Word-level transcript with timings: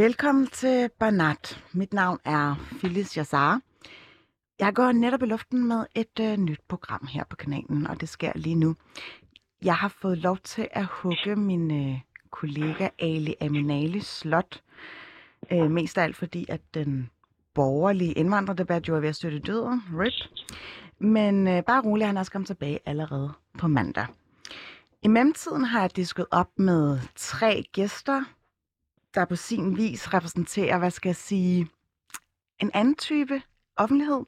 Velkommen 0.00 0.46
til 0.46 0.88
Banat. 0.98 1.62
Mit 1.72 1.92
navn 1.92 2.18
er 2.24 2.54
Phyllis 2.78 3.16
Jassar. 3.16 3.60
Jeg 4.60 4.74
går 4.74 4.92
netop 4.92 5.22
i 5.22 5.26
luften 5.26 5.68
med 5.68 5.86
et 5.94 6.20
øh, 6.20 6.36
nyt 6.36 6.60
program 6.68 7.06
her 7.06 7.24
på 7.24 7.36
kanalen, 7.36 7.86
og 7.86 8.00
det 8.00 8.08
sker 8.08 8.32
lige 8.34 8.54
nu. 8.54 8.76
Jeg 9.62 9.76
har 9.76 9.88
fået 9.88 10.18
lov 10.18 10.38
til 10.38 10.68
at 10.72 10.84
hugge 10.84 11.36
min 11.36 11.70
øh, 11.70 12.00
kollega 12.30 12.88
Ali 12.98 13.34
Aminali 13.40 14.00
slot. 14.00 14.62
Øh, 15.52 15.70
mest 15.70 15.98
af 15.98 16.02
alt 16.02 16.16
fordi, 16.16 16.46
at 16.48 16.60
den 16.74 17.10
borgerlige 17.54 18.12
indvandrerdebat 18.12 18.88
jo 18.88 18.96
er 18.96 19.00
ved 19.00 19.08
at 19.08 19.16
støtte 19.16 19.38
døden. 19.38 19.82
RIP. 19.92 20.46
Men 20.98 21.48
øh, 21.48 21.62
bare 21.64 21.82
rolig, 21.82 22.06
han 22.06 22.16
er 22.16 22.20
også 22.20 22.32
kommet 22.32 22.46
tilbage 22.46 22.78
allerede 22.86 23.32
på 23.58 23.68
mandag. 23.68 24.06
I 25.02 25.08
mellemtiden 25.08 25.64
har 25.64 25.80
jeg 25.80 25.96
disket 25.96 26.26
op 26.30 26.58
med 26.58 26.98
tre 27.16 27.64
gæster, 27.72 28.24
der 29.14 29.24
på 29.24 29.36
sin 29.36 29.76
vis 29.76 30.14
repræsenterer, 30.14 30.78
hvad 30.78 30.90
skal 30.90 31.08
jeg 31.08 31.16
sige, 31.16 31.68
en 32.58 32.70
anden 32.74 32.94
type 32.94 33.42
offentlighed. 33.80 34.24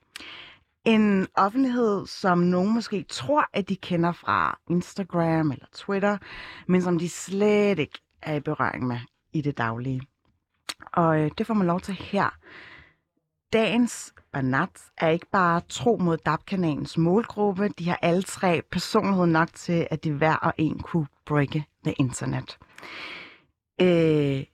En 0.85 1.27
offentlighed, 1.35 2.07
som 2.07 2.39
nogen 2.39 2.75
måske 2.75 3.03
tror, 3.03 3.45
at 3.53 3.69
de 3.69 3.77
kender 3.77 4.13
fra 4.13 4.59
Instagram 4.71 5.51
eller 5.51 5.67
Twitter, 5.73 6.19
men 6.67 6.83
som 6.83 6.99
de 6.99 7.09
slet 7.09 7.79
ikke 7.79 7.99
er 8.23 8.35
i 8.35 8.41
berøring 8.41 8.87
med 8.87 8.99
i 9.33 9.41
det 9.41 9.59
daglige. 9.59 10.03
Og 10.93 11.21
øh, 11.21 11.31
det 11.39 11.47
får 11.47 11.55
man 11.55 11.67
lov 11.67 11.81
til 11.81 11.95
her. 11.95 12.39
Dagens 13.53 14.15
Banat 14.33 14.83
er 14.97 15.09
ikke 15.09 15.27
bare 15.33 15.61
tro 15.69 15.97
mod 15.97 16.17
DAP-kanalens 16.17 16.99
målgruppe. 16.99 17.69
De 17.69 17.89
har 17.89 17.99
alle 18.03 18.23
tre 18.23 18.63
personlighed 18.71 19.27
nok 19.27 19.49
til, 19.55 19.87
at 19.91 20.05
de 20.05 20.13
hver 20.13 20.35
og 20.35 20.53
en 20.59 20.79
kunne 20.79 21.07
breake 21.27 21.65
the 21.85 21.95
internet. 21.99 22.59
Øh, 23.81 24.45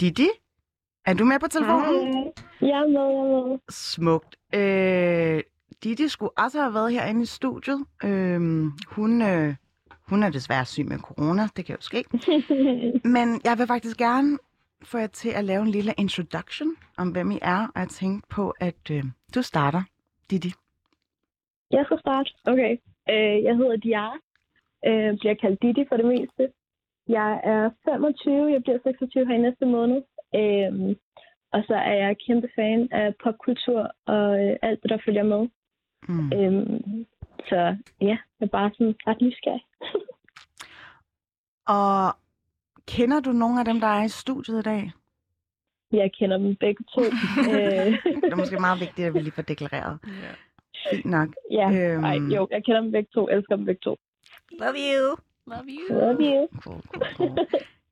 Didi, 0.00 0.28
er 1.08 1.14
du 1.14 1.24
med 1.24 1.38
på 1.40 1.48
telefonen? 1.48 2.14
Hej. 2.14 2.32
Jeg 2.60 2.78
er 2.78 2.88
med, 2.96 3.06
jeg 3.16 3.24
er 3.24 3.48
med. 3.48 3.58
Smukt. 3.68 4.36
Øh, 4.54 5.42
Didi 5.84 6.08
skulle 6.08 6.38
også 6.38 6.60
have 6.60 6.74
været 6.74 6.92
herinde 6.92 7.22
i 7.22 7.26
studiet. 7.26 7.80
Øh, 8.04 8.40
hun, 8.96 9.22
øh, 9.22 9.54
hun 10.10 10.22
er 10.22 10.30
desværre 10.30 10.64
syg 10.64 10.86
med 10.86 10.98
corona, 10.98 11.42
det 11.56 11.64
kan 11.66 11.76
jo 11.76 11.80
ske. 11.80 12.04
Men 13.16 13.40
jeg 13.44 13.58
vil 13.58 13.66
faktisk 13.66 13.96
gerne 13.96 14.38
få 14.82 14.98
jer 14.98 15.06
til 15.06 15.30
at 15.30 15.44
lave 15.44 15.62
en 15.62 15.68
lille 15.68 15.92
introduction 15.98 16.70
om, 16.98 17.08
hvem 17.10 17.30
I 17.30 17.38
er. 17.42 17.60
Og 17.74 17.80
jeg 17.80 17.88
tænkte 17.88 18.28
på, 18.28 18.54
at 18.60 18.90
øh, 18.90 19.04
du 19.34 19.42
starter, 19.42 19.82
Didi. 20.30 20.52
Jeg 21.70 21.84
skal 21.84 21.98
starte. 22.00 22.30
Okay. 22.44 22.72
Øh, 23.10 23.42
jeg 23.46 23.56
hedder 23.56 23.76
Diara. 23.76 24.18
Øh, 24.86 25.18
bliver 25.18 25.34
kaldt 25.34 25.62
Didi 25.62 25.84
for 25.88 25.96
det 25.96 26.06
meste. 26.06 26.52
Jeg 27.08 27.40
er 27.44 27.70
25. 27.84 28.52
Jeg 28.52 28.62
bliver 28.62 28.78
26 28.82 29.26
her 29.26 29.34
i 29.34 29.38
næste 29.38 29.66
måned. 29.66 30.02
Øh, 30.34 30.96
og 31.52 31.62
så 31.66 31.74
er 31.74 31.94
jeg 31.94 32.16
kæmpe 32.26 32.48
fan 32.54 32.88
af 32.92 33.14
popkultur 33.22 33.90
og 34.06 34.44
øh, 34.44 34.56
alt 34.62 34.82
det, 34.82 34.90
der 34.90 34.98
følger 35.04 35.22
med. 35.22 35.48
Mm. 36.08 36.32
Øh, 36.32 36.80
så 37.48 37.56
ja, 38.00 38.06
jeg 38.06 38.18
er 38.40 38.46
bare 38.46 38.70
sådan 38.78 38.94
ret 39.06 39.20
nysgerrig. 39.20 39.64
Og 41.78 42.16
kender 42.86 43.20
du 43.20 43.32
nogle 43.32 43.58
af 43.60 43.64
dem, 43.64 43.80
der 43.80 43.86
er 43.86 44.04
i 44.04 44.08
studiet 44.08 44.58
i 44.58 44.62
dag? 44.62 44.92
Jeg 45.92 46.10
kender 46.18 46.38
dem 46.38 46.56
begge 46.56 46.84
to. 46.94 47.00
øh, 47.52 47.92
Det 48.22 48.32
er 48.32 48.36
måske 48.36 48.60
meget 48.60 48.80
vigtigt, 48.80 49.06
at 49.06 49.14
vi 49.14 49.18
lige 49.18 49.32
får 49.32 49.42
deklareret. 49.42 49.98
Yeah. 50.08 50.34
Fint 50.90 51.04
nok. 51.04 51.28
ja, 51.50 51.66
Øhm. 51.72 52.04
ej, 52.04 52.14
jo, 52.36 52.48
jeg 52.50 52.64
kender 52.64 52.80
dem 52.80 52.92
begge 52.92 53.08
to. 53.14 53.28
Elsker 53.28 53.56
dem 53.56 53.64
begge 53.64 53.80
to. 53.84 53.96
Love 54.60 54.74
you. 54.92 55.16
Love 55.46 55.64
you. 55.68 55.98
Love 56.00 56.18
you. 56.20 56.48
Cool, 56.62 56.82
cool, 56.82 57.06
cool. 57.16 57.38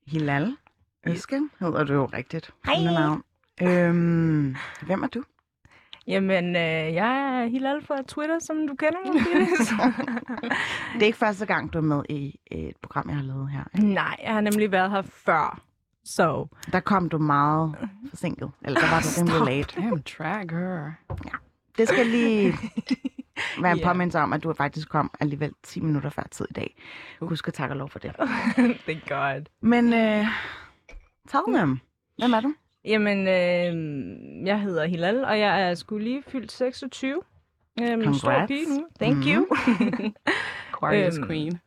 Hilal 0.07 0.47
Øske 1.07 1.41
hedder 1.59 1.83
du 1.83 1.93
jo 1.93 2.05
rigtigt. 2.05 2.51
Hej. 2.65 2.83
Navn. 2.83 3.23
Øhm, 3.61 4.55
hvem 4.81 5.03
er 5.03 5.07
du? 5.07 5.23
Jamen, 6.07 6.55
øh, 6.55 6.93
jeg 6.93 7.41
er 7.41 7.45
Hilal 7.45 7.81
fra 7.85 7.95
Twitter, 8.07 8.39
som 8.39 8.67
du 8.67 8.75
kender 8.75 9.13
mig. 9.13 9.21
Det 10.93 11.01
er 11.01 11.05
ikke 11.05 11.17
første 11.17 11.45
gang, 11.45 11.73
du 11.73 11.77
er 11.77 11.81
med 11.81 12.03
i 12.09 12.39
et 12.45 12.75
program, 12.81 13.09
jeg 13.09 13.15
har 13.17 13.23
lavet 13.23 13.49
her. 13.51 13.63
ikke? 13.75 13.87
Nej, 13.93 14.17
jeg 14.23 14.33
har 14.33 14.41
nemlig 14.41 14.71
været 14.71 14.91
her 14.91 15.01
før. 15.01 15.61
Så 16.05 16.47
Der 16.71 16.79
kom 16.79 17.09
du 17.09 17.17
meget 17.17 17.75
forsinket. 18.09 18.51
Eller 18.65 18.79
der 18.79 18.89
var 18.89 18.99
du 19.01 19.07
rimelig 19.17 19.55
late. 19.57 19.81
Damn, 19.81 20.01
drag 20.17 20.49
her. 20.49 21.37
Det 21.77 21.87
skal 21.87 22.05
lige 22.07 22.53
være 23.61 23.71
en 23.71 23.77
Ja. 23.77 23.87
påmindelse 23.87 24.19
om, 24.19 24.33
at 24.33 24.43
du 24.43 24.53
faktisk 24.53 24.89
kom 24.89 25.11
alligevel 25.19 25.51
10 25.63 25.79
minutter 25.79 26.09
før 26.09 26.23
tid 26.31 26.45
i 26.49 26.53
dag. 26.53 26.75
Husk 27.21 27.47
at 27.47 27.53
takke 27.53 27.73
og 27.73 27.77
lov 27.77 27.89
for 27.89 27.99
det. 27.99 28.11
det 28.87 28.95
er 29.03 29.07
godt. 29.35 29.49
Men 29.61 29.93
øh, 29.93 30.25
tell 31.27 31.57
them. 31.57 31.79
Hvem 32.17 32.33
er 32.33 32.41
du? 32.41 32.53
Jamen, 32.85 33.17
øh, 33.27 34.47
jeg 34.47 34.61
hedder 34.61 34.85
Hilal, 34.85 35.23
og 35.25 35.39
jeg 35.39 35.69
er 35.69 35.75
sgu 35.75 35.97
lige 35.97 36.23
fyldt 36.27 36.51
26. 36.51 37.21
Øhm, 37.81 38.13
stor 38.13 38.45
pige 38.47 38.65
nu. 38.77 38.85
Thank 39.01 39.25
you. 39.27 39.45
Aquarius 40.73 41.17
Øhm, 41.17 41.27
Queen. 41.27 41.59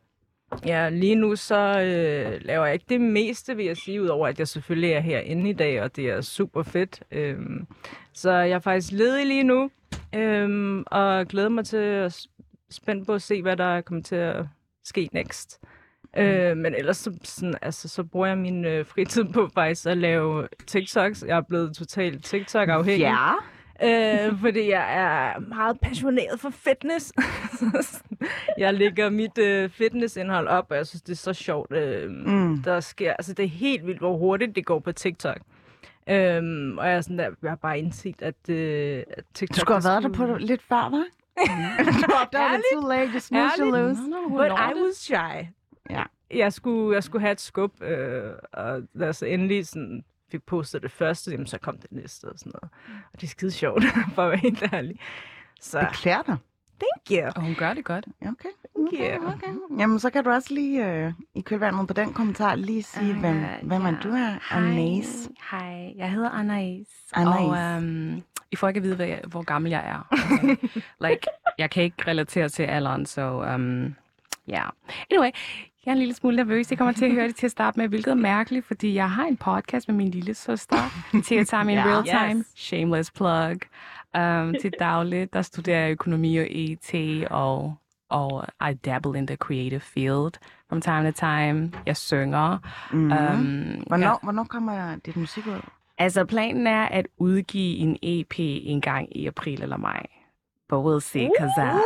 Ja, 0.65 0.89
lige 0.89 1.15
nu 1.15 1.35
så 1.35 1.55
øh, 1.79 2.41
laver 2.45 2.65
jeg 2.65 2.73
ikke 2.73 2.85
det 2.89 3.01
meste, 3.01 3.55
vil 3.55 3.65
jeg 3.65 3.77
sige, 3.77 4.01
udover 4.01 4.27
at 4.27 4.39
jeg 4.39 4.47
selvfølgelig 4.47 4.91
er 4.91 4.99
herinde 4.99 5.49
i 5.49 5.53
dag, 5.53 5.81
og 5.81 5.95
det 5.95 6.09
er 6.09 6.21
super 6.21 6.63
fedt. 6.63 7.03
Øhm, 7.11 7.67
så 8.13 8.31
jeg 8.31 8.55
er 8.55 8.59
faktisk 8.59 8.91
ledig 8.91 9.25
lige 9.27 9.43
nu, 9.43 9.71
øhm, 10.15 10.83
og 10.87 11.27
glæder 11.27 11.49
mig 11.49 11.65
til 11.65 11.77
at 11.77 12.21
spændt 12.69 13.05
på 13.05 13.13
at 13.13 13.21
se, 13.21 13.41
hvad 13.41 13.57
der 13.57 13.81
kommer 13.81 14.03
til 14.03 14.15
at 14.15 14.45
ske 14.83 15.09
next. 15.13 15.59
Øh, 16.17 16.57
men 16.57 16.75
ellers 16.75 16.97
så, 16.97 17.13
sådan, 17.23 17.53
altså, 17.61 17.87
så 17.87 18.03
bruger 18.03 18.27
jeg 18.27 18.37
min 18.37 18.65
øh, 18.65 18.85
fritid 18.85 19.25
på 19.33 19.49
faktisk 19.53 19.85
at 19.85 19.97
lave 19.97 20.47
TikToks. 20.67 21.23
Jeg 21.27 21.37
er 21.37 21.41
blevet 21.41 21.75
totalt 21.75 22.25
TikTok-afhængig. 22.25 23.01
Ja. 23.01 23.31
Øh, 23.83 24.39
fordi 24.39 24.69
jeg 24.69 24.97
er 24.97 25.39
meget 25.39 25.79
passioneret 25.79 26.39
for 26.39 26.49
fitness. 26.49 27.13
jeg 28.57 28.73
lægger 28.73 29.09
mit 29.09 29.37
øh, 29.37 29.69
fitnessindhold 29.69 30.47
op, 30.47 30.65
og 30.69 30.77
jeg 30.77 30.87
synes, 30.87 31.01
det 31.01 31.11
er 31.11 31.17
så 31.17 31.33
sjovt. 31.33 31.71
Øh, 31.71 32.11
Mm. 32.11 32.57
Der 32.63 32.79
sker, 32.79 33.13
altså 33.13 33.33
det 33.33 33.45
er 33.45 33.49
helt 33.49 33.85
vildt, 33.87 33.99
hvor 33.99 34.17
hurtigt 34.17 34.55
det 34.55 34.65
går 34.65 34.79
på 34.79 34.91
TikTok. 34.91 35.37
Øhm, 36.09 36.77
og 36.77 36.87
jeg, 36.87 36.95
er 36.95 37.01
sådan 37.01 37.19
der, 37.19 37.29
jeg 37.41 37.51
har 37.51 37.55
bare 37.55 37.79
indset, 37.79 38.21
at, 38.21 38.49
øh, 38.49 39.03
at 39.17 39.23
TikTok... 39.33 39.55
Du 39.55 39.59
skulle 39.59 39.81
have 39.81 39.89
været 39.91 40.03
der 40.03 40.09
på 40.09 40.25
det 40.33 40.41
lidt 40.41 40.61
før, 40.61 40.89
hva'? 40.89 41.17
du 42.07 42.13
opdagede 42.21 42.57
det 42.57 42.63
too 42.73 42.89
late. 42.89 43.11
You 43.13 43.19
snooze, 43.19 43.53
you 43.59 43.65
lose. 43.65 44.01
No, 44.09 44.17
no, 44.17 44.37
But 44.37 44.47
I 44.47 44.73
was 44.87 44.95
shy. 44.95 45.47
Ja. 45.89 46.03
Jeg 46.31 46.53
skulle, 46.53 46.95
jeg 46.95 47.03
skulle 47.03 47.21
have 47.21 47.31
et 47.31 47.41
skub, 47.41 47.81
øh, 47.81 48.33
og 48.53 48.81
da 48.99 49.05
jeg 49.05 49.15
så 49.15 49.25
endelig 49.25 49.67
sådan 49.67 50.03
fik 50.31 50.43
postet 50.43 50.83
det 50.83 50.91
første, 50.91 51.31
jamen, 51.31 51.47
så 51.47 51.57
kom 51.57 51.77
det 51.77 51.91
næste 51.91 52.25
og 52.25 52.39
sådan 52.39 52.51
noget. 52.61 52.69
Og 53.13 53.21
det 53.21 53.23
er 53.23 53.27
skide 53.31 53.51
sjovt, 53.51 53.83
for 54.15 54.23
at 54.23 54.29
være 54.29 54.39
helt 54.39 54.73
ærlig. 54.73 54.99
Så 55.61 55.79
Det 55.79 55.89
klæder 55.93 56.21
dig. 56.21 56.37
thank 56.79 57.23
you. 57.23 57.31
Og 57.35 57.41
hun 57.41 57.55
gør 57.55 57.73
det 57.73 57.85
godt. 57.85 58.05
Okay. 58.21 58.49
Yeah. 58.93 59.19
okay, 59.21 59.33
okay. 59.33 59.79
Jamen, 59.79 59.99
så 59.99 60.09
kan 60.09 60.23
du 60.23 60.29
også 60.29 60.53
lige 60.53 60.87
øh, 60.87 61.13
i 61.35 61.41
kølvandet 61.41 61.87
på 61.87 61.93
den 61.93 62.13
kommentar 62.13 62.55
lige 62.55 62.83
sige, 62.83 63.19
hvem, 63.19 63.43
hvem 63.63 63.85
er 63.85 63.99
du 64.03 64.09
er. 64.09 64.53
Anais. 64.53 65.29
Hej, 65.51 65.93
jeg 65.97 66.11
hedder 66.11 66.29
Anais. 66.29 66.87
Anais. 67.13 67.37
Og 67.37 67.77
um, 67.77 68.23
I 68.51 68.55
får 68.55 68.67
ikke 68.67 68.77
at 68.77 68.83
vide, 68.83 68.95
hvad 68.95 69.07
jeg, 69.07 69.21
hvor 69.27 69.41
gammel 69.41 69.69
jeg 69.69 69.87
er. 69.89 70.15
like, 71.07 71.27
jeg 71.57 71.69
kan 71.69 71.83
ikke 71.83 71.97
relatere 72.07 72.49
til 72.49 72.63
alderen, 72.63 73.05
så 73.05 73.21
um, 73.55 73.95
ja. 74.47 74.53
Yeah. 74.61 74.71
Anyway, 75.11 75.29
jeg 75.85 75.91
er 75.91 75.93
en 75.93 75.97
lille 75.99 76.13
smule 76.13 76.35
nervøs. 76.35 76.69
Jeg 76.71 76.77
kommer 76.77 76.93
til 76.93 77.05
at 77.05 77.11
høre 77.11 77.27
det 77.27 77.35
til 77.35 77.45
at 77.47 77.51
starte 77.51 77.79
med, 77.79 77.87
hvilket 77.87 78.11
er 78.11 78.15
mærkeligt, 78.15 78.65
fordi 78.65 78.93
jeg 78.93 79.11
har 79.11 79.23
en 79.25 79.37
podcast 79.37 79.87
med 79.87 79.95
min 79.95 80.09
lille 80.09 80.33
søster, 80.33 80.75
Tia 81.25 81.43
Time 81.43 81.71
in 81.71 81.77
Ja. 81.77 81.85
Real 81.85 82.03
Time. 82.03 82.39
Yes. 82.39 82.45
Shameless 82.55 83.11
plug. 83.11 83.57
Um, 84.17 84.55
til 84.61 84.73
dagligt, 84.79 85.33
der 85.33 85.41
studerer 85.41 85.79
jeg 85.79 85.91
økonomi 85.91 86.37
og 86.37 86.47
ET, 86.49 86.93
og, 87.31 87.75
og 88.09 88.45
I 88.69 88.73
dabble 88.73 89.17
in 89.19 89.27
the 89.27 89.35
creative 89.35 89.79
field 89.79 90.31
from 90.69 90.81
time 90.81 91.11
to 91.11 91.17
time. 91.19 91.71
Jeg 91.85 91.97
synger. 91.97 92.57
Mm. 92.91 93.03
Um, 93.11 93.83
Hvornår, 93.87 94.19
hvornår 94.23 94.43
kommer 94.43 94.95
dit 95.05 95.15
musik 95.17 95.47
ud? 95.47 95.61
Altså, 95.97 96.25
planen 96.25 96.67
er 96.67 96.85
at 96.85 97.07
udgive 97.17 97.77
en 97.77 97.97
EP 98.03 98.33
en 98.39 98.81
gang 98.81 99.17
i 99.17 99.27
april 99.27 99.61
eller 99.63 99.77
maj. 99.77 100.05
But 100.69 100.79
we'll 100.85 100.99
see, 101.11 101.29
because 101.37 101.51
uh, 101.61 101.79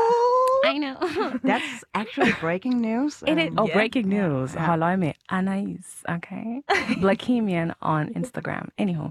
I 0.73 0.77
know. 0.83 0.95
That's 1.51 1.83
actually 1.94 2.31
breaking 2.41 2.81
news. 2.81 3.23
It 3.27 3.38
is, 3.38 3.50
Um, 3.50 3.59
oh, 3.59 3.67
Yeah. 3.67 3.77
breaking 3.77 4.07
news. 4.07 4.53
Hold 4.53 4.83
øje 4.83 4.97
med 4.97 5.12
Anais, 5.29 6.03
okay? 6.09 6.62
Blackemian 7.01 7.71
on 7.81 8.07
Instagram. 8.15 8.69
Anywho. 8.77 9.09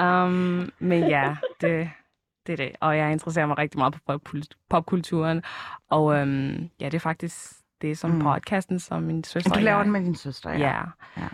Um, 0.00 0.70
men 0.78 1.08
ja, 1.08 1.36
det, 1.60 1.90
Det 2.46 2.52
er 2.52 2.56
det. 2.56 2.72
Og 2.80 2.96
jeg 2.96 3.12
interesserer 3.12 3.46
mig 3.46 3.58
rigtig 3.58 3.78
meget 3.78 3.94
for 3.94 4.12
popkul- 4.18 4.66
popkulturen. 4.70 5.42
Og 5.90 6.16
øhm, 6.18 6.70
ja, 6.80 6.84
det 6.84 6.94
er 6.94 6.98
faktisk 6.98 7.52
det, 7.82 7.98
som 7.98 8.10
Mm. 8.10 8.20
podcasten, 8.20 8.78
som 8.78 9.02
min 9.02 9.24
søster 9.24 9.50
Du 9.50 9.60
laver 9.60 9.76
jeg- 9.76 9.84
den 9.84 9.92
med 9.92 10.00
din 10.04 10.14
søster, 10.14 10.50
ja. 10.50 10.58
Ja. 10.58 10.82
Ja. 11.16 11.28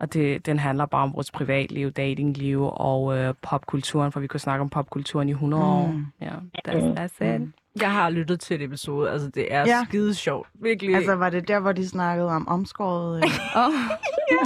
Og 0.00 0.12
det, 0.12 0.46
den 0.46 0.58
handler 0.58 0.86
bare 0.86 1.02
om 1.02 1.14
vores 1.14 1.30
privatliv, 1.30 1.90
datingliv 1.90 2.62
og 2.72 3.18
øh, 3.18 3.34
popkulturen, 3.42 4.12
for 4.12 4.20
vi 4.20 4.26
kunne 4.26 4.40
snakke 4.40 4.60
om 4.62 4.68
popkulturen 4.68 5.28
i 5.28 5.32
100 5.32 5.64
år. 5.64 5.86
Mm. 5.86 6.06
Ja, 6.20 6.32
that's, 6.68 7.00
that's 7.00 7.24
it. 7.34 7.40
Mm. 7.40 7.52
Jeg 7.80 7.92
har 7.92 8.10
lyttet 8.10 8.40
til 8.40 8.54
et 8.56 8.62
episode, 8.62 9.10
altså 9.10 9.28
det 9.30 9.54
er 9.54 9.60
Ja. 9.60 9.84
skide 9.88 10.14
sjovt. 10.14 10.48
Virkelig. 10.54 10.94
Altså, 10.96 11.14
var 11.14 11.30
det 11.30 11.48
der, 11.48 11.60
hvor 11.60 11.72
de 11.72 11.88
snakkede 11.88 12.28
om 12.28 12.48
omskåret? 12.48 13.16
øh? 13.24 13.30
Oh. 13.66 13.72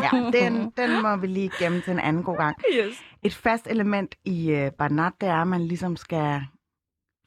ja, 0.02 0.30
den, 0.40 0.72
den 0.76 1.02
må 1.02 1.16
vi 1.16 1.26
lige 1.26 1.50
gemme 1.58 1.80
til 1.80 1.90
en 1.92 1.98
anden 2.00 2.22
god 2.22 2.36
gang. 2.36 2.56
yes. 2.74 2.94
Et 3.22 3.34
fast 3.34 3.66
element 3.70 4.14
i 4.24 4.52
uh, 4.52 4.72
Barnat, 4.78 5.12
det 5.20 5.28
er, 5.28 5.36
at 5.40 5.46
man 5.48 5.60
ligesom 5.60 5.96
skal 5.96 6.42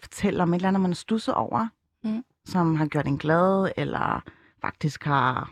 fortælle 0.01 0.43
om 0.43 0.53
et 0.53 0.55
eller 0.55 0.67
andet, 0.67 0.81
man 0.81 0.91
har 0.91 0.95
stusset 0.95 1.33
over, 1.33 1.67
Mm. 2.03 2.23
som 2.45 2.75
har 2.75 2.85
gjort 2.85 3.07
en 3.07 3.17
glad, 3.17 3.71
eller 3.77 4.23
faktisk 4.61 5.03
har 5.05 5.51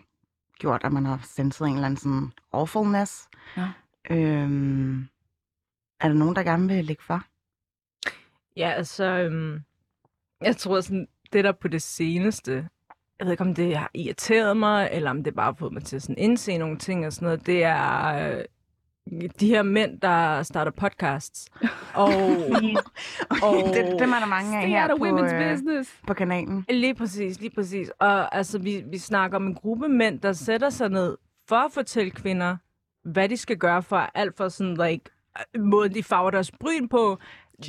gjort, 0.59 0.83
at 0.83 0.93
man 0.93 1.05
har 1.05 1.19
senset 1.23 1.67
en 1.67 1.73
eller 1.73 1.85
anden 1.85 1.97
sådan 1.97 2.31
awfulness. 2.53 3.29
Ja. 3.57 3.69
Øhm, 4.09 5.07
er 5.99 6.07
der 6.07 6.15
nogen, 6.15 6.35
der 6.35 6.43
gerne 6.43 6.67
vil 6.67 6.85
lægge 6.85 7.03
for? 7.03 7.23
Ja, 8.57 8.69
altså, 8.69 9.03
øhm, 9.05 9.63
jeg 10.41 10.57
tror 10.57 10.81
sådan, 10.81 11.07
det 11.33 11.43
der 11.43 11.51
på 11.51 11.67
det 11.67 11.81
seneste, 11.81 12.69
jeg 13.19 13.25
ved 13.25 13.31
ikke, 13.31 13.43
om 13.43 13.55
det 13.55 13.77
har 13.77 13.91
irriteret 13.93 14.57
mig, 14.57 14.89
eller 14.91 15.09
om 15.09 15.23
det 15.23 15.35
bare 15.35 15.45
har 15.45 15.53
fået 15.59 15.73
mig 15.73 15.83
til 15.83 15.95
at 15.95 16.01
sådan 16.01 16.17
indse 16.17 16.57
nogle 16.57 16.77
ting 16.77 17.05
og 17.05 17.13
sådan 17.13 17.25
noget, 17.25 17.45
det 17.45 17.63
er 17.63 18.05
øh, 18.05 18.45
de 19.39 19.47
her 19.47 19.63
mænd, 19.63 19.99
der 19.99 20.43
starter 20.43 20.71
podcasts. 20.71 21.49
Og 21.93 22.07
Og- 23.43 23.73
det, 23.73 23.95
dem 23.99 24.11
er 24.11 24.19
der 24.19 24.25
mange 24.25 24.57
af 24.61 24.67
her 24.67 24.87
på, 24.87 25.05
women's 25.05 25.33
øh, 25.33 25.51
business. 25.51 25.99
på 26.07 26.13
kanalen. 26.13 26.65
lige 26.69 26.95
præcis, 26.95 27.39
lige 27.39 27.49
præcis. 27.55 27.89
Og 27.99 28.35
altså, 28.35 28.59
vi, 28.59 28.83
vi 28.91 28.97
snakker 28.97 29.37
om 29.37 29.47
en 29.47 29.55
gruppe 29.55 29.87
mænd, 29.89 30.19
der 30.19 30.33
sætter 30.33 30.69
sig 30.69 30.89
ned 30.89 31.17
for 31.47 31.55
at 31.55 31.71
fortælle 31.71 32.11
kvinder, 32.11 32.57
hvad 33.03 33.29
de 33.29 33.37
skal 33.37 33.57
gøre 33.57 33.83
for 33.83 33.97
alt 33.97 34.37
for 34.37 34.49
sådan, 34.49 34.73
like, 34.89 35.03
måden 35.57 35.93
de 35.93 36.03
farver 36.03 36.31
deres 36.31 36.51
bryn 36.51 36.87
på, 36.87 37.17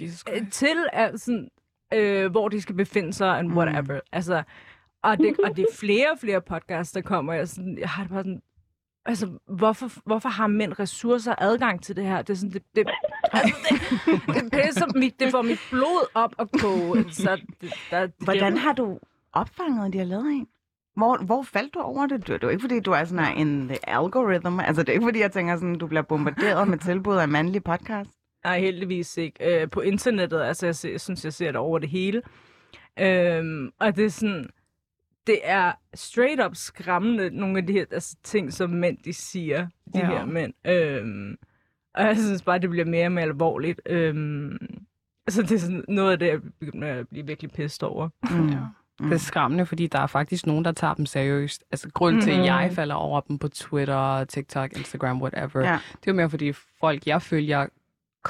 Jesus 0.00 0.24
øh, 0.32 0.50
til 0.50 0.76
at 0.92 1.20
sådan, 1.20 1.48
øh, 1.94 2.30
hvor 2.30 2.48
de 2.48 2.60
skal 2.60 2.74
befinde 2.74 3.12
sig, 3.12 3.38
and 3.38 3.52
whatever. 3.52 3.94
Mm. 3.94 4.00
Altså, 4.12 4.42
og 5.02 5.18
det, 5.18 5.36
og 5.44 5.56
det 5.56 5.62
er 5.62 5.74
flere 5.76 6.10
og 6.12 6.18
flere 6.18 6.40
podcasts, 6.40 6.92
der 6.92 7.00
kommer. 7.00 7.32
Jeg, 7.32 7.48
sådan, 7.48 7.78
jeg 7.80 7.88
har 7.88 8.02
det 8.02 8.12
bare 8.12 8.20
sådan, 8.22 8.42
altså, 9.06 9.28
hvorfor, 9.48 9.90
hvorfor 10.04 10.28
har 10.28 10.46
mænd 10.46 10.78
ressourcer 10.78 11.32
og 11.32 11.44
adgang 11.44 11.82
til 11.82 11.96
det 11.96 12.04
her? 12.04 12.22
Det 12.22 12.30
er 12.30 12.34
sådan, 12.34 12.50
det, 12.50 12.62
det, 12.76 12.86
altså, 13.32 13.74
det, 14.06 14.42
det, 14.42 14.52
pisser 14.52 14.98
mit, 14.98 15.20
det 15.20 15.30
får 15.30 15.42
mit 15.42 15.58
blod 15.70 16.08
op 16.14 16.34
og 16.38 16.50
koge. 16.50 17.04
Så 17.10 17.40
det, 17.60 17.72
der, 17.90 18.08
Hvordan 18.24 18.56
har 18.56 18.72
du 18.72 18.98
opfanget, 19.32 19.92
de 19.92 19.98
har 19.98 20.04
lavet 20.04 20.26
en? 20.26 20.48
Hvor, 20.96 21.24
hvor 21.24 21.42
faldt 21.42 21.74
du 21.74 21.78
over 21.78 22.06
det? 22.06 22.26
Det 22.26 22.34
er 22.34 22.38
jo 22.42 22.48
ikke, 22.48 22.60
fordi 22.60 22.80
du 22.80 22.90
er 22.90 23.04
sådan 23.04 23.38
en 23.38 23.68
the 23.68 23.88
algorithm. 23.88 24.60
Altså, 24.60 24.82
det 24.82 24.88
er 24.88 24.92
ikke, 24.92 25.04
fordi 25.04 25.20
jeg 25.20 25.32
tænker 25.32 25.56
sådan, 25.56 25.78
du 25.78 25.86
bliver 25.86 26.02
bombarderet 26.02 26.68
med 26.68 26.78
tilbud 26.78 27.16
af 27.16 27.28
mandlige 27.28 27.60
podcast. 27.60 28.10
Nej, 28.44 28.60
heldigvis 28.60 29.16
ikke. 29.16 29.62
Øh, 29.62 29.70
på 29.70 29.80
internettet, 29.80 30.42
altså 30.42 30.66
jeg, 30.66 30.76
ser, 30.76 30.90
jeg 30.90 31.00
synes, 31.00 31.24
jeg 31.24 31.32
ser 31.32 31.46
det 31.46 31.56
over 31.56 31.78
det 31.78 31.88
hele. 31.88 32.22
Øhm, 32.98 33.70
og 33.80 33.96
det 33.96 34.04
er 34.04 34.10
sådan, 34.10 34.50
det 35.26 35.38
er 35.42 35.72
straight 35.94 36.44
up 36.44 36.50
skræmmende, 36.56 37.30
nogle 37.30 37.58
af 37.58 37.66
de 37.66 37.72
her 37.72 37.84
altså, 37.90 38.16
ting, 38.24 38.52
som 38.52 38.70
mænd, 38.70 38.98
de 39.04 39.12
siger, 39.12 39.66
de 39.94 39.98
Ja. 39.98 40.06
her 40.06 40.24
mænd. 40.24 40.52
Øhm, 40.66 41.36
og 41.94 42.02
jeg 42.04 42.16
synes 42.16 42.42
bare, 42.42 42.58
det 42.58 42.70
bliver 42.70 42.84
mere 42.86 43.06
og 43.06 43.12
mere 43.12 43.24
alvorligt. 43.24 43.80
Øhm, 43.86 44.58
så 45.28 45.42
det 45.42 45.52
er 45.52 45.58
sådan 45.58 45.84
noget 45.88 46.12
af 46.12 46.18
det, 46.18 46.26
jeg 46.26 46.40
begynder 46.60 46.94
at 46.94 47.08
blive 47.08 47.26
virkelig 47.26 47.50
pissed 47.50 47.82
over. 47.88 48.08
Mm. 48.30 48.48
Ja. 48.48 48.58
Det 49.00 49.12
er 49.12 49.16
skræmmende, 49.16 49.66
fordi 49.66 49.86
der 49.86 49.98
er 49.98 50.06
faktisk 50.06 50.46
nogen, 50.46 50.64
der 50.64 50.72
tager 50.72 50.94
dem 50.94 51.06
seriøst. 51.06 51.64
Altså, 51.70 51.90
grund 51.94 52.22
til, 52.22 52.30
at 52.30 52.36
Mhm. 52.36 52.44
jeg 52.46 52.70
falder 52.74 52.94
over 52.94 53.20
dem 53.20 53.38
på 53.38 53.48
Twitter, 53.48 54.24
TikTok, 54.24 54.72
Instagram, 54.76 55.22
whatever. 55.22 55.64
Ja. 55.66 55.72
Det 55.92 56.08
er 56.08 56.12
jo 56.12 56.14
mere, 56.14 56.30
fordi 56.30 56.52
folk, 56.52 57.06
jeg 57.06 57.22
følger, 57.22 57.66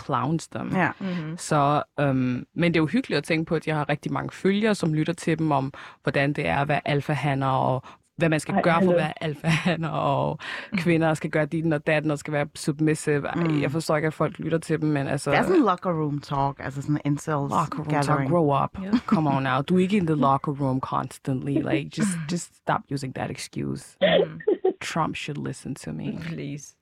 clowns 0.04 0.48
dem. 0.48 0.72
Ja. 0.76 0.90
Mm-hmm. 1.00 1.38
Så, 1.38 1.82
øhm, 2.00 2.46
men 2.54 2.74
det 2.74 2.76
er 2.76 2.82
jo 2.82 2.86
hyggeligt 2.86 3.18
at 3.18 3.24
tænke 3.24 3.44
på, 3.48 3.54
at 3.54 3.66
jeg 3.66 3.76
har 3.76 3.88
rigtig 3.88 4.12
mange 4.12 4.30
følgere, 4.32 4.74
som 4.74 4.94
lytter 4.94 5.12
til 5.12 5.38
dem 5.38 5.50
om, 5.52 5.72
hvordan 6.02 6.32
det 6.32 6.46
er 6.48 6.56
at 6.58 6.68
være 6.68 6.80
alfahanner, 6.88 7.46
og 7.46 7.82
hvad 8.16 8.28
man 8.28 8.40
skal 8.40 8.54
Ej, 8.54 8.62
gøre 8.62 8.82
for 8.84 8.90
at 8.90 8.96
være 8.96 9.22
alfahanner, 9.22 9.88
og 9.88 10.38
kvinder 10.76 11.14
skal 11.14 11.30
gøre 11.30 11.46
dit 11.46 11.72
og 11.72 11.86
datten, 11.86 12.10
og 12.10 12.18
skal 12.18 12.32
være 12.32 12.46
submissive. 12.54 13.26
Ej, 13.28 13.34
Mm. 13.34 13.62
Jeg 13.62 13.70
forstår 13.70 13.96
ikke, 13.96 14.06
at 14.06 14.14
folk 14.14 14.38
lytter 14.38 14.58
til 14.58 14.80
dem, 14.80 14.88
men 14.88 15.06
altså... 15.06 15.30
Det 15.30 15.38
er 15.38 15.42
sådan 15.42 15.60
locker 15.64 15.90
room 15.90 16.20
talk, 16.20 16.56
altså 16.64 16.82
sådan 16.82 17.00
incels 17.04 17.28
locker 17.50 17.78
room 17.78 17.88
talk, 17.88 18.06
gathering. 18.06 18.30
grow 18.30 18.62
up. 18.64 18.70
Yeah. 18.82 18.98
Come 19.06 19.30
on 19.30 19.42
now. 19.42 19.60
Du 19.62 19.76
er 19.76 19.80
ikke 19.80 19.96
in 19.96 20.06
the 20.06 20.16
locker 20.26 20.52
room 20.52 20.80
constantly. 20.80 21.54
Like, 21.72 21.90
just, 21.98 22.08
just 22.32 22.56
stop 22.56 22.80
using 22.92 23.14
that 23.14 23.30
excuse. 23.30 23.96
Mm. 24.02 24.40
Trump 24.80 25.16
should 25.16 25.46
listen 25.48 25.74
to 25.74 25.92
me. 25.92 26.04
Please. 26.28 26.76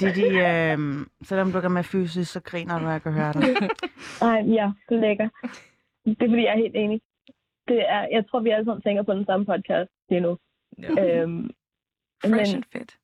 Didi, 0.00 0.28
øh, 0.28 0.78
selvom 1.22 1.50
du 1.52 1.58
ikke 1.58 1.66
er 1.66 1.68
med 1.68 1.82
fysisk, 1.84 2.32
så 2.32 2.40
griner 2.40 2.78
du, 2.78 2.88
jeg 2.88 3.02
kan 3.02 3.12
høre 3.12 3.32
dig. 3.32 3.42
Ej, 4.28 4.40
ja, 4.58 4.72
det 4.88 4.96
er 4.96 5.00
lækker. 5.00 5.28
Det 6.04 6.22
er 6.22 6.28
fordi, 6.28 6.42
jeg 6.44 6.52
er 6.54 6.56
helt 6.64 6.76
enig. 6.76 7.00
Det 7.68 7.80
er, 7.88 8.08
jeg 8.12 8.24
tror, 8.30 8.40
vi 8.40 8.50
alle 8.50 8.64
sammen 8.64 8.82
tænker 8.82 9.02
på 9.02 9.12
den 9.14 9.24
samme 9.26 9.46
podcast 9.46 9.90
lige 10.10 10.20
nu. 10.20 10.38
Ja. 10.82 11.20
Øhm, 11.22 11.50
Fresh 12.24 12.54
Men- 12.54 12.56
and 12.56 12.64
fit. 12.72 12.96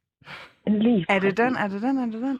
lige 0.67 1.07
Er 1.09 1.19
det 1.19 1.37
den? 1.37 1.57
Er 1.57 1.69
det 1.69 1.83
den? 1.83 1.99
Er 1.99 2.07
det 2.07 2.21
den? 2.23 2.39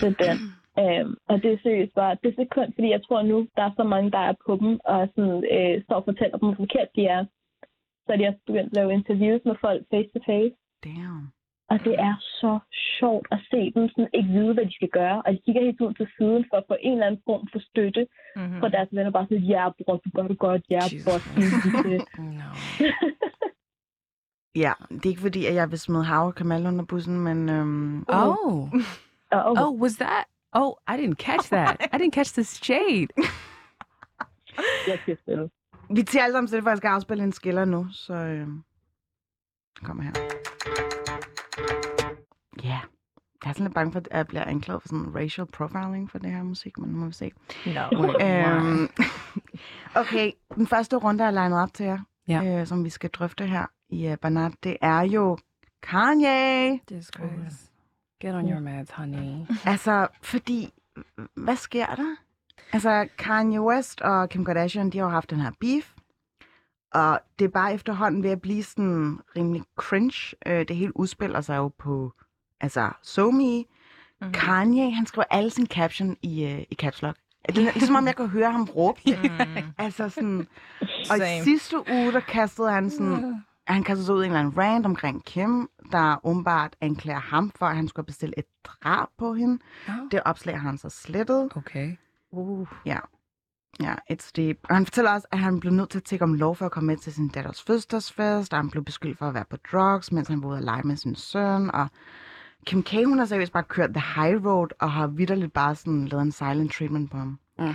Det 0.00 0.06
er 0.20 0.24
den. 0.26 0.38
Øhm, 0.84 1.14
og 1.28 1.42
det 1.42 1.52
er 1.52 1.58
seriøst 1.62 1.94
bare, 1.94 2.16
det 2.22 2.28
er 2.30 2.44
sekund, 2.44 2.72
fordi 2.74 2.88
jeg 2.90 3.02
tror 3.04 3.22
nu, 3.22 3.48
der 3.56 3.62
er 3.62 3.70
så 3.76 3.84
mange, 3.84 4.10
der 4.10 4.18
er 4.18 4.34
på 4.46 4.56
dem, 4.56 4.80
og 4.84 5.08
sådan, 5.14 5.44
øh, 5.54 5.82
står 5.84 5.94
og 5.96 6.04
fortæller 6.04 6.38
dem, 6.38 6.48
hvor 6.48 6.56
forkert 6.64 6.88
de 6.96 7.06
er. 7.06 7.24
Så 8.06 8.16
de 8.18 8.28
også 8.28 8.40
begyndt 8.46 8.70
at 8.70 8.76
lave 8.76 8.92
interviews 8.92 9.40
med 9.44 9.56
folk 9.60 9.82
face 9.90 10.08
to 10.14 10.20
face. 10.30 10.54
Damn. 10.84 11.32
Og 11.70 11.78
det 11.84 11.94
er 11.98 12.14
så 12.20 12.58
sjovt 12.98 13.26
at 13.30 13.38
se 13.50 13.72
dem 13.74 13.88
sådan 13.88 14.08
ikke 14.14 14.28
vide, 14.28 14.54
hvad 14.54 14.64
de 14.66 14.74
skal 14.74 14.88
gøre. 14.88 15.22
Og 15.22 15.32
de 15.32 15.40
kigger 15.44 15.62
helt 15.64 15.80
ud 15.80 15.94
til 15.94 16.08
siden 16.18 16.44
for 16.50 16.56
at 16.56 16.64
få 16.68 16.76
en 16.80 16.92
eller 16.92 17.06
anden 17.06 17.22
form 17.26 17.48
for 17.52 17.58
støtte 17.70 18.06
Mm-hmm. 18.36 18.60
fra 18.60 18.68
deres 18.68 18.88
venner. 18.92 19.10
Bare 19.10 19.24
sådan, 19.24 19.42
ja, 19.44 19.68
bror, 19.84 19.96
du 19.96 20.10
gør 20.14 20.28
det 20.28 20.38
godt. 20.38 20.62
Ja, 20.70 20.80
bror. 21.04 21.18
No. 22.40 22.50
Ja, 24.54 24.72
det 24.90 25.06
er 25.06 25.10
ikke 25.10 25.20
fordi, 25.20 25.46
at 25.46 25.54
jeg 25.54 25.70
vil 25.70 25.78
smide 25.78 26.04
Hav 26.04 26.26
og 26.26 26.34
Kamal 26.34 26.66
under 26.66 26.84
bussen, 26.84 27.20
men 27.20 27.48
øhm, 27.48 28.04
Oh. 28.08 28.72
okay. 29.30 29.62
Oh, 29.62 29.80
was 29.82 29.92
that? 29.96 30.24
Oh, 30.52 30.72
I 30.88 30.92
didn't 31.00 31.14
catch 31.14 31.48
that. 31.50 31.76
I 31.94 31.96
didn't 31.98 32.14
catch 32.14 32.32
the 32.32 32.44
shade. 32.44 33.08
jeg 34.90 34.98
skal 35.02 35.18
spille. 35.18 35.50
vi 35.90 36.02
tager 36.02 36.24
alle 36.24 36.34
sammen 36.34 36.66
jeg 36.68 36.76
skal 36.76 36.88
afspille 36.88 37.24
en 37.24 37.32
skiller 37.32 37.64
nu, 37.64 37.86
så 37.90 38.14
øhm, 38.14 38.62
kom 39.82 40.00
her. 40.00 40.12
Jeg 43.44 43.50
er 43.50 43.52
sådan 43.54 43.64
lidt 43.66 43.74
bange 43.74 43.92
for, 43.92 43.98
at 43.98 44.08
jeg 44.12 44.26
bliver 44.26 44.44
anklaget 44.44 44.82
for 44.82 44.88
sådan 44.88 45.14
racial 45.14 45.46
profiling 45.46 46.10
for 46.10 46.18
det 46.18 46.30
her 46.30 46.42
musik, 46.42 46.78
men 46.78 46.90
nu 46.90 46.98
må 46.98 47.06
vi 47.06 47.12
se. 47.12 47.32
No. 47.66 48.14
Øhm, 48.20 48.88
okay, 50.00 50.30
den 50.54 50.66
første 50.66 50.96
runde 50.96 51.24
er 51.24 51.30
legnet 51.30 51.58
op 51.62 51.74
til 51.74 51.86
jer, 51.86 51.98
Ja. 52.28 52.60
øh, 52.60 52.66
som 52.66 52.84
vi 52.84 52.90
skal 52.90 53.10
drøfte 53.10 53.46
her 53.46 53.66
i 53.88 54.08
uh, 54.10 54.14
Banat. 54.22 54.52
Det 54.62 54.76
er 54.80 55.00
jo 55.00 55.38
Kanye. 55.82 56.80
Christ. 56.88 57.72
Get 58.20 58.34
on 58.34 58.50
your 58.50 58.60
meds, 58.60 58.90
honey. 58.90 59.46
Altså, 59.64 60.08
fordi, 60.22 60.68
hvad 61.36 61.56
sker 61.56 61.86
der? 61.86 62.16
Altså, 62.72 63.08
Kanye 63.18 63.60
West 63.60 64.00
og 64.00 64.28
Kim 64.28 64.44
Kardashian, 64.44 64.90
de 64.90 64.98
har 64.98 65.04
jo 65.04 65.10
haft 65.10 65.30
den 65.30 65.40
her 65.40 65.50
beef. 65.60 65.92
Og 66.94 67.20
det 67.38 67.44
er 67.44 67.48
bare 67.48 67.74
efterhånden 67.74 68.22
ved 68.22 68.30
at 68.30 68.40
blive 68.40 68.62
sådan 68.62 69.20
rimelig 69.36 69.62
cringe. 69.76 70.36
Øh, 70.46 70.68
det 70.68 70.76
hele 70.76 70.96
udspiller 70.96 71.40
sig 71.40 71.56
jo 71.56 71.68
på, 71.68 72.12
altså, 72.60 72.90
SoMe. 73.02 73.64
Mhm. 74.20 74.32
Kanye, 74.32 74.90
han 74.94 75.06
skriver 75.06 75.24
alle 75.30 75.50
sine 75.50 75.66
caption 75.66 76.16
i, 76.22 76.44
øh, 76.44 76.62
i 76.70 76.74
caps 76.74 77.02
lock. 77.02 77.16
Det 77.48 77.58
er 77.58 77.72
ligesom 77.72 77.96
om 77.96 78.06
jeg 78.06 78.16
kan 78.16 78.26
høre 78.28 78.52
ham 78.52 78.64
råbe. 78.64 79.00
Mm. 79.22 79.62
Altså 79.78 80.08
sådan, 80.08 80.46
og 80.80 81.16
i 81.16 81.20
Same. 81.20 81.44
sidste 81.44 81.76
uge, 81.76 82.12
der 82.12 82.20
kastede 82.20 82.70
han 82.72 82.90
sådan, 82.90 83.44
han 83.66 83.84
kastede 83.84 84.06
sig 84.06 84.14
ud 84.14 84.22
i 84.22 84.26
en 84.26 84.32
eller 84.32 84.40
anden 84.40 84.58
rant 84.58 84.86
omkring 84.86 85.24
Kim, 85.24 85.68
der 85.92 86.26
åbenbart 86.26 86.76
anklager 86.80 87.20
ham 87.20 87.50
for, 87.56 87.66
at 87.66 87.76
han 87.76 87.88
skulle 87.88 88.06
bestille 88.06 88.38
et 88.38 88.44
drab 88.64 89.08
på 89.18 89.34
hende. 89.34 89.58
Oh. 89.88 89.94
Det 90.10 90.20
opslag 90.24 90.60
har 90.60 90.68
han 90.68 90.78
så 90.78 90.88
slettet. 90.88 91.48
Okay. 91.56 91.96
Uh. 92.32 92.66
Ja, 92.86 92.98
ja, 93.80 93.94
it's 94.12 94.30
deep. 94.36 94.58
Og 94.68 94.74
han 94.76 94.86
fortæller 94.86 95.10
også, 95.10 95.26
at 95.32 95.38
han 95.38 95.60
blev 95.60 95.72
nødt 95.72 95.90
til 95.90 95.98
at 95.98 96.04
tække 96.04 96.22
om 96.22 96.34
lov 96.34 96.56
for 96.56 96.66
at 96.66 96.72
komme 96.72 96.86
med 96.86 96.96
til 96.96 97.12
sin 97.12 97.28
datters 97.28 97.62
fødselsdagsfest, 97.62 98.52
og 98.52 98.58
han 98.58 98.70
blev 98.70 98.84
beskyldt 98.84 99.18
for 99.18 99.28
at 99.28 99.34
være 99.34 99.44
på 99.50 99.56
drugs, 99.72 100.12
mens 100.12 100.28
han 100.28 100.42
var 100.42 100.48
ude 100.48 100.58
at 100.58 100.64
lege 100.64 100.82
med 100.82 100.96
sin 100.96 101.14
søn, 101.14 101.70
og 101.70 101.88
Kim 102.66 102.82
K, 102.82 102.90
hun 103.04 103.18
har 103.18 103.24
seriøst 103.24 103.52
bare 103.52 103.62
kørt 103.62 103.90
the 103.94 104.20
high 104.22 104.44
road, 104.46 104.68
og 104.80 104.92
har 104.92 105.06
vidderligt 105.06 105.52
bare 105.52 105.74
sådan 105.74 106.04
lavet 106.08 106.22
en 106.22 106.32
silent 106.32 106.72
treatment 106.72 107.10
på 107.10 107.16
ham. 107.16 107.38
Mm. 107.58 107.74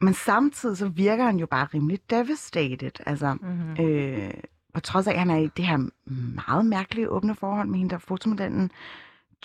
Men 0.00 0.14
samtidig 0.14 0.76
så 0.76 0.88
virker 0.88 1.24
han 1.24 1.36
jo 1.36 1.46
bare 1.46 1.68
rimelig 1.74 2.00
devastated. 2.10 3.00
Altså, 3.06 3.36
Mm-hmm. 3.40 3.84
øh, 3.84 4.30
på 4.74 4.80
trods 4.80 5.06
af, 5.06 5.12
at 5.12 5.18
han 5.18 5.30
er 5.30 5.36
i 5.36 5.46
det 5.56 5.66
her 5.66 5.88
meget 6.34 6.66
mærkelige 6.66 7.08
åbne 7.10 7.34
forhold 7.34 7.68
med 7.68 7.78
hende 7.78 7.90
der 7.90 7.98
fotomodellen, 7.98 8.70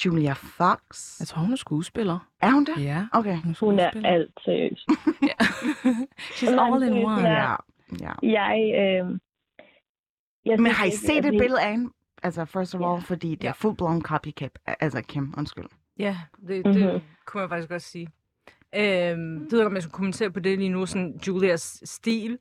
Julia 0.06 0.34
Fox. 0.34 1.20
Jeg 1.20 1.28
tror, 1.28 1.42
hun 1.42 1.52
er 1.52 1.56
skuespiller. 1.56 2.20
Er 2.42 2.52
hun 2.52 2.66
det? 2.66 2.84
Ja, 2.84 3.06
Okay. 3.12 3.38
hun 3.42 3.52
er 3.52 3.56
Hun 3.60 3.80
er 3.80 4.10
alt 4.10 4.32
seriøs. 4.46 4.86
She's 6.38 6.62
all 6.62 6.84
in 6.84 7.06
one. 7.06 7.30
Ja. 7.30 7.56
ja. 8.02 8.12
Jeg, 8.24 8.60
øh, 8.80 9.20
jeg 10.46 10.60
Men 10.60 10.72
har 10.72 10.84
I 10.86 10.88
ikke, 10.88 10.98
set 10.98 11.18
et 11.18 11.24
det- 11.24 11.40
billede 11.42 11.62
af 11.62 11.72
hende? 11.72 11.90
Altså, 12.24 12.46
first 12.46 12.76
of 12.76 12.82
all, 12.82 12.94
Ja. 12.94 13.00
fordi 13.00 13.36
det 13.36 13.48
er 13.48 13.54
full-blown 13.54 14.02
copycat. 14.02 14.60
Altså, 14.66 15.02
Kim, 15.02 15.34
undskyld. 15.38 15.66
Ja, 16.00 16.18
det, 16.48 16.66
det 16.66 16.76
Mhm. 16.94 17.02
kunne 17.26 17.42
man 17.42 17.50
faktisk 17.50 17.70
godt 17.70 17.82
sige. 17.82 18.08
Øhm, 18.76 19.40
det 19.40 19.52
ved 19.52 19.60
jeg, 19.60 19.68
om 19.68 19.74
jeg 19.76 19.84
skulle 19.84 19.94
kommentere 19.94 20.32
på 20.32 20.40
det 20.40 20.58
lige 20.58 20.70
nu, 20.70 20.86
sådan 20.86 21.20
Julias 21.28 21.82
stil. 21.86 22.38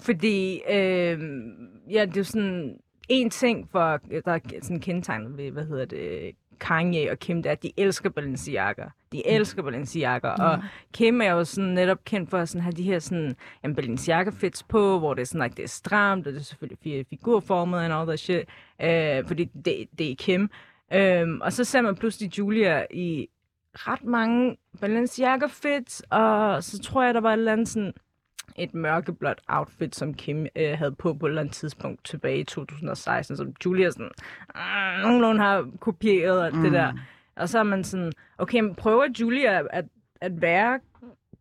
Fordi, 0.00 0.62
øhm, 0.70 1.50
ja, 1.90 2.04
det 2.04 2.16
er 2.16 2.20
jo 2.20 2.24
sådan 2.24 2.76
en 3.08 3.30
ting, 3.30 3.68
for, 3.70 3.96
der 4.24 4.32
er 4.32 4.38
sådan 4.62 4.80
kendetegnet 4.80 5.36
ved, 5.36 5.50
hvad 5.50 5.64
hedder 5.66 5.84
det, 5.84 6.30
Kanye 6.60 7.10
og 7.10 7.18
Kim, 7.18 7.38
er, 7.46 7.50
at 7.50 7.62
de 7.62 7.72
elsker 7.76 8.10
Balenciaga. 8.10 8.84
De 9.12 9.26
elsker 9.28 9.62
Balenciaga, 9.62 10.28
og 10.28 10.62
Kim 10.92 11.20
er 11.20 11.30
jo 11.30 11.44
sådan 11.44 11.70
netop 11.70 12.04
kendt 12.04 12.30
for 12.30 12.38
at 12.38 12.48
sådan 12.48 12.62
have 12.62 12.72
de 12.72 12.82
her 12.82 12.98
sådan, 12.98 13.36
jamen, 13.62 13.74
Balenciaga 13.76 14.30
fits 14.30 14.62
på, 14.62 14.98
hvor 14.98 15.14
det 15.14 15.20
er 15.22 15.26
sådan, 15.26 15.42
like, 15.42 15.56
det 15.56 15.62
er 15.64 15.68
stramt, 15.68 16.26
og 16.26 16.32
det 16.32 16.40
er 16.40 16.44
selvfølgelig 16.44 16.78
fi- 16.86 17.06
figurformet 17.10 17.78
and 17.80 17.92
all 17.94 18.06
that 18.06 18.20
shit, 18.20 18.44
øh, 18.82 19.26
fordi 19.26 19.44
det, 19.44 19.86
det 19.98 20.10
er 20.10 20.14
Kim. 20.18 20.50
Øhm, 20.92 21.40
og 21.40 21.52
så 21.52 21.64
ser 21.64 21.80
man 21.80 21.94
pludselig 21.96 22.38
Julia 22.38 22.84
i 22.90 23.28
ret 23.74 24.04
mange 24.04 24.56
Balenciaga 24.80 25.46
fits, 25.46 26.02
og 26.10 26.64
så 26.64 26.78
tror 26.82 27.02
jeg, 27.02 27.14
der 27.14 27.20
var 27.20 27.30
et 27.32 27.38
eller 27.38 27.52
andet 27.52 27.68
sådan 27.68 27.92
et 28.56 28.74
mørkeblåt 28.74 29.40
outfit, 29.48 29.96
som 29.96 30.14
Kim 30.14 30.46
øh, 30.56 30.78
havde 30.78 30.92
på 30.92 31.14
på 31.14 31.26
et 31.26 31.30
eller 31.30 31.40
andet 31.40 31.54
tidspunkt 31.54 32.04
tilbage 32.04 32.38
i 32.38 32.44
2016, 32.44 33.36
som 33.36 33.54
Julia 33.64 33.90
sådan, 33.90 34.10
øh, 34.56 35.02
nogenlunde 35.02 35.40
har 35.40 35.68
kopieret 35.80 36.44
alt 36.44 36.56
mm. 36.56 36.62
det 36.62 36.72
der. 36.72 36.92
Og 37.36 37.48
så 37.48 37.58
er 37.58 37.62
man 37.62 37.84
sådan, 37.84 38.12
okay, 38.38 38.60
men 38.60 38.74
prøver 38.74 39.04
Julia 39.20 39.62
at, 39.70 39.84
at 40.20 40.40
være 40.40 40.80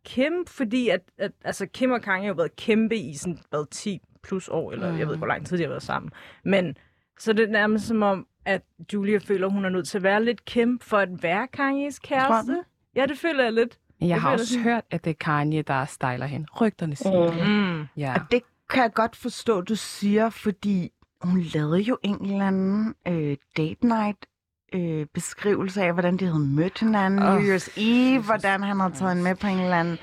Kim, 0.06 0.46
fordi 0.48 0.90
at, 0.90 1.02
at 1.18 1.32
altså 1.44 1.66
Kim 1.66 1.92
og 1.92 2.02
Kanye 2.02 2.28
har 2.28 2.34
været 2.34 2.56
kæmpe 2.56 2.96
i 2.96 3.14
sådan, 3.14 3.40
hvad, 3.50 3.66
10 3.72 4.02
plus 4.24 4.48
år, 4.48 4.72
eller 4.72 4.88
jeg 4.88 5.08
ved 5.08 5.14
ikke, 5.14 5.18
hvor 5.18 5.28
lang 5.28 5.46
tid 5.46 5.58
de 5.58 5.64
har 5.64 5.70
været 5.70 5.84
sammen. 5.84 6.12
Men 6.44 6.78
så 7.20 7.32
er 7.32 7.36
det 7.36 7.50
nærmest 7.50 7.88
som 7.88 8.04
om, 8.04 8.28
at 8.46 8.62
Julia 8.94 9.18
føler, 9.18 9.48
hun 9.48 9.66
er 9.66 9.70
nødt 9.70 9.88
til 9.88 9.98
at 9.98 10.04
være 10.04 10.24
lidt 10.24 10.46
Kim 10.46 10.80
for 10.80 10.98
at 10.98 11.24
være 11.24 11.48
Kanyes 11.48 12.00
kæreste. 12.00 12.64
Ja, 12.96 13.06
det 13.06 13.18
føler 13.18 13.44
jeg 13.44 13.54
lidt. 13.54 13.80
Jeg 14.02 14.22
har 14.22 14.32
også 14.32 14.46
sådan- 14.46 14.64
hørt, 14.64 14.84
at 14.92 15.04
det 15.04 15.10
er 15.10 15.16
Kanye, 15.20 15.62
der 15.62 15.86
styler 15.86 16.26
hende. 16.26 16.48
Rygterne 16.62 16.96
siger. 16.96 17.46
Mm. 17.46 17.80
Mm. 17.80 17.88
Ja. 17.98 18.14
Og 18.14 18.22
det 18.32 18.42
kan 18.70 18.84
jeg 18.84 18.94
godt 18.94 19.16
forstå, 19.16 19.62
du 19.62 19.76
siger, 19.76 20.30
fordi 20.30 20.92
hun 21.22 21.42
lavede 21.42 21.80
jo 21.80 21.98
en 22.04 22.26
eller 22.32 22.48
anden 22.48 22.96
øh, 23.08 23.38
date 23.58 23.88
night 23.88 24.26
øh, 24.74 25.06
beskrivelse 25.14 25.82
af, 25.84 25.94
hvordan 25.94 26.18
de 26.18 26.26
havde 26.26 26.40
mødt 26.40 26.80
hinanden. 26.80 27.24
Oh, 27.24 27.34
New 27.36 27.56
Year's 27.58 27.70
Eve, 27.82 28.22
hvordan 28.24 28.64
han 28.64 28.80
havde 28.80 28.94
taget 28.94 29.12
hende 29.12 29.24
med 29.24 29.36
på 29.36 29.48
en 29.48 29.60
eller 29.60 29.80
anden 29.80 29.98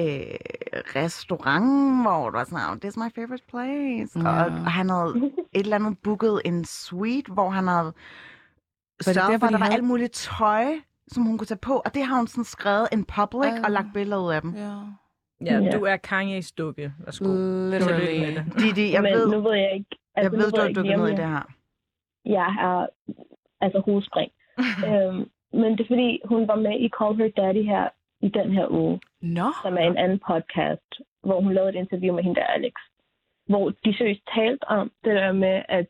øh, 0.00 0.06
restaurant, 0.96 2.02
hvor 2.02 2.30
der 2.30 2.38
var 2.38 2.44
sådan, 2.44 2.70
oh, 2.70 2.76
this 2.78 2.90
is 2.92 2.96
my 2.96 3.10
favorite 3.14 3.44
place. 3.50 4.20
Ja. 4.20 4.28
Og, 4.44 4.46
og 4.46 4.70
han 4.72 4.90
havde 4.90 5.14
et 5.52 5.60
eller 5.60 5.76
andet 5.76 5.98
booket 5.98 6.40
en 6.44 6.64
suite, 6.64 7.32
hvor 7.32 7.50
han 7.50 7.68
havde 7.68 7.92
det 8.98 9.04
sørget 9.04 9.16
derfor, 9.16 9.38
for, 9.38 9.46
at 9.46 9.48
de 9.48 9.52
der 9.52 9.58
var 9.58 9.64
havde- 9.64 9.74
alt 9.74 9.84
muligt 9.84 10.12
tøj, 10.12 10.64
som 11.14 11.22
hun 11.22 11.38
kunne 11.38 11.46
tage 11.52 11.58
på. 11.70 11.74
Og 11.84 11.94
det 11.94 12.02
har 12.08 12.16
hun 12.16 12.26
sådan 12.26 12.44
skrevet 12.44 12.88
in 12.92 13.04
public 13.18 13.52
Ah. 13.56 13.64
og 13.64 13.70
lagt 13.70 13.86
billeder 13.94 14.22
ud 14.26 14.32
af 14.32 14.40
dem. 14.42 14.52
Ja. 14.54 14.74
Ja, 15.48 15.58
Ja. 15.64 15.70
du 15.76 15.80
er 15.84 15.96
Kanye's 16.10 16.50
dukke. 16.58 16.92
Værsgo. 17.04 17.28
Literally. 17.72 18.38
Didi, 18.60 18.86
jeg 18.94 19.02
Men 19.02 19.12
ved, 19.12 19.26
nu 19.34 19.40
ved 19.40 19.54
jeg 19.64 19.72
ikke... 19.74 19.86
jeg 20.16 20.24
Altså, 20.24 20.30
nu 20.38 20.42
ved, 20.44 20.74
du 20.74 20.82
lige, 20.82 20.94
om 20.94 21.00
ned 21.00 21.08
i 21.08 21.10
jeg- 21.10 21.18
det 21.18 21.26
her. 21.34 21.42
Jeg 22.24 22.48
er 22.68 22.86
altså 23.60 23.82
hovedspring. 23.86 24.30
øhm, 24.88 25.20
men 25.60 25.68
det 25.72 25.80
er 25.80 25.90
fordi, 25.94 26.20
hun 26.24 26.48
var 26.48 26.56
med 26.66 26.74
i 26.80 26.88
Call 26.98 27.14
Her 27.16 27.28
Daddy 27.36 27.64
her 27.72 27.88
i 28.20 28.28
den 28.28 28.50
her 28.52 28.66
uge, 28.70 29.00
Nå. 29.22 29.48
som 29.62 29.74
er 29.80 29.84
en 29.90 29.96
anden 29.96 30.20
podcast, 30.30 30.90
hvor 31.26 31.40
hun 31.40 31.52
lavede 31.54 31.70
et 31.72 31.80
interview 31.84 32.14
med 32.14 32.22
hende 32.24 32.40
der 32.40 32.46
Alex. 32.46 32.72
Hvor 33.50 33.70
de 33.84 33.96
seriøst 33.98 34.22
talte 34.34 34.64
om 34.68 34.90
det 35.04 35.14
der 35.20 35.32
med, 35.32 35.62
at 35.68 35.86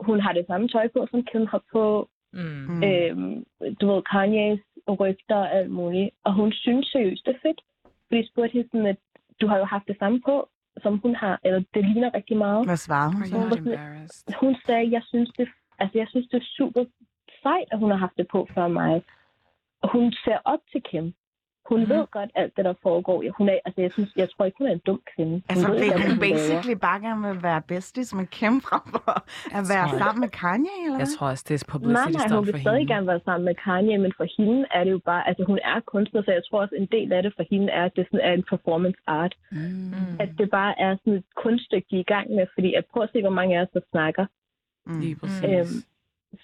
hun 0.00 0.20
har 0.20 0.32
det 0.32 0.44
samme 0.46 0.68
tøj 0.68 0.88
på, 0.94 1.06
som 1.10 1.24
Kim 1.24 1.46
har 1.46 1.62
på. 1.72 2.08
Mm. 2.32 2.64
Mm. 2.68 2.82
Øhm, 2.84 3.44
du 3.80 3.84
ved, 3.92 4.02
Kanye's 4.12 4.62
rygter 5.00 5.36
og 5.36 5.52
alt 5.54 5.70
muligt. 5.70 6.10
Og 6.24 6.34
hun 6.34 6.52
synes 6.52 6.86
seriøst, 6.86 7.26
det 7.26 7.34
er 7.34 7.38
fedt. 7.42 7.60
Fordi 7.84 8.16
jeg 8.20 8.26
spurgte 8.32 8.52
hende 8.52 8.68
sådan, 8.68 8.86
at 8.86 8.96
du 9.40 9.46
har 9.46 9.58
jo 9.58 9.64
haft 9.64 9.86
det 9.88 9.96
samme 9.98 10.20
på, 10.20 10.48
som 10.82 10.98
hun 10.98 11.14
har, 11.14 11.40
eller 11.44 11.62
det 11.74 11.84
ligner 11.84 12.14
rigtig 12.14 12.36
meget. 12.36 12.66
Hvad 12.66 12.76
svarede 12.76 13.12
hun 13.14 13.24
så? 13.26 13.38
Hvorfor- 13.38 13.56
embarrassed? 13.56 14.34
Hun 14.40 14.56
sagde, 14.66 14.90
jeg 14.92 15.02
synes, 15.04 15.30
det, 15.38 15.48
altså, 15.78 15.98
jeg 15.98 16.06
synes, 16.08 16.28
det 16.28 16.36
er 16.36 16.46
super 16.58 16.84
sejt, 17.42 17.68
at 17.70 17.78
hun 17.78 17.90
har 17.90 17.98
haft 17.98 18.16
det 18.16 18.26
på 18.32 18.48
før 18.54 18.68
mig. 18.68 19.02
Og 19.82 19.92
hun 19.92 20.12
ser 20.24 20.38
op 20.44 20.58
til 20.72 20.82
Kim. 20.82 21.14
Hun 21.70 21.80
mm. 21.80 21.88
ved 21.90 22.06
godt 22.10 22.30
alt 22.34 22.52
det, 22.56 22.64
der 22.64 22.74
foregår. 22.82 23.22
Ja, 23.22 23.30
Hun 23.38 23.48
er, 23.48 23.58
altså, 23.66 23.80
jeg, 23.80 23.92
synes, 23.92 24.10
jeg 24.16 24.28
tror 24.30 24.44
ikke, 24.44 24.58
hun 24.60 24.66
er 24.66 24.72
en 24.72 24.82
dum 24.88 25.00
kvinde. 25.16 25.32
Hun 25.32 25.42
Altså, 25.48 25.68
ved 25.68 25.78
hvad 25.78 25.98
hun 26.06 26.16
laver. 26.18 26.20
basically 26.28 26.76
bare 26.88 27.00
gerne 27.06 27.22
vil 27.28 27.42
være 27.42 27.60
besties 27.72 28.14
med 28.14 28.26
Kim 28.36 28.54
frem 28.68 28.84
for 28.94 29.10
at 29.58 29.64
være 29.74 29.86
jeg. 29.92 29.98
sammen 30.02 30.20
med 30.24 30.28
Kanye, 30.42 30.76
eller 30.86 30.98
Jeg 31.04 31.08
tror 31.18 31.26
også, 31.32 31.44
det 31.48 31.54
er 31.54 31.64
Nej, 31.64 31.72
publicity 31.72 32.16
nej, 32.18 32.26
stunt 32.28 32.38
hun 32.40 32.46
vil 32.46 32.60
stadig 32.66 32.78
hende. 32.82 32.92
gerne 32.94 33.06
være 33.12 33.20
sammen 33.28 33.44
med 33.50 33.54
Kanye, 33.66 33.98
men 34.04 34.12
for 34.18 34.26
hende 34.36 34.58
er 34.76 34.82
det 34.86 34.92
jo 34.98 35.00
bare, 35.10 35.22
altså 35.28 35.42
hun 35.50 35.58
er 35.72 35.76
kunstner, 35.92 36.20
så 36.26 36.30
jeg 36.38 36.42
tror 36.48 36.60
også, 36.64 36.74
en 36.82 36.88
del 36.96 37.08
af 37.16 37.22
det 37.22 37.32
for 37.36 37.44
hende 37.50 37.68
er, 37.78 37.84
at 37.88 37.92
det 37.96 38.04
sådan 38.10 38.24
er 38.28 38.32
en 38.38 38.44
performance 38.52 39.00
art. 39.06 39.34
Mm. 39.52 39.92
At 40.24 40.30
det 40.38 40.48
bare 40.50 40.72
er 40.86 40.90
sådan 41.00 41.12
et 41.20 41.24
kunststykke, 41.44 41.86
de 41.90 41.96
er 41.96 42.00
i 42.06 42.10
gang 42.14 42.26
med, 42.36 42.46
fordi 42.54 42.70
at 42.78 42.84
prøv 42.92 43.02
at 43.02 43.10
se, 43.12 43.18
hvor 43.26 43.36
mange 43.38 43.52
af 43.58 43.62
os, 43.64 43.68
der 43.76 43.80
snakker. 43.90 44.24
Mm. 44.86 45.00
Lige 45.00 45.16
præcis. 45.20 45.44
Øhm, 45.44 45.78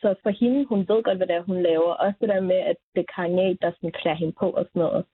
Så 0.01 0.15
for 0.23 0.31
hende, 0.31 0.65
hun 0.65 0.79
ved 0.79 1.03
godt, 1.03 1.17
hvad 1.17 1.27
det 1.27 1.37
er, 1.37 1.43
hun 1.43 1.63
laver. 1.63 1.93
Også 1.93 2.17
det 2.21 2.29
der 2.29 2.41
med, 2.41 2.57
at 2.57 2.77
det 2.95 3.01
er 3.01 3.13
Kanye, 3.15 3.57
der 3.63 3.71
sådan 3.71 3.93
klæder 3.93 4.17
hende 4.17 4.33
på 4.33 4.51
og 4.51 4.65
sådan 4.65 4.81
noget. 4.81 5.05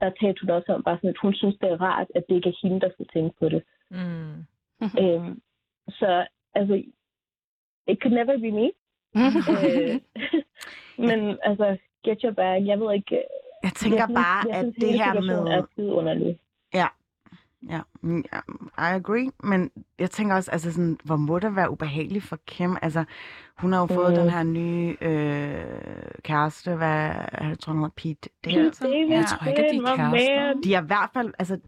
Der 0.00 0.10
talte 0.20 0.40
hun 0.40 0.50
også 0.50 0.72
om, 0.72 0.82
bare 0.82 0.96
sådan, 0.96 1.10
at 1.10 1.22
hun 1.22 1.34
synes, 1.34 1.56
det 1.60 1.68
er 1.70 1.80
rart, 1.80 2.08
at 2.14 2.24
det 2.28 2.34
ikke 2.34 2.48
er 2.48 2.58
hende, 2.62 2.80
der 2.80 2.90
skal 2.92 3.06
tænke 3.12 3.34
på 3.40 3.48
det. 3.48 3.62
Mm. 3.90 4.34
øhm, 5.02 5.40
så 5.88 6.26
altså, 6.54 6.74
it 7.88 7.98
could 8.02 8.14
never 8.14 8.36
be 8.44 8.50
me. 8.58 8.68
øh, 9.66 10.00
men 11.08 11.38
altså, 11.42 11.76
get 12.04 12.22
your 12.22 12.32
bag. 12.32 12.66
Jeg 12.66 12.80
ved 12.80 12.94
ikke... 12.94 13.24
Jeg 13.62 13.72
tænker 13.72 13.98
jeg 13.98 14.06
synes, 14.08 14.18
bare, 14.18 14.42
jeg 14.48 14.56
at 14.56 14.64
synes, 14.64 14.74
det 14.74 14.88
hele 14.88 15.04
her 15.04 15.20
med... 15.20 15.38
er 15.52 15.94
underlig. 15.98 16.38
Ja, 17.68 17.80
ja, 18.04 18.38
I 18.78 18.94
agree, 18.94 19.30
men 19.42 19.70
jeg 19.98 20.10
tænker 20.10 20.34
også, 20.34 20.50
altså 20.50 20.72
sådan, 20.72 20.98
hvor 21.04 21.16
må 21.16 21.38
det 21.38 21.56
være 21.56 21.70
ubehageligt 21.70 22.24
for 22.24 22.38
Kim? 22.46 22.76
Altså, 22.82 23.04
hun 23.58 23.72
har 23.72 23.80
jo 23.80 23.86
fået 23.86 24.12
Mm. 24.12 24.18
den 24.18 24.30
her 24.30 24.42
nye 24.42 24.96
øh, 25.00 26.10
kæreste, 26.22 26.74
hvad 26.76 26.88
jeg 26.88 27.56
tror, 27.60 27.72
han 27.72 27.82
hedder 27.82 27.92
Pete 27.96 28.28
Davidson. 28.44 28.86
Davidson, 28.88 29.10
Jeg 29.12 29.24
tror 29.26 29.46
ikke, 29.46 29.64
at 29.64 29.74
de 29.74 29.78
er 29.78 29.96
kærester. 29.96 30.60
De 30.64 30.74
har 30.74 30.82
i 30.82 30.86
hvert 30.86 31.10
fald, 31.14 31.34
altså, 31.38 31.58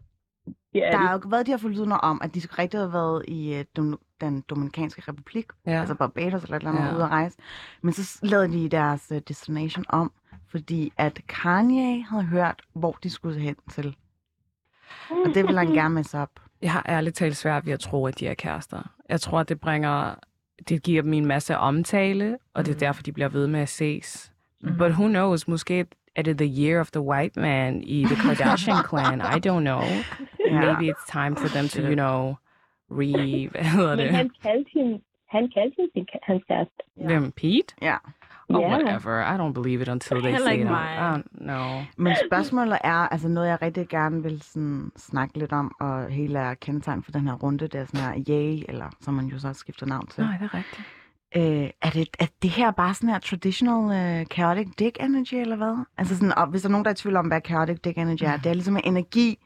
Ja, 0.74 0.80
der 0.92 0.96
har 0.96 1.12
jo 1.12 1.20
været 1.28 1.46
de 1.46 1.50
her 1.52 1.58
forlydende 1.58 2.00
om, 2.00 2.20
at 2.22 2.34
de 2.34 2.40
rigtig 2.58 2.80
har 2.80 2.86
været 2.86 3.24
i 3.28 3.54
øh, 3.54 3.64
Dom- 3.78 4.16
den 4.20 4.40
Dominikanske 4.40 5.02
Republik, 5.08 5.46
Ja. 5.66 5.70
altså 5.80 5.94
Barbados 5.94 6.42
eller 6.44 6.56
et 6.56 6.60
eller 6.60 6.70
andet, 6.70 6.82
Ja. 6.82 6.88
ja. 6.88 6.94
ude 6.94 7.04
at 7.04 7.10
rejse. 7.10 7.36
Men 7.82 7.92
så 7.92 8.18
lavede 8.22 8.52
de 8.52 8.68
deres 8.68 9.12
uh, 9.14 9.18
destination 9.28 9.84
om, 9.88 10.12
fordi 10.50 10.92
at 10.96 11.20
Kanye 11.28 12.02
havde 12.02 12.24
hørt, 12.24 12.62
hvor 12.74 12.92
de 13.02 13.10
skulle 13.10 13.40
hen 13.40 13.56
til. 13.70 13.96
Og 15.10 15.34
det 15.34 15.46
vil 15.46 15.58
han 15.58 15.66
gerne 15.66 15.94
messe 15.94 16.18
op. 16.18 16.30
Jeg 16.62 16.72
har 16.72 16.86
ærligt 16.88 17.16
talt 17.16 17.36
svært 17.36 17.66
ved 17.66 17.72
at 17.72 17.80
tro, 17.80 18.06
at 18.06 18.20
de 18.20 18.26
er 18.28 18.34
kærester. 18.34 18.90
Jeg 19.08 19.20
tror, 19.20 19.40
at 19.40 19.48
det 19.48 19.60
bringer... 19.60 20.14
Det 20.68 20.82
giver 20.82 21.02
dem 21.02 21.12
en 21.12 21.26
masse 21.26 21.56
omtale, 21.58 22.38
og 22.54 22.64
det 22.66 22.70
er 22.72 22.74
Mm. 22.74 22.78
derfor, 22.80 23.02
de 23.02 23.12
bliver 23.12 23.28
ved 23.28 23.46
med 23.46 23.60
at 23.60 23.68
ses. 23.68 24.32
Mhm. 24.62 24.78
But 24.78 24.90
who 24.92 25.08
knows? 25.08 25.48
Måske 25.48 25.86
er 26.16 26.22
det 26.22 26.38
the 26.38 26.46
year 26.64 26.80
of 26.80 26.90
the 26.90 27.00
white 27.00 27.40
man 27.40 27.82
i 27.82 28.04
the 28.04 28.16
Kardashian 28.16 28.76
clan. 28.88 29.20
I 29.20 29.48
don't 29.48 29.60
know. 29.60 29.80
Ja. 30.50 30.60
Maybe 30.60 30.92
it's 30.92 31.06
time 31.12 31.36
for 31.36 31.48
them 31.48 31.68
to, 31.68 31.80
you 31.82 31.94
know, 31.94 32.34
re... 32.90 33.48
Hvad 33.50 33.64
hedder 33.64 33.96
Men 33.96 34.06
det? 34.06 34.14
han 34.14 34.30
kaldte 34.42 34.70
hende, 34.74 35.00
han 35.28 35.50
kaldte 35.54 35.74
hende 35.78 35.90
sin, 35.94 36.06
hans 36.22 36.42
kæreste. 36.48 36.82
Hvem? 37.06 37.32
Pete? 37.32 37.74
Ja. 37.82 37.96
Oh, 38.48 38.60
Ja. 38.60 38.68
whatever. 38.68 39.34
I 39.34 39.38
don't 39.38 39.52
believe 39.62 39.82
it 39.82 39.88
until 39.88 40.16
they 40.16 40.30
Heller 40.32 40.50
say 40.50 40.58
it. 40.60 40.66
mig. 40.66 40.94
I 40.94 41.16
don't 41.18 41.44
know. 41.44 41.82
Men 41.96 42.16
spørgsmålet 42.30 42.78
er, 42.84 42.94
altså 43.08 43.28
noget, 43.28 43.48
jeg 43.48 43.62
rigtig 43.62 43.88
gerne 43.88 44.22
vil 44.22 44.42
sådan 44.42 44.92
snakke 44.96 45.38
lidt 45.38 45.52
om, 45.52 45.72
og 45.80 46.08
hele 46.10 46.38
er 46.38 46.54
kendetegn 46.54 47.02
for 47.02 47.10
den 47.12 47.26
her 47.28 47.34
runde, 47.34 47.58
det 47.68 47.74
er 47.74 47.84
sådan 47.84 48.00
her 48.00 48.24
yay, 48.28 48.64
eller 48.68 48.86
som 49.00 49.14
man 49.14 49.26
jo 49.26 49.38
så 49.38 49.52
skifter 49.52 49.86
navn 49.86 50.06
til. 50.06 50.24
Nej, 50.24 50.36
det 50.38 50.44
er 50.52 50.54
rigtigt. 50.54 50.86
Øh, 51.36 51.70
er, 51.82 51.90
det, 51.90 52.08
er 52.18 52.26
det 52.42 52.50
her 52.50 52.70
bare 52.70 52.94
sådan 52.94 53.08
her 53.08 53.18
traditional 53.18 54.20
uh, 54.20 54.26
chaotic 54.26 54.68
dick 54.78 54.96
energy, 55.00 55.34
eller 55.34 55.56
hvad? 55.56 55.84
Altså 55.98 56.14
sådan, 56.16 56.38
og 56.38 56.46
hvis 56.46 56.62
der 56.62 56.68
er 56.68 56.72
nogen, 56.72 56.84
der 56.84 56.90
er 56.90 56.94
i 56.94 56.96
tvivl 56.96 57.16
om, 57.16 57.26
hvad 57.26 57.40
chaotic 57.46 57.78
dick 57.84 57.98
energy 57.98 58.22
er, 58.22 58.36
det 58.36 58.46
er 58.46 58.54
ligesom 58.54 58.76
en 58.76 58.82
energi, 58.84 59.38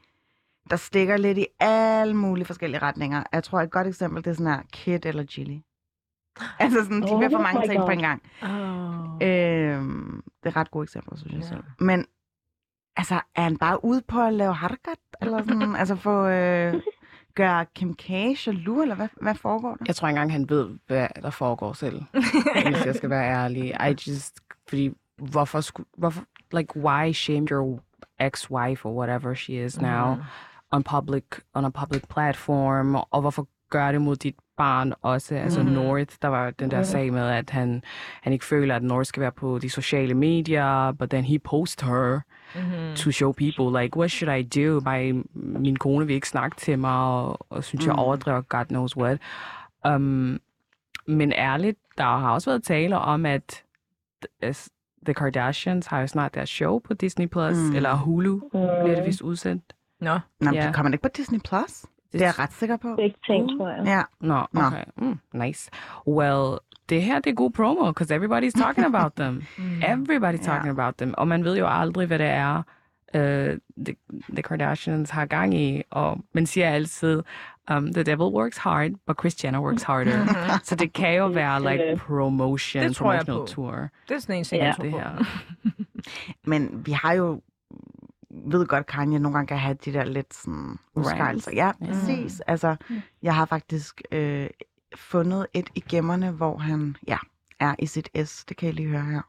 der 0.69 0.75
stikker 0.75 1.17
lidt 1.17 1.37
i 1.37 1.45
alle 1.59 2.13
mulige 2.13 2.45
forskellige 2.45 2.81
retninger. 2.81 3.23
Jeg 3.33 3.43
tror, 3.43 3.61
et 3.61 3.71
godt 3.71 3.87
eksempel, 3.87 4.23
det 4.23 4.29
er 4.29 4.33
sådan 4.35 4.53
her 4.53 4.61
kid 4.73 5.05
eller 5.05 5.23
chili. 5.25 5.63
Altså 6.59 6.83
sådan, 6.83 7.01
de 7.01 7.11
Oh 7.11 7.19
bliver 7.19 7.29
for 7.31 7.41
mange 7.43 7.67
ting 7.67 7.81
på 7.81 7.91
en 7.91 7.99
gang. 7.99 8.21
Oh. 8.43 9.27
Øhm, 9.27 10.23
det 10.43 10.49
er 10.49 10.55
ret 10.55 10.71
gode 10.71 10.83
eksempler, 10.83 11.17
synes 11.17 11.33
jeg 11.33 11.41
Ja. 11.41 11.47
selv. 11.47 11.63
Men 11.79 12.05
altså, 12.97 13.15
er 13.35 13.41
han 13.41 13.57
bare 13.57 13.85
ude 13.85 14.01
på 14.07 14.21
at 14.21 14.33
lave 14.33 14.53
harkat? 14.53 14.99
Eller 15.21 15.43
sådan, 15.43 15.75
altså 15.81 15.95
få... 15.95 16.27
Øh, 16.27 16.81
gøre 17.35 17.65
Kim 17.75 17.93
K 17.93 18.09
jaloux, 18.47 18.81
eller 18.81 18.95
hvad, 18.95 19.07
hvad 19.21 19.35
foregår 19.35 19.69
der? 19.75 19.83
Jeg 19.87 19.95
tror 19.95 20.07
ikke 20.07 20.17
engang, 20.17 20.31
han 20.31 20.49
ved, 20.49 20.69
hvad 20.87 21.07
der 21.21 21.29
foregår 21.29 21.73
selv. 21.73 22.03
hvis 22.65 22.85
jeg 22.85 22.95
skal 22.95 23.09
være 23.09 23.29
ærlig. 23.31 23.63
I 23.89 24.09
just 24.09 24.39
fordi 24.69 24.91
hvorfor, 25.17 25.61
skulle, 25.61 25.87
hvorfor, 25.97 26.23
like, 26.53 26.77
why 26.79 27.11
shame 27.11 27.47
your 27.51 27.79
ex-wife 28.21 28.85
or 28.85 28.97
whatever 28.97 29.33
she 29.33 29.65
is 29.65 29.81
now 29.81 30.15
on 30.71 30.83
public, 30.83 31.23
on 31.53 31.65
a 31.65 31.69
public 31.69 32.01
platform, 32.09 32.95
og 32.95 33.21
hvorfor 33.21 33.47
gør 33.69 33.91
det 33.91 34.01
mod 34.01 34.15
dit 34.15 34.35
barn 34.61 34.93
også, 35.01 35.35
altså 35.35 35.63
Mhm. 35.63 35.71
North, 35.71 36.15
der 36.21 36.27
var 36.27 36.49
den 36.51 36.71
der 36.71 36.83
sag 36.83 37.13
med, 37.13 37.27
at 37.29 37.49
han, 37.49 37.83
han 38.21 38.33
ikke 38.33 38.45
føler, 38.45 38.75
at 38.75 38.83
North 38.83 39.05
skal 39.07 39.21
være 39.21 39.31
på 39.31 39.59
de 39.59 39.69
sociale 39.69 40.13
medier, 40.13 40.91
but 40.91 41.09
then 41.09 41.23
he 41.23 41.39
post 41.39 41.81
her 41.81 42.19
Mm-hmm. 42.55 42.95
to 42.95 43.11
show 43.11 43.31
people, 43.31 43.81
like, 43.81 43.97
what 43.97 44.11
should 44.11 44.37
I 44.39 44.43
do? 44.59 44.79
My, 44.89 45.23
min 45.33 45.75
kone 45.75 46.07
vil 46.07 46.13
ikke 46.15 46.27
snakke 46.29 46.57
til 46.57 46.79
mig, 46.79 46.91
og, 46.95 47.45
og 47.49 47.63
synes, 47.63 47.85
jeg 47.85 47.93
Mm. 47.93 47.99
overdriver 47.99 48.41
God 48.41 48.65
knows 48.65 48.97
what. 48.97 49.17
Um, 49.87 50.39
men 51.07 51.31
ærligt, 51.31 51.77
der 51.97 52.03
har 52.03 52.31
også 52.31 52.49
været 52.49 52.63
tale 52.63 52.97
om, 52.97 53.25
at 53.25 53.63
The 55.05 55.13
Kardashians 55.13 55.87
har 55.87 55.99
jo 56.01 56.07
snart 56.07 56.33
deres 56.33 56.49
show 56.49 56.79
på 56.79 56.93
Disney+, 56.93 57.27
Plus, 57.27 57.57
Mm. 57.57 57.75
eller 57.75 57.93
Hulu 57.95 58.39
bliver 58.49 58.95
det 58.95 59.05
vist 59.05 59.21
udsendt. 59.21 59.63
Nå. 60.01 60.19
Nå, 60.39 60.51
Ja. 60.53 60.71
kommer 60.73 60.89
det 60.89 60.93
ikke 60.93 61.03
på 61.03 61.09
Disney+. 61.17 61.39
Plus? 61.39 61.85
Det 62.13 62.21
er 62.21 62.25
jeg 62.25 62.39
ret 62.39 62.53
sikker 62.53 62.77
på. 62.77 62.95
Begge 62.95 63.15
ting, 63.25 63.49
tror 63.57 63.69
jeg. 63.69 63.83
Ja. 63.85 64.01
Nå, 64.27 64.45
Nå. 64.51 64.61
okay. 64.61 64.83
Mm, 64.97 65.19
nice. 65.33 65.69
Well, 66.07 66.57
det 66.89 67.03
her, 67.03 67.19
det 67.19 67.29
er 67.29 67.33
god 67.35 67.51
promo, 67.51 67.85
because 67.91 68.15
everybody's 68.15 68.61
talking 68.63 68.85
about 68.95 69.11
them. 69.15 69.43
Mm. 69.57 69.81
Everybody's 69.83 70.43
talking 70.45 70.69
about 70.79 70.95
them. 70.95 71.13
Og 71.17 71.27
man 71.27 71.43
ved 71.43 71.57
jo 71.57 71.67
aldrig, 71.69 72.07
hvad 72.07 72.19
det 72.19 72.27
er, 72.27 72.57
uh, 73.15 73.57
the, 73.85 73.95
the 74.33 74.41
Kardashians 74.43 75.09
har 75.09 75.25
gang 75.25 75.53
i. 75.53 75.81
Og 75.91 76.17
man 76.33 76.45
siger 76.45 76.69
altid, 76.69 77.23
um, 77.71 77.93
the 77.93 78.03
devil 78.03 78.27
works 78.35 78.57
hard, 78.57 78.91
but 79.07 79.43
Jenner 79.43 79.59
works 79.59 79.83
harder. 79.83 80.25
Så 80.63 80.75
det 80.75 80.93
kan 80.93 81.15
jo 81.17 81.27
være 81.27 81.59
like 81.71 81.97
promotion, 81.97 82.83
Det 82.83 82.95
tror 82.95 83.13
jeg 83.13 83.25
promotional 83.25 83.47
på. 83.47 83.71
tour. 83.71 83.89
Det 84.09 84.15
er 84.15 84.19
sådan 84.19 84.35
en 84.37 84.43
ting, 84.43 84.61
Ja. 84.61 84.65
jeg 84.65 84.75
tror 84.75 85.15
på. 85.19 85.25
Men 86.51 86.81
vi 86.85 86.91
har 86.91 87.13
jo 87.13 87.41
ved 88.45 88.65
godt, 88.65 88.85
Kanye 88.85 89.19
nogle 89.19 89.37
gange 89.37 89.47
kan 89.47 89.57
have 89.57 89.77
de 89.85 89.93
der 89.93 90.03
lidt 90.03 90.33
sådan 90.33 90.77
udskejelser. 90.95 91.51
Ja, 91.53 91.71
Ja. 91.81 91.85
præcis. 91.85 92.39
Altså, 92.39 92.75
jeg 93.21 93.35
har 93.35 93.45
faktisk 93.45 94.01
øh, 94.11 94.49
fundet 94.95 95.47
et 95.53 95.69
i 95.75 95.79
gemmerne, 95.89 96.31
hvor 96.31 96.57
han 96.57 96.95
ja, 97.07 97.17
er 97.59 97.75
i 97.79 97.85
sit 97.85 98.09
S. 98.25 98.45
Det 98.45 98.57
kan 98.57 98.69
I 98.69 98.71
lige 98.71 98.87
høre 98.87 99.05
her. 99.05 99.21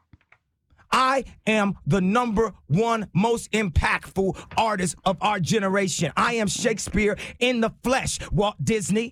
I 1.17 1.23
am 1.47 1.75
the 1.89 2.01
number 2.01 2.51
one 2.83 3.07
most 3.15 3.49
impactful 3.55 4.37
artist 4.57 4.95
of 5.05 5.15
our 5.21 5.39
generation. 5.53 6.11
I 6.17 6.35
am 6.35 6.47
Shakespeare 6.47 7.15
in 7.39 7.61
the 7.61 7.71
flesh. 7.83 8.19
Walt 8.31 8.55
Disney, 8.67 9.09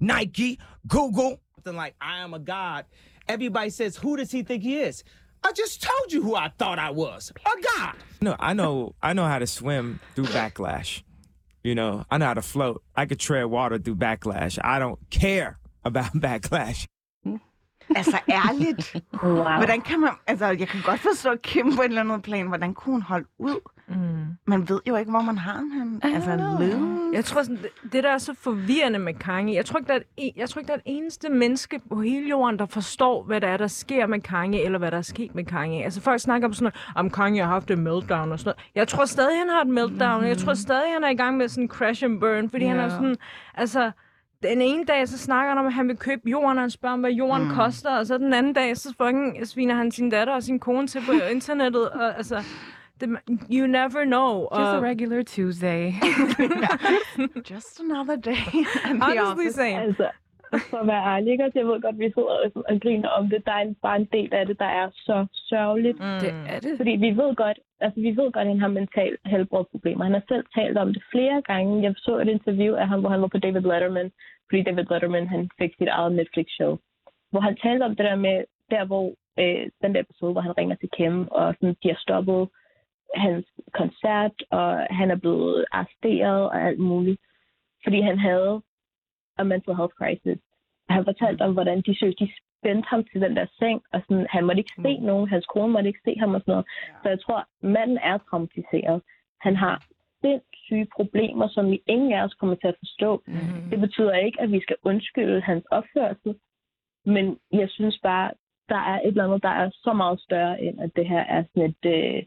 Nike, 0.00 0.58
Google. 0.88 1.38
Something 1.64 1.84
like, 1.84 1.94
I 2.00 2.22
am 2.24 2.34
a 2.34 2.38
god. 2.38 2.82
Everybody 3.28 3.70
says, 3.70 3.96
who 3.96 4.16
does 4.16 4.30
he 4.30 4.42
think 4.44 4.62
he 4.62 4.76
is? 4.88 5.02
I 5.44 5.52
just 5.52 5.82
told 5.82 6.12
you 6.12 6.22
who 6.22 6.34
I 6.34 6.50
thought 6.58 6.78
I 6.78 6.90
was. 6.90 7.32
A 7.44 7.78
god. 7.78 7.94
No, 8.20 8.36
I 8.38 8.52
know 8.52 8.94
I 9.02 9.12
know 9.12 9.24
how 9.24 9.38
to 9.38 9.46
swim 9.46 10.00
through 10.14 10.26
backlash. 10.26 11.02
You 11.62 11.74
know, 11.74 12.04
I 12.10 12.18
know 12.18 12.26
how 12.26 12.34
to 12.34 12.42
float. 12.42 12.82
I 12.94 13.06
could 13.06 13.18
tread 13.18 13.46
water 13.46 13.78
through 13.78 13.96
backlash. 13.96 14.58
I 14.62 14.78
don't 14.78 14.98
care 15.10 15.58
about 15.84 16.12
backlash. 16.14 16.86
Altså, 17.96 18.18
ærligt. 18.30 18.96
Wow. 19.22 19.42
Hvordan 19.42 19.80
kan 19.80 20.00
man... 20.00 20.10
Altså, 20.26 20.46
jeg 20.46 20.68
kan 20.68 20.80
godt 20.84 21.00
forstå 21.00 21.36
Kim 21.42 21.76
på 21.76 21.82
en 21.82 21.88
eller 21.88 22.00
anden 22.00 22.22
plan. 22.22 22.46
Hvordan 22.46 22.74
kunne 22.74 22.92
hun 22.92 23.02
holde 23.02 23.26
ud? 23.38 23.60
Mm. 23.88 23.96
Man 24.46 24.68
ved 24.68 24.80
jo 24.88 24.96
ikke, 24.96 25.10
hvor 25.10 25.20
man 25.20 25.38
har 25.38 25.52
ham. 25.52 26.00
Altså, 26.02 26.56
løs. 26.60 26.74
Jeg 27.12 27.24
tror, 27.24 27.42
sådan, 27.42 27.56
det, 27.56 27.92
det 27.92 28.04
der 28.04 28.10
er 28.10 28.18
så 28.18 28.34
forvirrende 28.40 28.98
med 28.98 29.14
Kanye, 29.14 29.54
jeg 29.54 29.66
tror, 29.66 29.78
ikke, 29.78 29.88
der 29.88 29.94
er 29.94 30.00
et, 30.16 30.32
jeg 30.36 30.50
tror 30.50 30.58
ikke, 30.58 30.68
der 30.68 30.74
er 30.74 30.78
et 30.78 30.82
eneste 30.84 31.28
menneske 31.28 31.80
på 31.88 32.00
hele 32.00 32.28
jorden, 32.28 32.58
der 32.58 32.66
forstår, 32.66 33.22
hvad 33.22 33.40
der 33.40 33.48
er, 33.48 33.56
der 33.56 33.66
sker 33.66 34.06
med 34.06 34.20
Kanye, 34.20 34.64
eller 34.64 34.78
hvad 34.78 34.90
der 34.90 34.98
er 34.98 35.02
sket 35.02 35.34
med 35.34 35.44
Kanye. 35.44 35.84
Altså 35.84 36.00
folk 36.00 36.20
snakker 36.20 36.48
om 36.48 36.54
sådan 36.54 36.64
noget, 36.64 36.92
om 36.94 37.10
Kanye 37.10 37.42
har 37.42 37.48
haft 37.48 37.70
et 37.70 37.78
meltdown 37.78 38.32
og 38.32 38.38
sådan 38.38 38.48
noget. 38.48 38.70
Jeg 38.74 38.88
tror 38.88 39.04
stadig, 39.04 39.38
han 39.38 39.48
har 39.48 39.60
et 39.60 39.68
meltdown, 39.68 40.22
og 40.22 40.28
jeg 40.28 40.38
tror 40.38 40.54
stadig, 40.54 40.92
han 40.92 41.04
er 41.04 41.08
i 41.08 41.16
gang 41.16 41.36
med 41.36 41.48
sådan 41.48 41.68
crash 41.68 42.04
and 42.04 42.20
burn, 42.20 42.50
fordi 42.50 42.64
han 42.64 42.78
er 42.78 42.88
sådan, 42.88 43.16
altså... 43.54 43.90
Den 44.42 44.62
ene 44.62 44.84
dag, 44.84 45.08
så 45.08 45.18
snakker 45.18 45.48
han 45.48 45.58
om, 45.58 45.66
at 45.66 45.72
han 45.72 45.88
vil 45.88 45.96
købe 45.96 46.22
jorden, 46.30 46.58
og 46.58 46.62
han 46.62 46.70
spørger 46.70 46.94
om, 46.94 47.00
hvad 47.00 47.10
jorden 47.10 47.48
mm. 47.48 47.54
koster, 47.54 47.90
og 47.90 48.06
så 48.06 48.18
den 48.18 48.34
anden 48.34 48.52
dag, 48.52 48.76
så 48.76 48.94
fucking 49.02 49.46
sviner 49.46 49.74
han 49.74 49.90
sin 49.92 50.10
datter 50.10 50.34
og 50.34 50.42
sin 50.42 50.58
kone 50.58 50.86
til 50.86 51.02
på 51.06 51.12
internettet, 51.34 51.90
og 51.90 52.16
altså, 52.16 52.42
det, 53.00 53.08
you 53.52 53.66
never 53.66 54.04
know. 54.04 54.40
Just 54.40 54.68
a 54.68 54.76
Og, 54.76 54.82
regular 54.82 55.22
Tuesday. 55.22 55.92
Just 57.50 57.80
another 57.80 58.16
day. 58.16 58.30
at 58.32 58.90
the 58.90 59.00
honestly 59.02 59.46
office. 59.46 59.54
saying. 59.54 59.78
Altså, 59.78 60.10
for 60.70 60.76
at 60.76 60.86
være 60.86 61.06
ærlig, 61.12 61.32
ikke? 61.32 61.44
Altså, 61.44 61.58
jeg 61.58 61.68
ved 61.68 61.80
godt, 61.80 61.98
vi 61.98 62.12
sidder 62.16 62.34
og, 62.70 62.80
griner 62.80 63.08
om 63.08 63.28
det. 63.30 63.46
Der 63.46 63.52
er 63.52 63.62
en, 63.62 63.74
bare 63.74 63.96
en 63.96 64.08
del 64.12 64.34
af 64.34 64.46
det, 64.46 64.58
der 64.58 64.70
er 64.80 64.90
så 64.94 65.26
sørgeligt. 65.32 65.98
Mm. 65.98 66.18
det 66.22 66.32
er 66.52 66.60
det. 66.60 66.76
Fordi 66.76 66.90
vi 66.90 67.10
ved 67.20 67.34
godt, 67.34 67.58
altså 67.80 68.00
vi 68.00 68.10
ved 68.16 68.32
godt, 68.32 68.46
at 68.46 68.52
han 68.54 68.60
har 68.60 68.68
mental 68.68 69.16
helbredsproblemer. 69.26 70.04
Han 70.04 70.12
har 70.12 70.24
selv 70.28 70.44
talt 70.54 70.78
om 70.78 70.92
det 70.94 71.02
flere 71.12 71.42
gange. 71.42 71.82
Jeg 71.82 71.94
så 71.96 72.18
et 72.18 72.28
interview 72.28 72.74
af 72.74 72.88
ham, 72.88 73.00
hvor 73.00 73.10
han 73.10 73.22
var 73.22 73.28
på 73.28 73.38
David 73.38 73.60
Letterman, 73.60 74.12
fordi 74.48 74.62
David 74.62 74.84
Letterman 74.90 75.28
han 75.28 75.50
fik 75.58 75.72
sit 75.78 75.88
eget 75.88 76.12
Netflix-show, 76.12 76.78
hvor 77.30 77.40
han 77.40 77.56
talte 77.56 77.84
om 77.84 77.96
det 77.96 78.04
der 78.04 78.16
med, 78.16 78.44
der 78.70 78.84
hvor 78.84 79.06
øh, 79.38 79.70
den 79.82 79.94
der 79.94 80.00
episode, 80.00 80.32
hvor 80.32 80.40
han 80.40 80.58
ringer 80.58 80.76
til 80.76 80.88
Kim, 80.96 81.28
og 81.30 81.54
sådan, 81.54 81.76
de 81.82 81.88
har 81.88 82.00
stoppet 82.06 82.48
hans 83.14 83.46
koncert, 83.72 84.36
og 84.50 84.86
han 84.90 85.10
er 85.10 85.16
blevet 85.16 85.64
arresteret 85.72 86.42
og 86.50 86.62
alt 86.62 86.78
muligt, 86.78 87.20
fordi 87.84 88.00
han 88.00 88.18
havde 88.18 88.62
a 89.38 89.42
mental 89.42 89.74
health 89.74 89.94
crisis. 90.00 90.38
Han 90.88 91.04
fortalte 91.04 91.42
om, 91.42 91.52
hvordan 91.52 91.80
de 91.86 91.98
søgte, 91.98 92.24
de 92.24 92.32
spændte 92.66 92.88
ham 92.88 93.04
til 93.04 93.20
den 93.20 93.36
der 93.36 93.46
seng, 93.58 93.82
og 93.92 94.00
sådan, 94.08 94.26
han 94.30 94.44
måtte 94.44 94.60
ikke 94.60 94.82
se 94.82 94.98
nogen, 94.98 95.28
hans 95.28 95.46
kone 95.46 95.72
måtte 95.72 95.88
ikke 95.88 96.04
se 96.04 96.16
ham 96.18 96.34
og 96.34 96.40
sådan 96.40 96.52
noget. 96.52 96.66
Så 97.02 97.08
jeg 97.08 97.20
tror, 97.20 97.48
manden 97.62 97.98
er 97.98 98.18
traumatiseret. 98.18 99.02
Han 99.40 99.56
har 99.56 99.84
sindssyge 100.20 100.86
problemer, 100.96 101.48
som 101.48 101.70
vi 101.70 101.82
ingen 101.86 102.12
af 102.12 102.24
os 102.24 102.34
kommer 102.34 102.56
til 102.56 102.68
at 102.68 102.76
forstå. 102.78 103.22
Mm. 103.26 103.70
Det 103.70 103.80
betyder 103.80 104.14
ikke, 104.14 104.40
at 104.40 104.52
vi 104.52 104.60
skal 104.60 104.76
undskylde 104.84 105.40
hans 105.40 105.64
opførsel, 105.70 106.34
men 107.06 107.38
jeg 107.52 107.68
synes 107.70 107.98
bare, 108.02 108.30
der 108.68 108.82
er 108.92 109.00
et 109.00 109.06
eller 109.06 109.24
andet, 109.24 109.42
der 109.42 109.48
er 109.48 109.70
så 109.72 109.92
meget 109.92 110.20
større, 110.20 110.62
end 110.62 110.80
at 110.80 110.90
det 110.96 111.08
her 111.08 111.24
er 111.36 111.42
sådan 111.42 111.70
et... 111.70 111.84
Øh, 111.96 112.22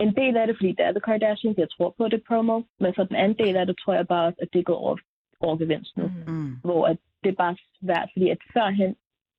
en 0.00 0.16
del 0.16 0.36
af 0.36 0.46
det, 0.46 0.56
fordi 0.56 0.68
det 0.68 0.84
er 0.86 0.90
The 0.90 1.00
Kardashians, 1.00 1.58
jeg 1.58 1.70
tror 1.70 1.94
på 1.98 2.08
det 2.08 2.22
promo, 2.28 2.62
men 2.80 2.92
for 2.96 3.04
den 3.04 3.16
anden 3.16 3.38
del 3.38 3.56
af 3.56 3.66
det, 3.66 3.76
tror 3.78 3.94
jeg 3.94 4.06
bare 4.06 4.26
også, 4.26 4.38
at 4.42 4.48
det 4.52 4.66
går 4.66 4.74
over, 4.74 4.96
over 5.46 5.56
gevinst 5.56 5.96
nu. 5.96 6.06
Mm. 6.06 6.32
Mm. 6.32 6.56
Hvor 6.64 6.86
at 6.86 6.98
det 7.22 7.30
er 7.30 7.36
bare 7.44 7.56
svært, 7.80 8.08
fordi 8.12 8.28
at 8.30 8.38
førhen, 8.52 8.96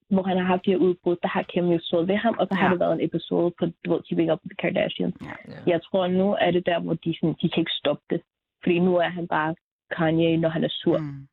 hvor 0.09 0.23
han 0.23 0.37
har 0.37 0.45
haft 0.45 0.65
de 0.65 0.71
her 0.71 0.77
udbrud, 0.77 1.15
der 1.23 1.27
har 1.27 1.43
Kim 1.43 1.65
jo 1.65 1.79
stået 1.81 2.07
ved 2.07 2.15
ham, 2.15 2.35
og 2.39 2.47
så 2.47 2.53
ja. 2.55 2.59
har 2.61 2.67
Ja. 2.67 2.71
det 2.73 2.79
været 2.79 2.93
en 2.93 3.05
episode 3.09 3.51
på 3.59 3.65
du 3.85 3.87
ved, 3.93 4.01
Keeping 4.07 4.31
Up 4.31 4.39
with 4.43 4.55
the 4.55 4.61
Kardashians. 4.63 5.15
Ja. 5.21 5.33
Jeg 5.71 5.79
tror, 5.83 6.07
nu 6.07 6.27
er 6.41 6.51
det 6.51 6.65
der, 6.65 6.79
hvor 6.79 6.93
de, 6.93 7.15
sådan, 7.19 7.35
de 7.41 7.49
kan 7.49 7.59
ikke 7.61 7.79
stoppe 7.81 8.03
det. 8.09 8.21
Fordi 8.63 8.79
nu 8.79 8.95
er 8.97 9.09
han 9.17 9.27
bare 9.27 9.55
Kanye, 9.97 10.37
når 10.37 10.49
han 10.49 10.63
er 10.63 10.69
sur. 10.81 10.97
Mm. 10.97 11.27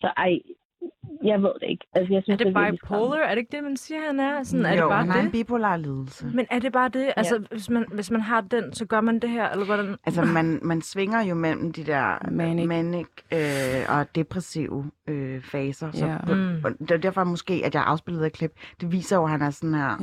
Så 0.00 0.12
ej, 0.16 0.32
jeg 1.24 1.42
ved 1.42 1.50
det 1.60 1.68
ikke. 1.70 1.86
Altså, 1.92 2.12
jeg 2.12 2.18
Er 2.18 2.22
synes, 2.22 2.38
det 2.38 2.46
er 2.56 2.70
bipolar? 2.70 3.16
Er 3.16 3.28
det 3.30 3.38
ikke 3.38 3.56
det, 3.56 3.64
man 3.64 3.76
siger, 3.76 4.00
han 4.06 4.20
er? 4.20 4.42
Sådan, 4.42 4.66
er 4.66 4.74
jo, 4.74 4.82
det 4.82 4.88
bare 4.90 4.98
han 5.00 5.10
har 5.10 5.18
en 5.18 5.24
det? 5.24 5.32
bipolar 5.32 5.76
lidelse. 5.76 6.26
Men 6.34 6.46
er 6.50 6.58
det 6.58 6.72
bare 6.72 6.88
det? 6.88 7.12
Altså, 7.16 7.44
hvis, 7.50 7.70
man, 7.70 7.84
hvis 7.92 8.10
man 8.10 8.20
har 8.20 8.40
den, 8.40 8.72
så 8.72 8.86
gør 8.86 9.00
man 9.00 9.18
det 9.18 9.30
her, 9.30 9.48
eller 9.50 9.64
hvordan? 9.64 9.96
Altså, 10.06 10.24
man, 10.24 10.58
man 10.62 10.82
svinger 10.82 11.20
jo 11.22 11.34
mellem 11.34 11.72
de 11.72 11.84
der 11.84 12.30
Manic. 12.30 12.66
manic, 12.68 13.06
øh, 13.32 13.98
og 13.98 14.14
depressive 14.14 14.90
øh, 15.06 15.42
faser. 15.42 15.90
Så, 15.92 16.06
Ja. 16.06 16.16
på, 16.26 16.34
Mm. 16.34 16.60
og 16.64 16.70
det 16.78 16.90
er 16.90 16.96
derfor 16.96 17.24
måske, 17.24 17.62
at 17.64 17.74
jeg 17.74 17.82
afspillede 17.86 18.26
et 18.26 18.32
klip. 18.32 18.52
Det 18.80 18.92
viser 18.92 19.16
jo, 19.16 19.24
at 19.24 19.30
han 19.30 19.42
er 19.42 19.50
sådan 19.50 19.74
her 19.74 19.96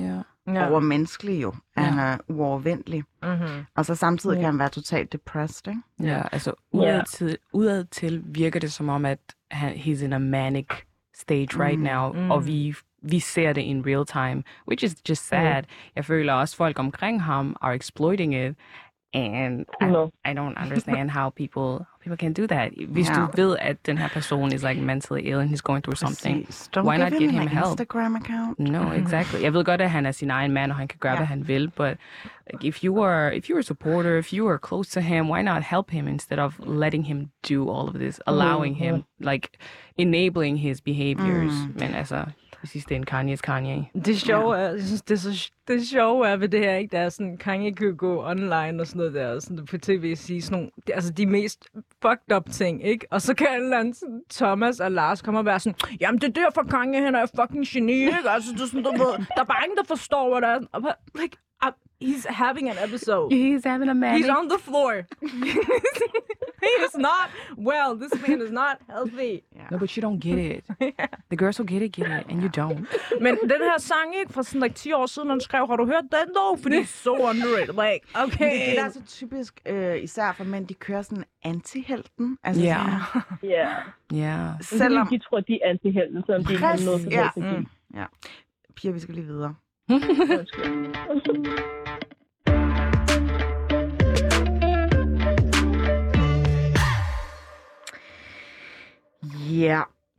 Ja. 0.47 0.53
ja. 0.53 0.71
overmenneskelig 0.71 1.41
jo. 1.43 1.49
At 1.49 1.83
Ja. 1.83 1.89
Han 1.89 1.99
er 1.99 2.17
uovervindelig. 2.27 3.03
Mm-hmm. 3.23 3.65
Og 3.75 3.85
så 3.85 3.95
samtidig 3.95 4.35
Ja. 4.35 4.41
kan 4.41 4.45
han 4.45 4.59
være 4.59 4.69
totalt 4.69 5.13
depressed, 5.13 5.67
ikke? 5.67 5.81
Ja, 6.11 6.21
altså 6.31 6.53
Ja. 6.73 6.77
udad 6.79 7.03
til, 7.05 7.37
udad 7.53 7.83
til 7.85 8.23
virker 8.25 8.59
det 8.59 8.71
som 8.71 8.89
om, 8.89 9.05
at 9.05 9.19
he's 9.53 10.01
in 10.01 10.13
a 10.13 10.19
manic 10.19 10.85
stage 11.13 11.55
right 11.55 11.79
Mm. 11.79 11.83
now, 11.83 12.11
Mm. 12.13 12.31
og 12.31 12.47
vi, 12.47 12.73
vi 13.01 13.19
ser 13.19 13.53
det 13.53 13.61
in 13.61 13.85
real 13.85 14.05
time, 14.05 14.43
which 14.67 14.83
is 14.83 14.95
just 15.09 15.27
sad. 15.27 15.63
Jeg 15.95 16.05
føler 16.05 16.33
også, 16.33 16.55
folk 16.55 16.79
omkring 16.79 17.21
ham 17.23 17.55
are 17.61 17.75
exploiting 17.75 18.35
it, 18.35 18.55
and 19.15 19.65
I, 19.81 19.85
No. 19.85 20.11
I 20.25 20.33
don't 20.33 20.57
understand 20.63 21.11
how 21.11 21.29
people 21.29 21.71
how 21.89 21.97
people 22.03 22.17
can 22.17 22.33
do 22.33 22.47
that. 22.47 22.71
Hvis 22.87 23.09
Ja. 23.09 23.13
du 23.15 23.27
ved, 23.41 23.55
at 23.61 23.85
den 23.85 23.97
her 23.97 24.09
person 24.09 24.51
is 24.53 24.63
like 24.63 24.81
mentally 24.81 25.21
ill 25.31 25.39
and 25.39 25.49
he's 25.49 25.61
going 25.61 25.81
through 25.83 25.95
something, 26.05 26.35
Why 26.75 26.97
give 26.97 27.03
not 27.03 27.13
him 27.21 27.29
an 27.29 27.35
him 27.41 27.47
help? 27.47 27.79
Instagram-account. 27.79 28.59
No, 28.59 28.91
exactly. 29.01 29.41
Jeg 29.43 29.53
ved 29.53 29.63
godt, 29.65 29.81
at 29.81 29.89
han 29.91 30.05
er 30.05 30.11
sin 30.11 30.29
egen 30.31 30.51
mand, 30.51 30.71
og 30.71 30.77
han 30.77 30.87
kan 30.87 30.99
gøre, 30.99 31.11
Ja. 31.11 31.17
hvad 31.17 31.27
han 31.27 31.47
vil, 31.47 31.69
but 31.75 31.97
like, 32.53 32.67
if 32.67 32.83
you 32.83 33.03
are 33.03 33.35
if 33.37 33.49
you 33.49 33.55
are 33.55 33.59
a 33.59 33.63
supporter, 33.63 34.17
if 34.17 34.33
you 34.33 34.49
are 34.49 34.59
close 34.67 34.91
to 34.91 34.99
him, 34.99 35.29
why 35.31 35.41
not 35.41 35.63
help 35.63 35.89
him 35.91 36.07
instead 36.07 36.39
of 36.39 36.59
letting 36.65 37.05
him 37.07 37.29
do 37.49 37.69
all 37.71 37.87
of 37.89 37.93
this, 37.95 38.19
allowing 38.27 38.75
him, 38.77 39.03
like 39.19 39.47
enabling 39.97 40.59
his 40.59 40.81
behaviors? 40.81 41.53
Mm. 41.53 41.79
Men 41.79 41.95
altså, 41.95 42.25
i 42.65 42.67
sidste 42.67 42.95
ende. 42.95 43.11
Kanye's 43.11 43.41
Kanye. 43.41 43.85
Det 44.05 44.21
sjove 44.21 44.57
er, 44.57 44.71
jeg 44.71 44.81
synes, 44.81 45.01
det, 45.01 45.13
er 45.13 45.19
så, 45.19 45.51
det 45.67 45.87
sjove 45.87 46.27
er 46.27 46.37
ved 46.37 46.49
det 46.49 46.59
her, 46.59 46.75
ikke? 46.75 46.91
Der 46.91 47.01
er 47.01 47.09
sådan, 47.09 47.37
Kanye 47.37 47.75
kan 47.75 47.97
gå 47.97 48.25
online 48.25 48.81
og 48.81 48.87
sådan 48.87 48.97
noget 48.97 49.13
der, 49.13 49.27
og 49.27 49.41
sådan 49.41 49.65
på 49.65 49.77
tv 49.77 50.15
sige 50.15 50.41
sådan 50.41 50.57
nogle, 50.57 50.71
det, 50.87 50.93
altså 50.95 51.11
de 51.11 51.25
mest 51.25 51.67
fucked 52.01 52.35
up 52.35 52.49
ting, 52.51 52.85
ikke? 52.85 53.07
Og 53.11 53.21
så 53.21 53.33
kan 53.33 53.47
en 53.47 53.63
eller 53.63 53.79
anden 53.79 53.93
sådan, 53.93 54.21
Thomas 54.29 54.79
og 54.79 54.91
Lars 54.91 55.21
komme 55.21 55.39
og 55.39 55.45
være 55.45 55.59
sådan, 55.59 55.79
jamen 55.99 56.21
det 56.21 56.37
er 56.37 56.41
derfor 56.43 56.63
Kanye, 56.63 57.01
han 57.01 57.15
er 57.15 57.25
fucking 57.35 57.65
geni, 57.67 57.93
ikke? 57.93 58.29
Altså, 58.29 58.51
det 58.53 58.61
er 58.61 58.65
sådan, 58.65 58.83
du 58.83 58.91
ved, 58.91 59.13
der 59.35 59.41
er 59.41 59.45
bare 59.45 59.63
ingen, 59.65 59.77
der 59.77 59.83
forstår, 59.87 60.29
hvad 60.29 60.41
der 60.41 60.55
er. 60.55 60.59
Og 60.71 60.81
bare, 60.81 60.93
like, 61.21 61.37
uh, 61.61 61.71
he's 61.99 62.25
having 62.25 62.69
an 62.69 62.77
episode. 62.77 63.31
He's 63.31 63.63
having 63.63 63.89
a 63.89 63.93
man. 63.93 64.17
He's 64.17 64.29
on 64.29 64.47
the 64.47 64.59
floor. 64.59 65.07
he 66.65 66.67
is 66.87 66.95
not 66.97 67.29
well. 67.57 67.95
This 67.95 68.13
man 68.27 68.41
is 68.41 68.51
not 68.51 68.77
healthy. 68.89 69.43
No, 69.71 69.77
but 69.77 69.95
you 69.95 70.01
don't 70.01 70.19
get 70.19 70.37
it. 70.37 70.63
The 71.29 71.35
girls 71.35 71.57
who 71.57 71.63
get 71.65 71.81
it, 71.81 71.91
get 71.91 72.07
it, 72.07 72.25
and 72.29 72.41
you 72.43 72.49
don't. 72.49 72.87
Men 73.23 73.37
den 73.41 73.61
her 73.61 73.77
sang, 73.77 74.15
ikke, 74.19 74.33
fra 74.33 74.43
sådan 74.43 74.61
like 74.61 74.75
10 74.75 74.91
år 74.93 75.05
siden, 75.05 75.29
han 75.29 75.39
skrev, 75.41 75.67
har 75.67 75.75
du 75.75 75.85
hørt 75.85 76.03
den 76.03 76.35
dog? 76.35 76.59
Fordi 76.59 76.75
det 76.75 76.81
er 76.81 76.85
så 76.85 77.11
underrated. 77.11 77.73
Like, 77.73 78.05
okay. 78.15 78.59
Det, 78.59 78.67
det 78.67 78.75
der 78.77 78.83
er 78.85 78.89
så 78.89 79.01
typisk, 79.07 79.61
øh, 79.65 80.03
især 80.03 80.31
for 80.31 80.43
mænd, 80.43 80.67
de 80.67 80.73
kører 80.73 81.01
sådan 81.01 81.23
anti-helten. 81.43 82.37
Altså 82.43 82.63
Ja. 82.63 82.83
Ja. 83.43 83.75
Yeah. 84.13 84.61
selvom... 84.61 85.07
De 85.07 85.17
tror, 85.19 85.39
de 85.39 85.59
er 85.63 85.69
anti-helten, 85.69 86.23
selvom 86.25 86.45
de 86.45 86.53
ikke 86.53 86.65
har 86.65 86.85
noget 86.85 87.01
som 87.01 87.11
ja. 87.11 87.29
Mm. 87.35 87.65
ja. 87.95 88.05
Piger, 88.75 88.93
vi 88.93 88.99
skal 88.99 89.15
lige 89.15 89.25
videre. 89.27 89.55
Ja, 89.89 89.93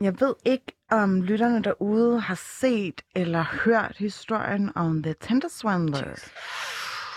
jeg 0.00 0.20
ved 0.20 0.34
ikke, 0.44 0.72
om 0.90 1.22
lytterne 1.22 1.62
derude 1.62 2.20
har 2.20 2.34
set 2.60 3.02
eller 3.14 3.44
hørt 3.64 3.96
historien 3.98 4.72
om 4.74 5.02
The 5.02 5.14
Tender 5.20 5.48
Swindlers. 5.48 6.30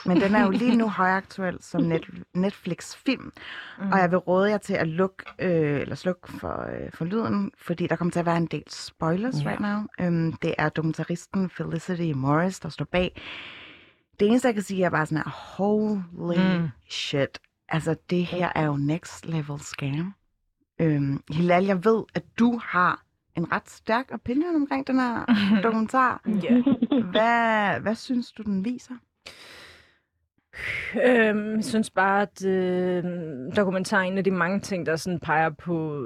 Men 0.10 0.22
den 0.22 0.36
er 0.36 0.44
jo 0.44 0.50
lige 0.50 0.76
nu 0.76 0.88
højaktuel 1.02 1.58
som 1.62 1.82
net, 1.82 2.10
Netflix-film. 2.34 3.32
Mm. 3.80 3.92
Og 3.92 4.00
jeg 4.00 4.12
vil 4.12 4.18
råde 4.18 4.50
jer 4.50 4.58
til 4.58 4.74
at 4.74 4.88
lukke 4.88 5.24
øh, 5.40 5.82
eller 5.82 5.96
slukke 5.96 6.32
for, 6.32 6.62
øh, 6.62 6.92
for 6.94 7.06
lyden, 7.06 7.52
fordi 7.58 7.88
der 7.88 7.96
kommer 7.96 8.12
til 8.12 8.20
at 8.20 8.26
være 8.26 8.38
en 8.38 8.46
del 8.46 8.64
spoilers 8.70 9.36
Ja. 9.44 9.50
right 9.50 9.60
now. 9.62 10.08
Um, 10.08 10.34
det 10.34 10.56
er 10.58 10.70
dokumentaristen 10.70 11.50
Felicity 11.50 12.12
Morris, 12.16 12.60
der 12.60 12.70
står 12.70 12.86
bag. 12.86 13.22
Det 14.20 14.28
eneste, 14.28 14.48
jeg 14.48 14.54
kan 14.54 14.64
sige, 14.64 14.84
er 14.84 14.90
bare 14.90 15.06
sådan 15.06 15.18
her, 15.18 15.56
holy 15.58 16.60
mm. 16.60 16.70
shit. 16.90 17.40
Altså, 17.70 17.96
det 18.10 18.26
her 18.26 18.52
er 18.56 18.66
jo 18.66 18.78
next 18.78 19.26
level 19.26 19.60
scam. 19.60 20.14
Øhm, 20.82 21.24
Hilal, 21.32 21.66
jeg 21.66 21.86
ved, 21.86 22.04
at 22.16 22.24
du 22.40 22.60
har 22.64 23.04
en 23.36 23.52
ret 23.52 23.70
stærk 23.70 24.06
opinion 24.14 24.56
omkring 24.56 24.88
den 24.88 25.00
her 25.00 25.26
dokumentar. 25.64 26.22
Ja. 26.26 26.62
Hvad, 27.12 27.80
hvad 27.80 27.96
synes 27.96 28.32
du, 28.32 28.44
den 28.44 28.66
viser? 28.66 28.94
Øhm, 31.06 31.56
jeg 31.56 31.64
synes 31.64 31.90
bare, 31.90 32.22
at 32.22 32.46
øh, 32.46 33.04
dokumentaren 33.56 34.08
er 34.08 34.12
en 34.12 34.18
af 34.18 34.24
de 34.24 34.32
mange 34.32 34.60
ting, 34.60 34.86
der 34.86 34.96
sådan 34.96 35.20
peger 35.20 35.50
på 35.50 36.04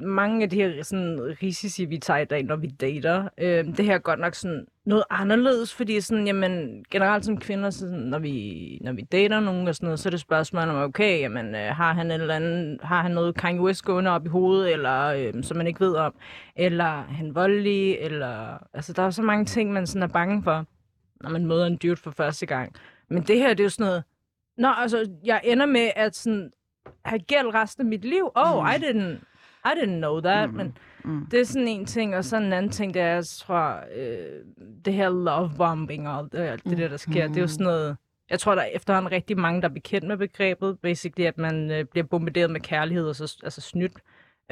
mange 0.00 0.42
af 0.42 0.50
de 0.50 0.56
her 0.56 0.82
sådan, 0.82 1.36
risici, 1.42 1.84
vi 1.84 1.98
tager 1.98 2.18
i 2.18 2.24
dag, 2.24 2.42
når 2.42 2.56
vi 2.56 2.66
dater. 2.66 3.28
Øhm, 3.38 3.72
det 3.72 3.84
her 3.84 3.94
er 3.94 3.98
godt 3.98 4.20
nok 4.20 4.34
sådan 4.34 4.66
noget 4.84 5.04
anderledes, 5.10 5.74
fordi 5.74 6.00
sådan, 6.00 6.26
jamen, 6.26 6.84
generelt 6.90 7.24
som 7.24 7.38
kvinder, 7.40 7.70
sådan, 7.70 7.98
når, 7.98 8.18
vi, 8.18 8.78
når 8.80 8.92
vi 8.92 9.02
dater 9.02 9.40
nogen 9.40 9.68
og 9.68 9.74
sådan 9.74 9.86
noget, 9.86 10.00
så 10.00 10.08
er 10.08 10.10
det 10.10 10.20
spørgsmål 10.20 10.68
om, 10.68 10.76
okay, 10.76 11.20
jamen, 11.20 11.54
øh, 11.54 11.60
har 11.60 11.92
han 11.92 12.06
en 12.10 12.20
eller 12.20 12.34
anden, 12.34 12.78
har 12.82 13.02
han 13.02 13.10
noget 13.10 13.34
Kanye 13.34 13.60
West 13.60 13.84
gående 13.84 14.10
op 14.10 14.26
i 14.26 14.28
hovedet, 14.28 14.72
eller 14.72 15.04
øh, 15.06 15.42
som 15.42 15.56
man 15.56 15.66
ikke 15.66 15.80
ved 15.80 15.94
om, 15.94 16.14
eller 16.56 16.84
er 16.84 17.02
han 17.02 17.34
voldelig, 17.34 17.94
eller, 17.94 18.58
altså, 18.74 18.92
der 18.92 19.02
er 19.02 19.10
så 19.10 19.22
mange 19.22 19.44
ting, 19.44 19.72
man 19.72 19.86
sådan 19.86 20.02
er 20.02 20.12
bange 20.12 20.42
for, 20.42 20.66
når 21.20 21.30
man 21.30 21.46
møder 21.46 21.66
en 21.66 21.76
dude 21.76 21.96
for 21.96 22.10
første 22.10 22.46
gang. 22.46 22.72
Men 23.12 23.22
det 23.22 23.38
her, 23.38 23.48
det 23.48 23.60
er 23.60 23.64
jo 23.64 23.70
sådan 23.70 23.86
noget... 23.86 24.04
Nå, 24.56 24.68
altså, 24.68 25.10
jeg 25.24 25.40
ender 25.44 25.66
med 25.66 25.90
at 25.96 26.16
sådan, 26.16 26.50
have 27.04 27.18
gæld 27.18 27.54
resten 27.54 27.86
af 27.86 27.88
mit 27.88 28.04
liv. 28.04 28.30
Oh, 28.34 28.68
I 28.74 28.76
didn't, 28.76 29.16
I 29.64 29.68
didn't 29.78 29.96
know 29.98 30.20
that. 30.20 30.50
Mm. 30.50 30.56
Men 30.56 30.76
Mm. 31.04 31.26
det 31.30 31.40
er 31.40 31.44
sådan 31.44 31.68
en 31.68 31.86
ting, 31.86 32.16
og 32.16 32.24
så 32.24 32.36
en 32.36 32.52
anden 32.52 32.70
ting, 32.70 32.94
det 32.94 33.02
er, 33.02 33.36
tror, 33.46 33.80
øh, 33.94 34.40
det 34.84 34.94
her 34.94 35.08
love 35.10 35.50
bombing 35.56 36.08
og 36.08 36.18
alt 36.18 36.32
det, 36.32 36.38
alt 36.38 36.64
det 36.64 36.78
der, 36.78 36.88
der 36.88 36.96
sker. 36.96 37.28
Det 37.28 37.36
er 37.36 37.40
jo 37.40 37.46
sådan 37.46 37.64
noget... 37.64 37.96
Jeg 38.30 38.40
tror, 38.40 38.54
der 38.54 38.62
er 38.62 38.66
efterhånden 38.66 39.12
rigtig 39.12 39.38
mange, 39.38 39.62
der 39.62 39.68
er 39.68 39.72
bekendt 39.72 40.08
med 40.08 40.16
begrebet. 40.16 40.78
Basically, 40.78 41.26
at 41.26 41.38
man 41.38 41.70
øh, 41.70 41.84
bliver 41.84 42.04
bombarderet 42.06 42.50
med 42.50 42.60
kærlighed 42.60 43.08
og 43.08 43.16
så 43.16 43.36
altså 43.42 43.60
snydt. 43.60 43.92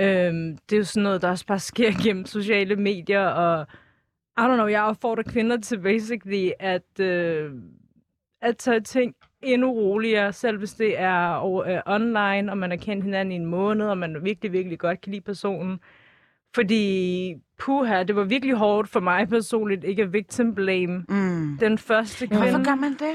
Øhm, 0.00 0.58
det 0.68 0.76
er 0.76 0.78
jo 0.78 0.84
sådan 0.84 1.02
noget, 1.02 1.22
der 1.22 1.28
også 1.28 1.46
bare 1.46 1.58
sker 1.58 1.90
gennem 2.04 2.26
sociale 2.26 2.76
medier, 2.76 3.26
og 3.26 3.66
I 4.38 4.40
don't 4.40 4.54
know, 4.54 4.66
jeg 4.66 4.82
opfordrer 4.82 5.22
kvinder 5.22 5.56
til 5.60 5.78
basically 5.78 6.50
at, 6.58 7.00
øh, 7.00 7.50
at 8.42 8.56
tage 8.56 8.80
ting 8.80 9.14
endnu 9.42 9.70
roligere, 9.72 10.32
selv 10.32 10.58
hvis 10.58 10.72
det 10.74 11.00
er 11.00 11.44
øh, 11.66 11.80
online, 11.86 12.50
og 12.52 12.58
man 12.58 12.70
har 12.70 12.76
kendt 12.76 13.04
hinanden 13.04 13.32
i 13.32 13.36
en 13.36 13.46
måned, 13.46 13.86
og 13.86 13.98
man 13.98 14.16
virkelig, 14.22 14.52
virkelig 14.52 14.78
godt 14.78 15.00
kan 15.00 15.10
lide 15.12 15.22
personen. 15.24 15.80
Fordi, 16.54 17.34
puha, 17.58 18.02
det 18.02 18.16
var 18.16 18.24
virkelig 18.24 18.54
hårdt 18.54 18.88
for 18.88 19.00
mig 19.00 19.28
personligt, 19.28 19.84
ikke 19.84 20.02
at 20.02 20.12
victim 20.12 20.54
blame 20.54 21.04
Mm. 21.08 21.56
den 21.60 21.78
første 21.78 22.26
Men 22.26 22.36
hvorfor 22.36 22.50
kvinde. 22.52 22.64
gør 22.64 22.74
man 22.74 22.92
det? 22.92 23.14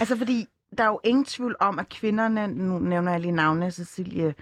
Altså, 0.00 0.16
fordi 0.16 0.46
der 0.78 0.84
er 0.84 0.88
jo 0.88 1.00
ingen 1.04 1.24
tvivl 1.24 1.56
om, 1.60 1.78
at 1.78 1.88
kvinderne, 1.88 2.46
nu 2.46 2.78
nævner 2.78 3.10
jeg 3.12 3.20
lige 3.20 3.32
navnet, 3.32 3.74
Cecilie 3.74 4.34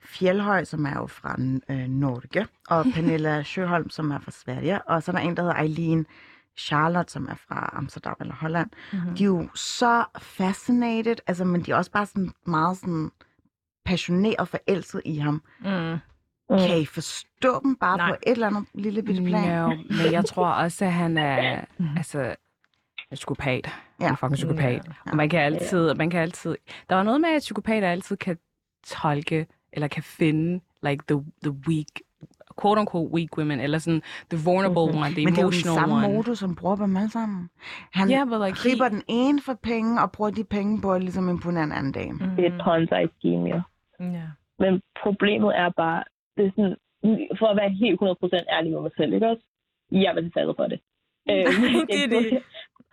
Fjellhøj, 0.00 0.64
som 0.64 0.84
er 0.86 0.94
jo 0.96 1.06
fra 1.06 1.36
øh, 1.70 1.88
Norge, 1.88 2.46
og 2.68 2.84
Pernilla 2.94 3.42
Sjøholm, 3.42 3.90
som 3.90 4.10
er 4.10 4.18
fra 4.18 4.30
Sverige, 4.30 4.82
og 4.82 5.02
så 5.02 5.10
er 5.12 5.16
der 5.16 5.22
en, 5.22 5.36
der 5.36 5.42
hedder 5.42 5.56
Eileen 5.56 6.06
Charlotte, 6.58 7.12
som 7.12 7.28
er 7.28 7.34
fra 7.34 7.70
Amsterdam 7.72 8.16
eller 8.20 8.34
Holland. 8.34 8.70
Mm-hmm. 8.92 9.16
De 9.16 9.22
er 9.22 9.26
jo 9.26 9.48
så 9.54 10.04
fascinated, 10.18 11.16
altså, 11.26 11.44
men 11.44 11.62
de 11.62 11.70
er 11.70 11.76
også 11.76 11.90
bare 11.90 12.06
sådan 12.06 12.32
meget 12.46 12.76
sådan 12.76 13.10
passioneret 13.84 14.48
forelsket 14.48 15.02
i 15.04 15.16
ham. 15.16 15.42
Mm. 15.60 15.98
Kan 16.48 16.78
I 16.80 16.86
forstå 16.86 17.60
dem 17.62 17.76
bare 17.76 17.96
Nej. 17.96 18.10
på 18.10 18.16
et 18.26 18.32
eller 18.32 18.46
andet 18.46 18.64
lille 18.74 19.02
bitte 19.02 19.22
plan? 19.22 19.68
No, 19.68 19.68
men 19.68 20.12
jeg 20.12 20.24
tror 20.24 20.46
også, 20.48 20.84
at 20.84 20.92
han 20.92 21.18
er 21.18 21.64
altså, 21.96 22.34
en 23.10 23.14
psykopat. 23.14 23.70
Ja. 24.00 24.10
En 24.10 24.16
fucking 24.16 24.34
psykopat. 24.34 24.72
Ja. 24.86 25.10
Og 25.10 25.16
man 25.16 25.28
kan 25.28 25.40
altid, 25.40 25.94
man 25.94 26.10
kan 26.10 26.20
altid... 26.20 26.56
Der 26.88 26.94
var 26.96 27.02
noget 27.02 27.20
med, 27.20 27.28
at 27.28 27.40
psykopater 27.40 27.88
altid 27.90 28.16
kan 28.16 28.38
tolke, 28.86 29.46
eller 29.72 29.88
kan 29.88 30.02
finde, 30.02 30.60
like, 30.82 31.04
the, 31.08 31.24
the 31.42 31.52
weak, 31.68 32.00
quote 32.60 32.78
unquote 32.80 33.10
weak 33.14 33.38
women, 33.38 33.60
eller 33.60 33.78
sådan, 33.78 34.02
the 34.30 34.38
vulnerable 34.48 34.82
one, 35.00 35.10
the 35.16 35.24
Men 35.24 35.32
det 35.34 35.38
er 35.38 35.42
jo 35.42 35.50
den 35.50 35.60
emotional 35.60 35.74
samme 35.80 35.94
one. 35.94 36.08
modus, 36.14 36.38
som 36.38 36.54
bruger 36.56 36.76
dem 36.76 36.96
alle 36.96 37.10
sammen. 37.10 37.50
Han 37.92 38.10
Yeah, 38.10 38.26
but 38.30 38.38
like, 38.46 38.56
griber 38.62 38.86
he- 38.88 38.94
den 38.94 39.02
ene 39.08 39.38
for 39.46 39.54
penge, 39.62 40.02
og 40.02 40.12
bruger 40.12 40.30
de 40.30 40.44
penge 40.44 40.80
på 40.82 40.92
at 40.92 41.00
ligesom 41.02 41.28
imponere 41.28 41.64
en 41.64 41.72
anden 41.72 41.92
dame. 41.92 42.18
Det 42.36 42.42
er 42.46 42.52
et 42.54 42.60
Ponzi-scheme, 42.64 43.46
jo. 43.54 43.60
Ja. 44.00 44.26
Men 44.58 44.72
problemet 45.02 45.50
er 45.58 45.70
bare, 45.76 46.04
det 46.36 46.46
er 46.46 46.50
sådan, 46.56 46.76
for 47.38 47.46
at 47.46 47.56
være 47.56 47.70
helt 47.70 48.00
100% 48.00 48.56
ærlig 48.56 48.72
med 48.72 48.80
mig 48.80 48.90
selv, 48.96 49.12
ikke 49.12 49.28
også? 49.28 49.44
Jeg 49.92 50.12
vil 50.16 50.30
faldet 50.34 50.56
for 50.56 50.66
det. 50.66 50.80
Øh, 51.30 51.46
det 51.92 52.04
er 52.04 52.08
det. 52.08 52.42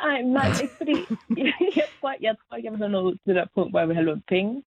Nej, 0.06 0.22
nej, 0.22 0.48
ikke 0.64 0.74
fordi, 0.78 0.92
jeg 1.80 1.88
tror, 2.02 2.16
jeg 2.22 2.36
tror 2.40 2.56
ikke, 2.56 2.66
jeg 2.66 2.72
vil 2.74 2.80
have 2.86 2.92
nået 2.92 3.20
til 3.24 3.28
det 3.30 3.36
der 3.36 3.46
punkt, 3.56 3.72
hvor 3.72 3.80
jeg 3.80 3.88
vil 3.88 3.96
have 3.96 4.06
lånt 4.06 4.26
penge. 4.28 4.64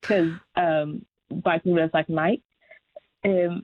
Because, 0.00 0.30
um, 0.62 1.02
bare 1.44 1.60
kunne 1.60 1.80
have 1.80 1.90
sagt 1.90 2.08
nej. 2.08 2.36
Um, 3.28 3.62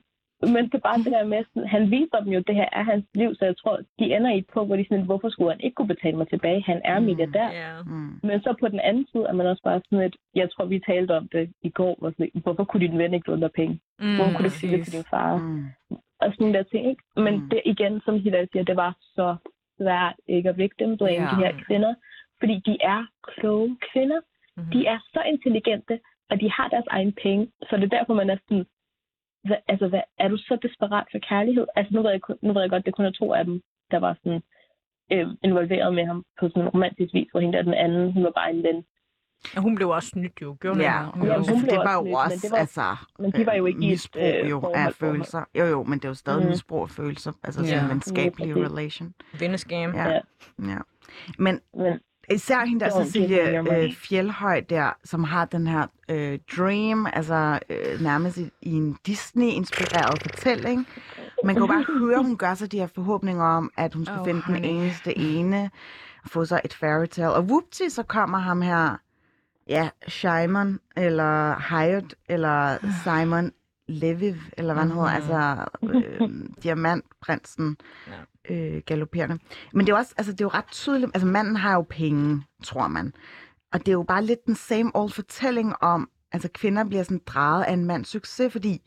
men 0.53 0.65
det 0.65 0.73
er 0.73 0.87
bare 0.89 0.97
det 0.97 1.11
der 1.17 1.25
med, 1.33 1.43
sådan, 1.43 1.67
han 1.75 1.91
viser 1.91 2.19
dem 2.23 2.31
jo, 2.33 2.39
at 2.39 2.47
det 2.47 2.55
her 2.55 2.69
er 2.71 2.83
hans 2.83 3.05
liv, 3.15 3.35
så 3.35 3.45
jeg 3.45 3.57
tror, 3.57 3.75
de 3.99 4.05
ender 4.15 4.31
i 4.33 4.37
et 4.37 4.47
punkt, 4.53 4.69
hvor 4.69 4.75
de 4.75 4.85
sådan, 4.89 5.05
hvorfor 5.05 5.29
skulle 5.29 5.51
han 5.51 5.59
ikke 5.61 5.75
kunne 5.75 5.87
betale 5.95 6.17
mig 6.17 6.27
tilbage? 6.29 6.63
Han 6.65 6.81
er 6.85 6.99
milliardær. 6.99 7.49
Ja. 7.51 7.81
Mm. 7.85 8.19
Men 8.23 8.41
så 8.41 8.55
på 8.59 8.67
den 8.67 8.79
anden 8.79 9.07
side 9.11 9.25
er 9.29 9.33
man 9.33 9.47
også 9.47 9.63
bare 9.63 9.81
sådan 9.89 10.05
et, 10.05 10.15
jeg 10.35 10.47
tror, 10.51 10.65
vi 10.65 10.79
talte 10.79 11.17
om 11.17 11.27
det 11.27 11.51
i 11.63 11.69
går, 11.69 11.95
hvor 11.99 12.09
sådan, 12.11 12.31
hvorfor 12.43 12.63
kunne 12.63 12.87
din 12.87 12.97
ven 12.97 13.13
ikke 13.13 13.27
låne 13.29 13.41
dig 13.41 13.51
penge? 13.51 13.79
Mm, 13.99 14.15
Hvorfor 14.15 14.31
kunne 14.31 14.43
du 14.45 14.51
ikke 14.51 14.61
sige 14.63 14.77
det 14.77 14.85
til 14.85 14.93
din 14.93 15.03
far? 15.09 15.37
Mm. 15.37 15.65
Og 16.21 16.33
sådan 16.33 16.53
der 16.53 16.63
ting, 16.63 16.89
ikke? 16.89 17.03
Men 17.15 17.33
Mm. 17.35 17.49
det 17.49 17.61
igen, 17.65 18.01
som 18.05 18.19
Hilal 18.19 18.47
siger, 18.51 18.63
det 18.63 18.75
var 18.75 18.95
så 19.15 19.35
svært 19.77 20.15
ikke 20.27 20.49
at 20.49 20.57
victim 20.57 20.97
blame 20.97 21.23
Ja. 21.25 21.29
de 21.31 21.35
her 21.43 21.53
kvinder. 21.67 21.93
Fordi 22.39 22.55
de 22.65 22.77
er 22.81 23.05
kloge 23.27 23.77
kvinder. 23.91 24.19
Mhm. 24.57 24.71
De 24.73 24.85
er 24.87 24.99
så 25.13 25.21
intelligente, 25.33 25.99
og 26.29 26.41
de 26.41 26.51
har 26.51 26.67
deres 26.67 26.85
egen 26.89 27.13
penge. 27.23 27.47
Så 27.69 27.77
det 27.77 27.83
er 27.83 27.97
derfor, 27.97 28.13
man 28.13 28.29
er 28.29 28.37
sådan, 28.43 28.65
hvad, 29.45 29.57
altså, 29.67 29.87
hvad, 29.87 30.01
er 30.17 30.27
du 30.27 30.37
så 30.37 30.57
desperat 30.61 31.07
for 31.11 31.19
kærlighed? 31.29 31.65
Altså, 31.75 31.93
nu 31.93 32.01
ved 32.01 32.11
jeg, 32.11 32.21
kun- 32.21 32.37
nu 32.41 32.53
ved 32.53 32.61
jeg 32.61 32.69
godt, 32.69 32.85
det 32.85 32.95
kun 32.95 33.05
er 33.05 33.11
to 33.11 33.33
af 33.33 33.45
dem, 33.45 33.61
der 33.91 33.99
var 33.99 34.17
sådan 34.23 34.41
øh, 35.11 35.27
involveret 35.43 35.93
med 35.93 36.05
ham 36.05 36.23
på 36.39 36.49
sådan 36.49 36.61
en 36.63 36.69
romantisk 36.69 37.13
vis, 37.13 37.27
hvor 37.31 37.39
hende 37.39 37.57
der 37.57 37.63
den 37.63 37.73
anden, 37.73 38.11
hun 38.13 38.23
var 38.23 38.31
bare 38.31 38.51
en 38.53 38.63
ven. 38.63 38.85
Og 39.55 39.61
hun 39.61 39.75
blev 39.75 39.89
også 39.89 40.09
snydt 40.09 40.41
jo, 40.41 40.57
gjorde 40.61 40.75
hun 40.75 40.81
Ja, 40.83 41.01
jo, 41.01 41.25
Ja, 41.25 41.37
hun 41.37 41.61
blev 41.61 41.69
det 41.71 41.77
var 41.77 41.97
også 41.97 41.97
jo 41.97 42.03
men 42.03 42.15
også, 42.15 42.39
det 42.47 42.51
var- 42.51 42.57
altså, 42.57 42.81
men 43.19 43.31
de 43.31 43.45
var 43.45 43.53
jo 43.53 43.65
ikke 43.65 43.79
i 43.81 43.85
et, 43.85 43.89
misbrug 43.89 44.21
øh, 44.43 44.49
jo 44.49 44.59
forhold- 44.59 44.87
af 44.87 44.93
følelser. 44.93 45.43
Jo, 45.59 45.65
jo, 45.65 45.83
men 45.83 45.99
det 45.99 46.05
er 46.05 46.09
jo 46.09 46.13
stadig 46.15 46.39
Mhm. 46.41 46.49
misbrug 46.49 46.81
af 46.81 46.89
følelser, 46.89 47.31
altså 47.43 47.61
Ja. 47.61 47.67
sådan 47.67 47.83
en 47.85 47.89
venskabelig 47.91 48.53
præcis. 48.53 48.71
relation. 48.71 49.13
Vindeskam. 49.39 49.95
Ja. 49.95 50.03
Ja. 50.09 50.19
ja. 50.59 50.77
Men 51.39 51.61
Men 51.73 51.99
især 52.31 52.65
hende 52.65 52.85
der, 52.85 53.03
Cecilie 53.03 53.59
øh, 53.83 53.93
Fjellhøj 53.93 54.59
der, 54.69 54.97
som 55.03 55.23
har 55.23 55.45
den 55.45 55.67
her 55.67 55.85
øh, 56.09 56.39
dream, 56.57 57.07
altså 57.13 57.59
øh, 57.69 58.01
nærmest 58.01 58.37
i, 58.37 58.49
i 58.61 58.73
en 58.73 58.97
Disney-inspireret 59.05 60.21
fortælling, 60.21 60.87
Man 61.43 61.55
kan 61.55 61.61
jo 61.61 61.67
bare 61.67 61.85
høre, 61.99 62.23
hun 62.23 62.37
gør 62.37 62.53
sig 62.53 62.71
de 62.71 62.79
her 62.79 62.87
forhåbninger 62.87 63.43
om, 63.45 63.71
at 63.77 63.93
hun 63.93 64.05
skal 64.05 64.19
Oh, 64.19 64.25
finde 64.25 64.41
den 64.47 64.53
honey. 64.53 64.69
eneste 64.69 65.17
ene, 65.17 65.71
og 66.23 66.29
få 66.29 66.45
sig 66.45 66.61
et 66.65 66.73
fairy 66.73 67.05
tale. 67.05 67.33
Og 67.33 67.43
whoopty, 67.43 67.87
så 67.89 68.03
kommer 68.03 68.37
ham 68.37 68.61
her, 68.61 68.95
ja, 69.67 69.89
Shimon, 70.07 70.79
eller 70.97 71.55
Hyatt, 71.69 72.15
eller 72.29 72.77
Simon 73.03 73.51
Leviv, 73.87 74.35
eller 74.57 74.73
hvad 74.73 74.83
han 74.83 74.91
hedder, 74.91 75.07
altså 75.09 75.65
øh, 75.83 76.29
diamantprinsen, 76.63 77.77
øh, 78.49 78.81
galopperende. 78.85 79.39
Men 79.73 79.85
det 79.85 79.91
er 79.91 79.95
jo 79.95 79.99
også, 79.99 80.13
altså 80.17 80.31
det 80.31 80.41
er 80.41 80.45
jo 80.45 80.49
ret 80.49 80.67
tydeligt, 80.71 81.11
altså 81.13 81.27
manden 81.27 81.55
har 81.55 81.73
jo 81.73 81.81
penge, 81.89 82.43
tror 82.63 82.87
man. 82.87 83.13
Og 83.73 83.79
det 83.79 83.87
er 83.87 83.91
jo 83.93 84.03
bare 84.03 84.23
lidt 84.25 84.45
den 84.45 84.55
same 84.55 84.91
old 84.93 85.11
fortælling 85.11 85.73
om, 85.81 86.09
altså 86.31 86.49
kvinder 86.53 86.83
bliver 86.83 87.03
sådan 87.03 87.21
drejet 87.25 87.63
af 87.63 87.73
en 87.73 87.85
mands 87.85 88.07
succes, 88.09 88.51
fordi 88.51 88.81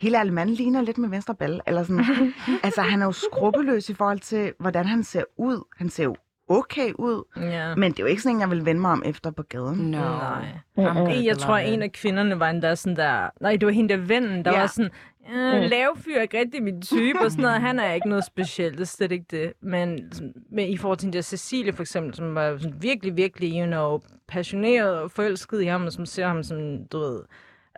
hele 0.00 0.30
manden 0.30 0.54
ligner 0.56 0.82
lidt 0.82 0.98
med 0.98 1.08
venstre 1.08 1.34
ball. 1.34 1.60
Eller 1.66 1.82
sådan. 1.82 2.04
altså 2.64 2.82
han 2.82 3.02
er 3.02 3.06
jo 3.06 3.12
skrupelløs 3.12 3.88
i 3.88 3.94
forhold 3.94 4.18
til, 4.20 4.52
hvordan 4.60 4.86
han 4.86 5.04
ser 5.04 5.24
ud. 5.38 5.64
Han 5.76 5.88
ser 5.90 6.04
jo 6.04 6.16
okay 6.48 6.92
ud, 6.98 7.24
Ja. 7.36 7.74
men 7.74 7.92
det 7.92 7.98
er 7.98 8.02
jo 8.02 8.06
ikke 8.08 8.22
sådan 8.22 8.36
en, 8.36 8.40
jeg 8.40 8.50
vil 8.50 8.64
vende 8.64 8.80
mig 8.80 8.90
om 8.92 9.02
efter 9.06 9.30
på 9.30 9.42
gaden. 9.42 9.90
No. 9.90 9.98
Nej. 9.98 10.48
Good 10.76 11.22
Jeg 11.24 11.38
tror, 11.38 11.56
en 11.56 11.82
af 11.82 11.92
kvinderne 11.92 12.40
var 12.40 12.50
endda 12.50 12.74
sådan 12.74 12.96
der... 12.96 13.28
Nej, 13.40 13.56
det 13.56 13.66
var 13.66 13.72
hende 13.72 13.94
der 13.94 14.00
vennen, 14.00 14.44
der 14.44 14.52
Ja. 14.52 14.60
var 14.60 14.66
sådan... 14.66 14.90
Øh, 15.30 15.62
lav 15.70 15.96
fyr 15.96 16.16
er 16.16 16.22
ikke 16.22 16.38
rigtig 16.38 16.62
min 16.62 16.82
type 16.82 17.20
og 17.20 17.30
sådan 17.30 17.42
noget. 17.42 17.60
Han 17.60 17.78
er 17.78 17.92
ikke 17.92 18.08
noget 18.08 18.24
specielt, 18.24 18.74
det 18.74 18.80
er 18.80 18.84
slet 18.84 19.12
ikke 19.12 19.26
det. 19.30 19.52
Men, 19.60 20.12
men 20.50 20.68
i 20.68 20.76
forhold 20.76 20.98
til 20.98 21.12
der 21.12 21.22
Cecilie 21.22 21.72
for 21.72 21.82
eksempel, 21.82 22.14
som 22.14 22.34
var 22.34 22.58
sådan 22.58 22.82
virkelig, 22.82 23.16
virkelig, 23.16 23.58
you 23.58 23.66
know, 23.66 24.00
passioneret 24.28 24.98
og 24.98 25.10
forelsket 25.10 25.62
i 25.62 25.66
ham, 25.66 25.86
og 25.86 25.92
som 25.92 26.06
ser 26.06 26.26
ham 26.26 26.42
som, 26.42 26.84
du 26.92 26.98
ved, 26.98 27.20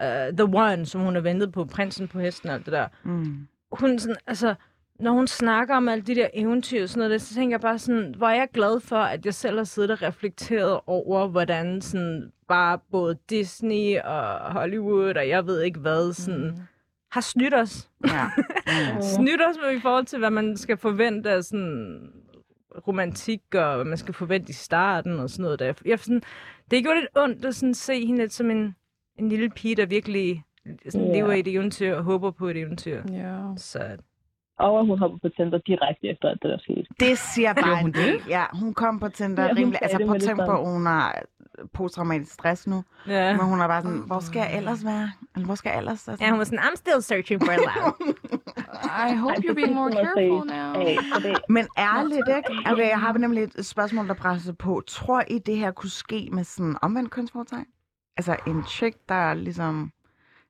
uh, 0.01 0.37
the 0.37 0.57
one, 0.59 0.87
som 0.87 1.01
hun 1.01 1.15
har 1.15 1.23
ventet 1.23 1.53
på, 1.53 1.65
prinsen 1.65 2.09
på 2.09 2.19
hesten 2.19 2.49
og 2.49 2.55
alt 2.55 2.65
det 2.65 2.73
der. 2.73 2.89
Mm. 3.05 3.49
Hun 3.73 3.99
sådan, 3.99 4.17
altså, 4.27 4.55
når 5.01 5.13
hun 5.13 5.27
snakker 5.27 5.77
om 5.77 5.89
alle 5.89 6.05
de 6.05 6.15
der 6.15 6.29
eventyr 6.35 6.83
og 6.83 6.89
sådan 6.89 7.09
noget, 7.09 7.23
så 7.23 7.35
tænker 7.35 7.55
jeg 7.55 7.61
bare 7.61 7.79
sådan, 7.79 8.15
hvor 8.17 8.27
er 8.27 8.35
jeg 8.35 8.49
glad 8.55 8.81
for, 8.81 8.97
at 8.97 9.27
jeg 9.27 9.35
selv 9.35 9.57
har 9.57 9.65
siddet 9.65 9.91
og 9.91 10.03
reflekteret 10.03 10.81
over, 10.87 11.29
hvordan 11.29 11.81
sådan 11.81 12.33
bare 12.49 12.79
både 12.91 13.19
Disney 13.31 13.99
og 14.05 14.53
Hollywood 14.53 15.15
og 15.17 15.29
jeg 15.29 15.47
ved 15.47 15.63
ikke 15.63 15.81
hvad, 15.81 16.13
sådan, 16.13 16.45
mm. 16.45 16.57
Har 17.15 17.21
snydt 17.21 17.55
os. 17.55 17.91
Ja. 18.07 18.27
ja. 18.67 19.01
Snydt 19.01 19.41
os 19.51 19.57
med 19.65 19.77
i 19.77 19.81
forhold 19.81 20.05
til, 20.07 20.19
hvad 20.19 20.31
man 20.31 20.57
skal 20.57 20.77
forvente 20.77 21.31
af 21.31 21.45
sådan 21.45 22.11
romantik, 22.89 23.41
og 23.55 23.75
hvad 23.75 23.85
man 23.85 23.99
skal 23.99 24.15
forvente 24.15 24.51
i 24.51 24.53
starten 24.53 25.13
og 25.21 25.31
sådan 25.31 25.43
noget 25.43 25.59
der. 25.59 25.73
Jeg, 25.85 25.99
sådan, 25.99 26.23
det 26.71 26.83
gjorde 26.83 27.01
lidt 27.01 27.11
ondt 27.17 27.45
at 27.45 27.55
sådan 27.55 27.75
se 27.75 28.07
hende 28.07 28.21
lidt 28.21 28.33
som 28.33 28.51
en, 28.51 28.75
en 29.19 29.29
lille 29.29 29.51
pige, 29.51 29.77
der 29.77 29.87
virkelig 29.87 30.43
sådan, 30.89 31.07
Ja. 31.07 31.13
lever 31.13 31.33
i 31.33 31.41
et 31.41 31.49
eventyr 31.49 31.95
og 31.95 32.03
håber 32.05 32.31
på 32.31 32.49
et 32.49 32.57
eventyr. 32.57 33.03
Ja. 33.13 33.39
Så 33.57 33.97
Og 34.59 34.81
at 34.81 34.87
hun 34.87 34.99
hopper 34.99 35.19
på 35.19 35.29
Tinder 35.37 35.59
direkte 35.59 36.09
efter 36.09 36.29
alt 36.29 36.43
det, 36.43 36.51
der 36.51 36.59
skete. 36.59 36.87
Det 37.01 37.19
siger 37.19 37.53
bare 37.53 37.81
hun 37.83 37.93
del. 37.93 38.23
Ja, 38.29 38.45
hun 38.53 38.75
kom 38.75 39.01
på 39.01 39.09
Tinder 39.09 39.45
Ja, 39.45 39.53
rimelig... 39.57 39.79
Altså 39.83 39.99
det 39.99 40.21
det 40.23 40.37
på, 40.47 40.53
at 40.53 40.71
hun 40.73 40.87
har 40.87 41.23
posttraumatisk 41.73 42.33
stress 42.33 42.67
nu. 42.67 42.85
ja. 43.07 43.37
Men 43.37 43.47
hun 43.47 43.61
er 43.61 43.67
bare 43.69 43.83
sådan, 43.83 43.99
hvor 43.99 44.21
skal 44.21 44.39
jeg 44.39 44.57
ellers 44.57 44.85
være? 44.85 45.11
Eller 45.35 45.47
hvor 45.47 45.55
skal 45.55 45.71
jeg 45.71 45.79
ellers? 45.79 46.09
Altså, 46.09 46.25
Ja, 46.25 46.31
hun 46.31 46.39
var 46.39 46.45
sådan, 46.45 46.59
I'm 46.59 46.77
still 46.77 47.03
searching 47.03 47.41
for 47.45 47.53
love. 47.69 48.15
I 49.11 49.17
hope 49.17 49.35
you're 49.35 49.55
being 49.55 49.75
more 49.75 49.93
careful 49.93 50.47
now. 50.47 50.73
Det, 50.75 51.39
Men 51.49 51.67
ærligt, 51.79 52.29
ikke? 52.37 52.71
Okay, 52.73 52.89
jeg 52.89 53.01
har 53.01 53.13
nemlig 53.13 53.43
et 53.43 53.67
spørgsmål, 53.67 54.09
der 54.09 54.15
presser 54.15 54.53
på. 54.53 54.83
Tror 54.87 55.23
I, 55.29 55.39
det 55.39 55.57
her 55.57 55.71
kunne 55.71 55.91
ske 55.91 56.29
med 56.33 56.45
sådan 56.45 56.77
omvendt 56.83 57.11
kønsfortegn? 57.11 57.67
Altså 58.17 58.37
en 58.47 58.65
chick, 58.65 58.97
der 59.09 59.35
ligesom 59.35 59.93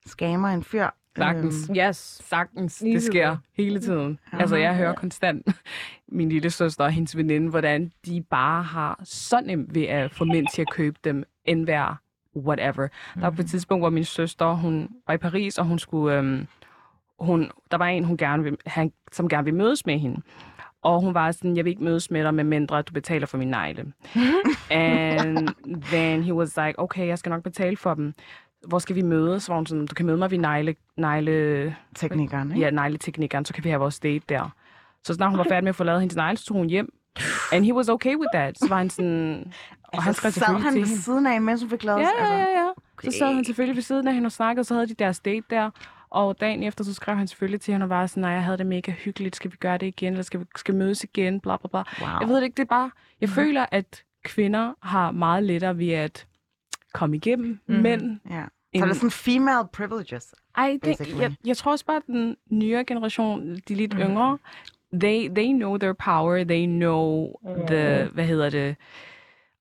skammer 0.07 0.49
en 0.49 0.63
fyr. 0.65 0.87
Sagtens. 1.17 1.71
Øhm, 1.71 1.77
yes. 1.77 1.97
Sagtens. 2.25 2.81
Lige 2.81 2.95
Det 2.95 3.03
sker 3.03 3.37
hele 3.57 3.81
tiden. 3.81 4.19
Altså, 4.33 4.57
jeg 4.57 4.77
hører 4.77 4.95
konstant 4.95 5.49
min 6.09 6.29
lille 6.29 6.51
søster 6.51 6.85
og 6.85 6.91
hendes 6.91 7.17
veninde, 7.17 7.51
hvordan 7.51 7.93
de 8.07 8.23
bare 8.31 8.63
har 8.63 9.01
så 9.05 9.41
nemt 9.41 9.75
ved 9.75 9.83
at 9.83 10.11
få 10.11 10.25
mænd 10.25 10.47
til 10.55 10.63
at 10.63 10.71
købe 10.71 10.99
dem, 11.05 11.25
end 11.45 11.65
hver 11.65 12.01
whatever. 12.37 12.89
Der 13.15 13.21
var 13.21 13.31
på 13.31 13.43
et 13.43 13.49
tidspunkt, 13.51 13.83
hvor 13.83 13.91
min 13.91 14.05
søster, 14.05 14.47
hun 14.53 14.89
var 15.07 15.15
i 15.15 15.19
Paris, 15.19 15.59
og 15.59 15.65
hun 15.65 15.79
skulle... 15.79 16.17
Øhm, 16.19 16.47
hun, 17.19 17.51
der 17.71 17.77
var 17.77 17.87
en, 17.87 18.05
hun 18.05 18.17
gerne 18.17 18.43
vil, 18.43 18.57
han, 18.67 18.93
som 19.13 19.29
gerne 19.29 19.45
ville 19.45 19.59
mødes 19.59 19.87
med 19.87 19.99
hende. 19.99 20.21
Og 20.83 21.01
hun 21.01 21.15
var 21.15 21.33
sådan, 21.33 21.57
jeg 21.57 21.65
vil 21.65 21.71
ikke 21.71 21.85
mødes 21.85 22.11
med 22.11 22.25
dig, 22.25 22.35
medmindre 22.35 22.83
du 22.83 22.93
betaler 22.93 23.27
for 23.27 23.39
min 23.39 23.49
negle. 23.49 23.93
And 24.71 25.49
then 25.83 26.23
he 26.23 26.35
was 26.35 26.57
like, 26.57 26.79
okay, 26.79 27.07
jeg 27.07 27.19
skal 27.19 27.31
nok 27.31 27.43
betale 27.43 27.77
for 27.77 27.95
dem. 27.95 28.15
Hvor 28.67 28.79
skal 28.79 28.97
vi 28.97 29.03
mødes? 29.03 29.43
Så 29.43 29.53
var 29.53 29.57
hun 29.57 29.67
sådan, 29.67 29.87
du 29.87 29.95
kan 29.95 30.07
møde 30.07 30.17
mig 30.19 30.31
ved 30.31 30.39
negle, 30.39 30.75
negle, 30.97 31.77
Teknikeren, 31.95 32.51
ikke? 32.51 32.65
ja, 32.65 32.71
negleteknikeren, 32.71 33.45
så 33.45 33.55
kan 33.55 33.65
vi 33.65 33.69
have 33.69 33.81
vores 33.81 34.01
date 34.01 34.25
der. 34.29 34.51
Så 35.05 35.15
snart 35.15 35.31
hun 35.31 35.39
var 35.39 35.47
færdig 35.49 35.65
med 35.65 35.69
at 35.69 35.77
få 35.77 35.85
lavet 35.85 36.01
hendes 36.01 36.17
negle, 36.17 36.37
så 36.37 36.45
tog 36.45 36.57
hun 36.57 36.67
hjem. 36.67 36.93
And 37.53 37.65
he 37.65 37.75
was 37.75 37.89
okay 37.89 38.17
with 38.17 38.31
that. 38.35 38.59
Så 38.59 38.69
var 38.69 38.77
han 38.77 38.91
sådan... 38.91 39.53
Og 39.83 40.03
han 40.03 40.09
Altså, 40.11 40.21
skrev 40.21 40.33
sad 40.33 40.61
han 40.61 40.75
ved 40.75 40.87
siden 40.87 41.27
af 41.27 41.33
hende, 41.33 41.47
mens 41.47 41.61
hun 41.63 41.71
fik 41.71 41.85
lavet... 41.85 42.01
Ja, 42.01 42.09
ja, 42.19 42.21
altså, 42.21 42.35
ja, 42.35 42.61
ja. 42.61 42.69
okay. 42.97 43.11
Så 43.11 43.19
sad 43.19 43.35
han 43.35 43.45
selvfølgelig 43.45 43.77
ved 43.77 43.83
siden 43.83 44.09
af 44.09 44.15
hende 44.15 44.27
og 44.27 44.33
snakkede, 44.33 44.61
og 44.61 44.67
så 44.67 44.75
havde 44.75 44.87
de 44.89 44.95
deres 44.95 45.21
date 45.21 45.45
der. 45.51 45.71
Og 46.11 46.41
dagen 46.41 46.63
efter, 46.63 46.85
så 46.85 46.95
skrev 46.95 47.17
han 47.17 47.29
selvfølgelig 47.29 47.61
til 47.61 47.73
hende 47.73 47.85
og 47.85 47.91
var 47.91 48.07
sådan, 48.07 48.21
nej, 48.21 48.31
jeg 48.31 48.45
havde 48.45 48.59
det 48.59 48.67
mega 48.67 48.93
hyggeligt, 48.93 49.37
skal 49.37 49.53
vi 49.53 49.57
gøre 49.57 49.79
det 49.79 49.87
igen, 49.87 50.13
eller 50.13 50.23
skal 50.23 50.41
vi 50.41 50.45
skal 50.57 50.75
mødes 50.75 51.05
igen, 51.05 51.41
bla 51.41 51.57
bla 51.57 51.69
bla. 51.69 52.07
Wow. 52.07 52.19
Jeg 52.21 52.29
ved 52.29 52.37
det 52.37 52.43
ikke, 52.43 52.57
det 52.57 52.63
er 52.63 52.67
bare, 52.67 52.91
jeg 53.21 53.29
føler, 53.29 53.67
at 53.71 54.03
kvinder 54.25 54.73
har 54.83 55.11
meget 55.11 55.43
lettere 55.43 55.79
ved 55.79 55.91
at 55.91 56.27
komme 56.95 57.17
igennem 57.17 57.61
Mhm. 57.67 57.83
mænd. 57.83 58.21
Ja. 58.31 58.45
Så 58.45 58.49
end- 58.73 58.85
er 58.91 58.93
sådan 58.95 59.11
female 59.11 59.69
privileges. 59.73 60.35
Ej, 60.57 60.71
det, 60.73 60.81
basically. 60.83 61.21
jeg, 61.21 61.35
jeg 61.45 61.57
tror 61.57 61.73
også 61.73 61.85
bare, 61.87 61.97
at 61.97 62.03
den 62.07 62.37
nyere 62.51 62.85
generation, 62.85 63.57
de 63.69 63.75
lidt 63.75 63.93
Mhm. 63.93 64.03
yngre, 64.03 64.39
they, 64.93 65.29
they 65.35 65.53
know 65.53 65.77
their 65.79 65.93
power, 65.93 66.45
they 66.45 66.67
know 66.67 67.33
the, 67.67 68.09
hvad 68.13 68.25
hedder 68.25 68.51
det, 68.51 68.77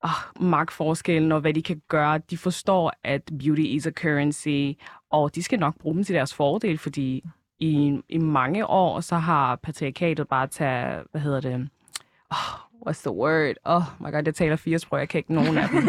oh, 0.02 0.10
magtforskellen 0.44 1.32
og 1.32 1.40
hvad 1.40 1.54
de 1.54 1.62
kan 1.62 1.82
gøre. 1.88 2.18
De 2.18 2.38
forstår, 2.38 2.92
at 3.04 3.22
beauty 3.38 3.60
is 3.62 3.86
a 3.86 3.90
currency, 3.90 4.72
og 5.10 5.34
de 5.34 5.42
skal 5.42 5.58
nok 5.58 5.74
bruge 5.78 5.94
dem 5.94 6.04
til 6.04 6.14
deres 6.14 6.34
fordel, 6.34 6.78
fordi 6.78 7.24
i, 7.58 7.98
i 8.08 8.18
mange 8.18 8.66
år, 8.66 9.00
så 9.00 9.16
har 9.16 9.56
patriarkatet 9.56 10.28
bare 10.28 10.46
taget, 10.46 11.04
hvad 11.10 11.20
hedder 11.20 11.40
det, 11.40 11.68
oh, 12.30 12.73
what's 12.86 13.00
the 13.02 13.12
word? 13.12 13.54
Oh 13.64 13.82
my 14.00 14.10
god, 14.10 14.22
jeg 14.26 14.34
taler 14.34 14.56
fire 14.56 14.78
sprog, 14.78 14.98
jeg 15.00 15.08
kan 15.08 15.18
ikke 15.18 15.34
nogen 15.34 15.58
af 15.58 15.68
dem. 15.68 15.88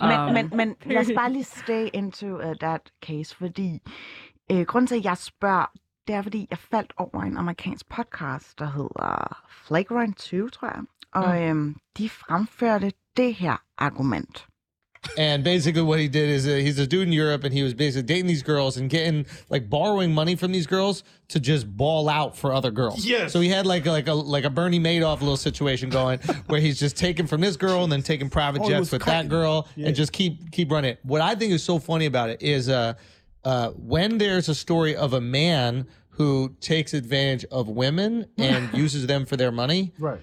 Men, 0.00 0.18
Um, 0.20 0.32
men, 0.34 0.50
men 0.54 0.76
lad 0.86 0.96
os 1.00 1.10
bare 1.20 1.32
lige 1.32 1.44
stay 1.44 1.88
into 1.92 2.26
uh, 2.26 2.54
that 2.60 2.80
case, 3.02 3.36
fordi 3.36 3.80
øh, 4.52 4.60
grunden 4.66 4.86
til, 4.86 4.96
at 4.96 5.04
jeg 5.04 5.16
spørger, 5.16 5.66
det 6.08 6.14
er, 6.14 6.22
fordi 6.22 6.46
jeg 6.50 6.58
faldt 6.58 6.92
over 6.96 7.22
en 7.22 7.36
amerikansk 7.36 7.88
podcast, 7.88 8.58
der 8.58 8.66
hedder 8.66 9.42
Flagrant 9.66 10.16
2, 10.18 10.48
tror 10.48 10.68
jeg. 10.68 10.80
Og 11.12 11.28
Mm. 11.36 11.42
øhm, 11.42 11.76
de 11.98 12.08
fremførte 12.08 12.92
det 13.16 13.34
her 13.34 13.56
argument. 13.78 14.46
And 15.16 15.42
basically, 15.42 15.82
what 15.82 15.98
he 15.98 16.06
did 16.08 16.28
is 16.28 16.46
uh, 16.46 16.50
he's 16.56 16.78
a 16.78 16.86
dude 16.86 17.06
in 17.08 17.12
Europe, 17.12 17.44
and 17.44 17.52
he 17.52 17.62
was 17.62 17.74
basically 17.74 18.02
dating 18.06 18.26
these 18.26 18.42
girls 18.42 18.76
and 18.76 18.88
getting 18.90 19.26
like 19.48 19.68
borrowing 19.70 20.12
money 20.14 20.36
from 20.36 20.52
these 20.52 20.66
girls 20.66 21.02
to 21.28 21.40
just 21.40 21.66
ball 21.76 22.08
out 22.08 22.36
for 22.36 22.52
other 22.52 22.70
girls. 22.70 23.04
Yes. 23.04 23.32
So 23.32 23.40
he 23.40 23.48
had 23.48 23.66
like 23.66 23.86
a, 23.86 23.90
like 23.90 24.06
a 24.08 24.14
like 24.14 24.44
a 24.44 24.50
Bernie 24.50 24.78
Madoff 24.80 25.20
little 25.20 25.36
situation 25.36 25.90
going, 25.90 26.18
where 26.46 26.60
he's 26.60 26.78
just 26.78 26.96
taking 26.96 27.26
from 27.26 27.40
this 27.40 27.56
girl 27.56 27.82
and 27.84 27.90
then 27.92 28.02
taking 28.02 28.30
private 28.30 28.62
Oh, 28.62 28.68
jets 28.68 28.92
with 28.92 29.02
cutting. 29.02 29.28
that 29.28 29.34
girl 29.34 29.66
Yeah. 29.76 29.88
and 29.88 29.96
just 29.96 30.12
keep 30.12 30.50
keep 30.52 30.70
running 30.70 30.92
it. 30.92 31.00
What 31.02 31.20
I 31.20 31.34
think 31.34 31.52
is 31.52 31.62
so 31.62 31.78
funny 31.78 32.06
about 32.06 32.30
it 32.30 32.42
is 32.42 32.68
uh, 32.68 32.94
uh, 33.44 33.70
when 33.70 34.18
there's 34.18 34.48
a 34.48 34.54
story 34.54 34.94
of 34.94 35.12
a 35.14 35.20
man 35.20 35.86
who 36.10 36.54
takes 36.60 36.94
advantage 36.94 37.44
of 37.52 37.68
women 37.68 38.26
and 38.38 38.72
uses 38.76 39.06
them 39.06 39.24
for 39.26 39.36
their 39.36 39.52
money, 39.52 39.92
Right. 39.98 40.20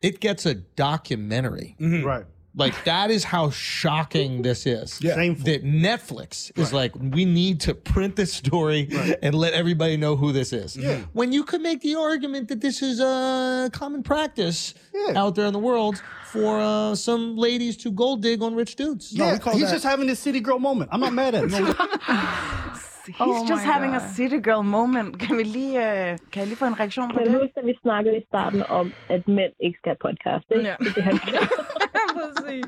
it 0.00 0.20
gets 0.20 0.46
a 0.46 0.54
documentary. 0.54 1.76
Right. 1.80 2.24
Like 2.54 2.84
that 2.84 3.10
is 3.10 3.24
how 3.24 3.48
shocking 3.50 4.42
this 4.42 4.66
is. 4.66 5.00
Yeah. 5.00 5.14
Shameful. 5.14 5.44
That 5.46 5.64
Netflix 5.64 6.56
is 6.58 6.72
like, 6.72 6.92
we 6.96 7.24
need 7.24 7.60
to 7.62 7.74
print 7.74 8.14
this 8.16 8.32
story 8.32 8.88
and 9.22 9.34
let 9.34 9.54
everybody 9.54 9.96
know 9.96 10.16
who 10.16 10.32
this 10.32 10.52
is. 10.52 10.76
Yeah. 10.76 11.00
When 11.14 11.32
you 11.32 11.44
could 11.44 11.62
make 11.62 11.80
the 11.80 11.94
argument 11.94 12.48
that 12.48 12.60
this 12.60 12.82
is 12.82 13.00
a 13.00 13.70
common 13.72 14.02
practice 14.02 14.74
Yeah. 14.94 15.14
out 15.16 15.34
there 15.34 15.46
in 15.46 15.54
the 15.54 15.58
world 15.58 16.02
for 16.26 16.60
uh, 16.60 16.94
some 16.94 17.36
ladies 17.36 17.76
to 17.78 17.90
gold 17.90 18.20
dig 18.22 18.42
on 18.42 18.54
rich 18.54 18.76
dudes. 18.76 19.14
No, 19.14 19.24
Yeah, 19.26 19.32
we 19.32 19.38
call 19.38 19.52
he's 19.54 19.62
that- 19.62 19.72
just 19.72 19.84
having 19.84 20.06
this 20.06 20.18
city 20.20 20.40
girl 20.40 20.58
moment. 20.58 20.90
I'm 20.92 21.00
not 21.00 21.12
mad 21.14 21.34
at 21.34 21.50
him. 21.50 21.74
He's 23.08 23.20
Oh 23.20 23.46
just 23.50 23.64
having 23.64 23.94
a 23.94 23.98
God. 23.98 24.08
city 24.16 24.38
girl 24.48 24.62
moment. 24.62 25.18
Kan, 25.22 25.36
vi 25.38 25.42
lige, 25.42 25.76
øh, 25.78 26.18
kan 26.32 26.40
jeg 26.40 26.46
lige 26.46 26.56
få 26.56 26.64
en 26.64 26.80
reaktion 26.80 27.08
på 27.12 27.18
Kan 27.18 27.26
du 27.26 27.32
det? 27.32 27.40
huske, 27.40 27.58
at 27.60 27.66
vi 27.66 27.78
snakkede 27.82 28.16
i 28.16 28.24
starten 28.28 28.62
om, 28.68 28.92
at 29.08 29.28
mænd 29.28 29.52
ikke 29.60 29.78
skal 29.78 29.90
have 29.90 30.00
podcast? 30.08 30.46
Ikke? 30.50 30.64
Ja. 30.68 30.74
Det 30.78 30.86
er 30.88 30.92
det, 30.94 31.02
han 31.02 31.18
Præcis. 32.18 32.64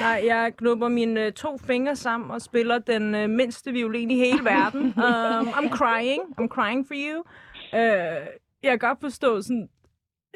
Nej, 0.00 0.22
jeg 0.26 0.52
knupper 0.56 0.88
mine 0.88 1.24
øh, 1.26 1.32
to 1.32 1.58
fingre 1.58 1.96
sammen 1.96 2.30
og 2.30 2.40
spiller 2.42 2.78
den 2.78 3.14
øh, 3.14 3.30
mindste 3.30 3.72
violin 3.72 4.10
i 4.10 4.16
hele 4.18 4.44
verden. 4.44 4.82
Um, 5.06 5.48
I'm 5.48 5.68
crying. 5.78 6.22
I'm 6.40 6.48
crying 6.48 6.86
for 6.86 6.94
you. 6.94 7.18
Uh, 7.72 8.26
jeg 8.62 8.70
kan 8.70 8.78
godt 8.78 8.98
forstå 9.00 9.42
sådan... 9.42 9.68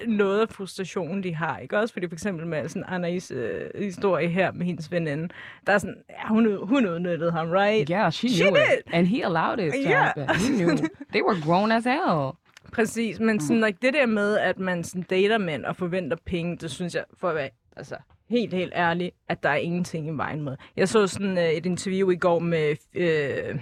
noget 0.07 0.41
af 0.41 0.49
frustrationen, 0.49 1.23
de 1.23 1.35
har. 1.35 1.59
Ikke 1.59 1.79
også 1.79 1.93
fordi 1.93 2.09
for 2.09 2.15
eksempel 2.15 2.47
med 2.47 2.69
sådan 2.69 2.85
Anais 2.89 3.31
øh, 3.31 3.61
historie 3.79 4.29
her 4.29 4.53
med 4.53 4.67
hendes 4.67 4.93
veninde, 4.93 5.29
der 5.67 5.73
er 5.73 5.79
sådan, 5.79 5.97
ja, 6.11 6.29
hun, 6.29 6.69
hun 6.69 6.87
udnyttede 6.87 7.33
ham, 7.33 7.51
right? 7.51 7.89
Yeah, 7.91 8.13
she, 8.13 8.29
She 8.29 8.45
knew 8.45 8.57
did. 8.57 8.79
it. 8.87 8.95
And 8.95 9.07
he 9.07 9.25
allowed 9.25 9.59
it 9.59 9.75
Yeah. 9.87 10.13
He 10.37 10.57
knew. 10.57 10.77
They 11.13 11.23
were 11.23 11.41
grown 11.47 11.73
as 11.73 11.85
hell. 11.85 12.31
Præcis, 12.73 13.21
men 13.21 13.41
sådan, 13.41 13.61
like, 13.61 13.79
det 13.83 13.95
der 13.95 14.07
med, 14.07 14.39
at 14.39 14.59
man 14.59 14.85
sådan 14.85 15.03
dater 15.03 15.39
mænd 15.39 15.65
og 15.65 15.77
forventer 15.77 16.17
penge, 16.27 16.57
det 16.57 16.71
synes 16.71 16.95
jeg, 16.95 17.05
for 17.21 17.29
at 17.29 17.35
være 17.35 17.49
altså, 17.77 17.97
helt, 18.31 18.55
helt 18.55 18.73
ærlig, 18.77 19.13
at 19.29 19.43
der 19.43 19.49
er 19.49 19.55
ingenting 19.57 20.07
i 20.09 20.11
vejen 20.11 20.43
med. 20.43 20.57
Jeg 20.77 20.89
så 20.89 21.07
sådan 21.07 21.39
uh, 21.39 21.45
et 21.45 21.67
interview 21.67 22.11
i 22.11 22.17
går 22.17 22.39
med 22.39 22.77
uh, 22.97 23.61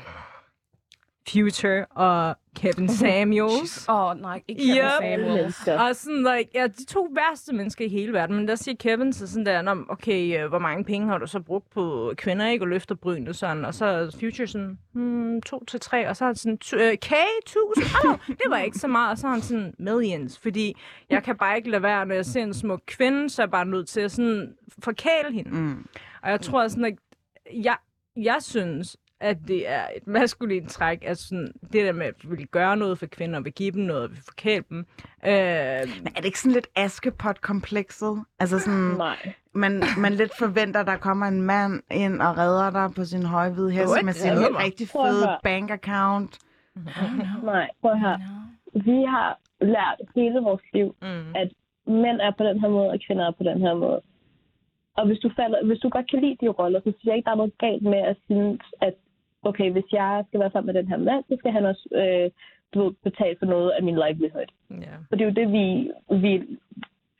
Future 1.31 1.87
og 1.87 2.37
Kevin 2.57 2.89
Samuels. 3.03 3.87
Oh, 3.89 4.21
nej, 4.21 4.43
ikke 4.49 4.63
Kevin 4.63 4.77
Yep. 4.79 4.91
Samuels. 5.01 5.69
Og 5.69 5.97
sådan, 5.97 6.19
like, 6.37 6.51
ja, 6.55 6.67
de 6.67 6.85
to 6.85 7.09
værste 7.15 7.55
mennesker 7.55 7.85
i 7.85 7.89
hele 7.89 8.13
verden, 8.13 8.37
men 8.37 8.49
der 8.49 8.55
siger 8.55 8.77
Kevin 8.77 9.13
så 9.13 9.27
sådan 9.27 9.47
der, 9.47 9.63
"Nå, 9.63 9.85
okay, 9.89 10.43
øh, 10.45 10.49
hvor 10.49 10.59
mange 10.59 10.85
penge 10.85 11.07
har 11.09 11.19
du 11.19 11.27
så 11.27 11.41
brugt 11.41 11.71
på 11.71 12.13
kvinder, 12.17 12.47
ikke? 12.49 12.65
Og 12.65 12.69
løfter 12.69 12.95
bryn 12.95 13.33
sådan, 13.35 13.65
og 13.65 13.75
så 13.75 13.85
er 13.87 14.11
Future 14.21 14.47
sådan, 14.47 14.79
hmm, 14.93 15.43
to 15.43 15.65
til 15.65 15.81
tre, 15.81 16.09
og 16.09 16.17
så 16.17 16.25
er 16.25 16.29
han 16.29 16.37
sådan, 16.37 16.59
"Tu- 16.65 16.77
øh, 16.77 16.97
K, 16.97 17.13
tusind, 17.47 17.87
oh, 18.11 18.19
det 18.29 18.47
var 18.51 18.59
ikke 18.59 18.79
så 18.79 18.89
meget, 18.89 19.11
og 19.11 19.19
så 19.19 19.27
er 19.27 19.31
han 19.31 19.43
sådan, 19.43 19.75
millions, 19.79 20.39
fordi 20.39 20.77
jeg 21.11 21.23
kan 21.23 21.37
bare 21.37 21.57
ikke 21.57 21.71
lade 21.71 21.83
være, 21.83 22.07
når 22.07 22.15
jeg 22.15 22.27
ser 22.27 22.43
en 22.43 22.55
smuk 22.55 22.81
kvinde, 22.87 23.31
så 23.31 23.43
er 23.43 23.47
jeg 23.47 23.51
bare 23.51 23.67
nødt 23.67 23.89
til 23.89 24.01
at 24.01 24.13
sådan 24.13 24.55
forkæle 24.79 25.33
hende. 25.33 25.51
Mm. 25.51 25.87
Og 26.23 26.31
jeg 26.31 26.41
tror 26.41 26.69
sådan, 26.69 26.85
at 26.85 26.95
jeg, 27.55 27.77
jeg 28.17 28.37
synes, 28.41 28.97
at 29.23 29.39
det 29.49 29.69
er 29.71 29.83
et 29.97 30.07
maskulint 30.07 30.71
træk, 30.71 31.05
at 31.07 31.19
sådan, 31.19 31.53
det 31.63 31.85
der 31.87 31.93
med 31.93 32.07
at 32.07 32.31
vil 32.31 32.47
gøre 32.47 32.77
noget 32.77 32.99
for 32.99 33.07
kvinder, 33.07 33.41
vil 33.41 33.53
give 33.53 33.71
dem 33.71 33.83
noget, 33.83 34.11
vil 34.11 34.19
forkæle 34.25 34.65
dem. 34.71 34.79
Øh, 35.27 35.33
Men 36.03 36.13
er 36.17 36.17
det 36.17 36.25
ikke 36.25 36.41
sådan 36.41 36.53
lidt 36.55 36.69
Askepot-komplekset? 36.77 38.25
Altså 38.41 38.59
sådan, 38.59 38.79
Nej. 38.97 39.33
man, 39.53 39.83
man 39.99 40.13
lidt 40.13 40.33
forventer, 40.39 40.81
at 40.81 40.87
der 40.87 40.97
kommer 40.97 41.27
en 41.27 41.43
mand 41.43 41.83
ind 41.91 42.23
og 42.23 42.39
redder 42.39 42.71
dig 42.71 42.91
på 42.97 43.05
sin 43.05 43.23
høje 43.23 43.51
hvide 43.51 43.71
hest 43.71 44.05
med 44.05 44.13
sin 44.13 44.31
Ja. 44.33 44.65
rigtig 44.65 44.89
fede 44.89 45.27
høre. 45.27 45.39
bank 45.43 45.71
account. 45.71 46.39
Nej, 47.45 47.69
prøv 47.81 47.95
her. 47.97 48.17
Vi 48.75 49.05
har 49.15 49.39
lært 49.61 49.99
hele 50.17 50.39
vores 50.41 50.63
liv, 50.73 50.95
mm. 51.03 51.35
at 51.35 51.49
mænd 51.87 52.21
er 52.21 52.33
på 52.39 52.45
den 52.45 52.61
her 52.61 52.69
måde, 52.69 52.91
og 52.91 52.99
kvinder 53.07 53.27
er 53.27 53.31
på 53.41 53.45
den 53.45 53.61
her 53.61 53.75
måde. 53.75 54.01
Og 54.99 55.07
hvis 55.07 55.19
du, 55.19 55.31
falder, 55.37 55.67
hvis 55.67 55.79
du 55.79 55.89
godt 55.89 56.11
kan 56.11 56.21
lide 56.21 56.37
de 56.41 56.49
roller, 56.49 56.81
så 56.81 56.91
synes 56.93 57.05
jeg 57.05 57.17
ikke, 57.17 57.27
der 57.27 57.31
er 57.33 57.37
noget 57.43 57.59
galt 57.59 57.83
med 57.83 57.99
at 58.11 58.17
synes, 58.25 58.61
at 58.81 58.95
okay, 59.43 59.71
hvis 59.73 59.85
jeg 59.93 60.25
skal 60.29 60.41
være 60.41 60.51
sammen 60.51 60.75
med 60.75 60.83
den 60.83 60.89
her 60.93 60.97
mand, 60.97 61.25
så 61.29 61.37
skal 61.39 61.53
han 61.53 61.65
også 61.67 61.89
øh, 62.01 62.31
du 62.75 62.85
ved, 62.85 62.93
betale 63.05 63.37
for 63.39 63.47
noget 63.47 63.71
af 63.71 63.83
min 63.83 63.95
livelihood. 64.07 64.49
Ja. 64.71 64.95
For 65.09 65.17
det 65.17 65.21
er 65.25 65.29
jo 65.31 65.35
det, 65.41 65.49
vi, 65.53 65.67
vi 66.25 66.59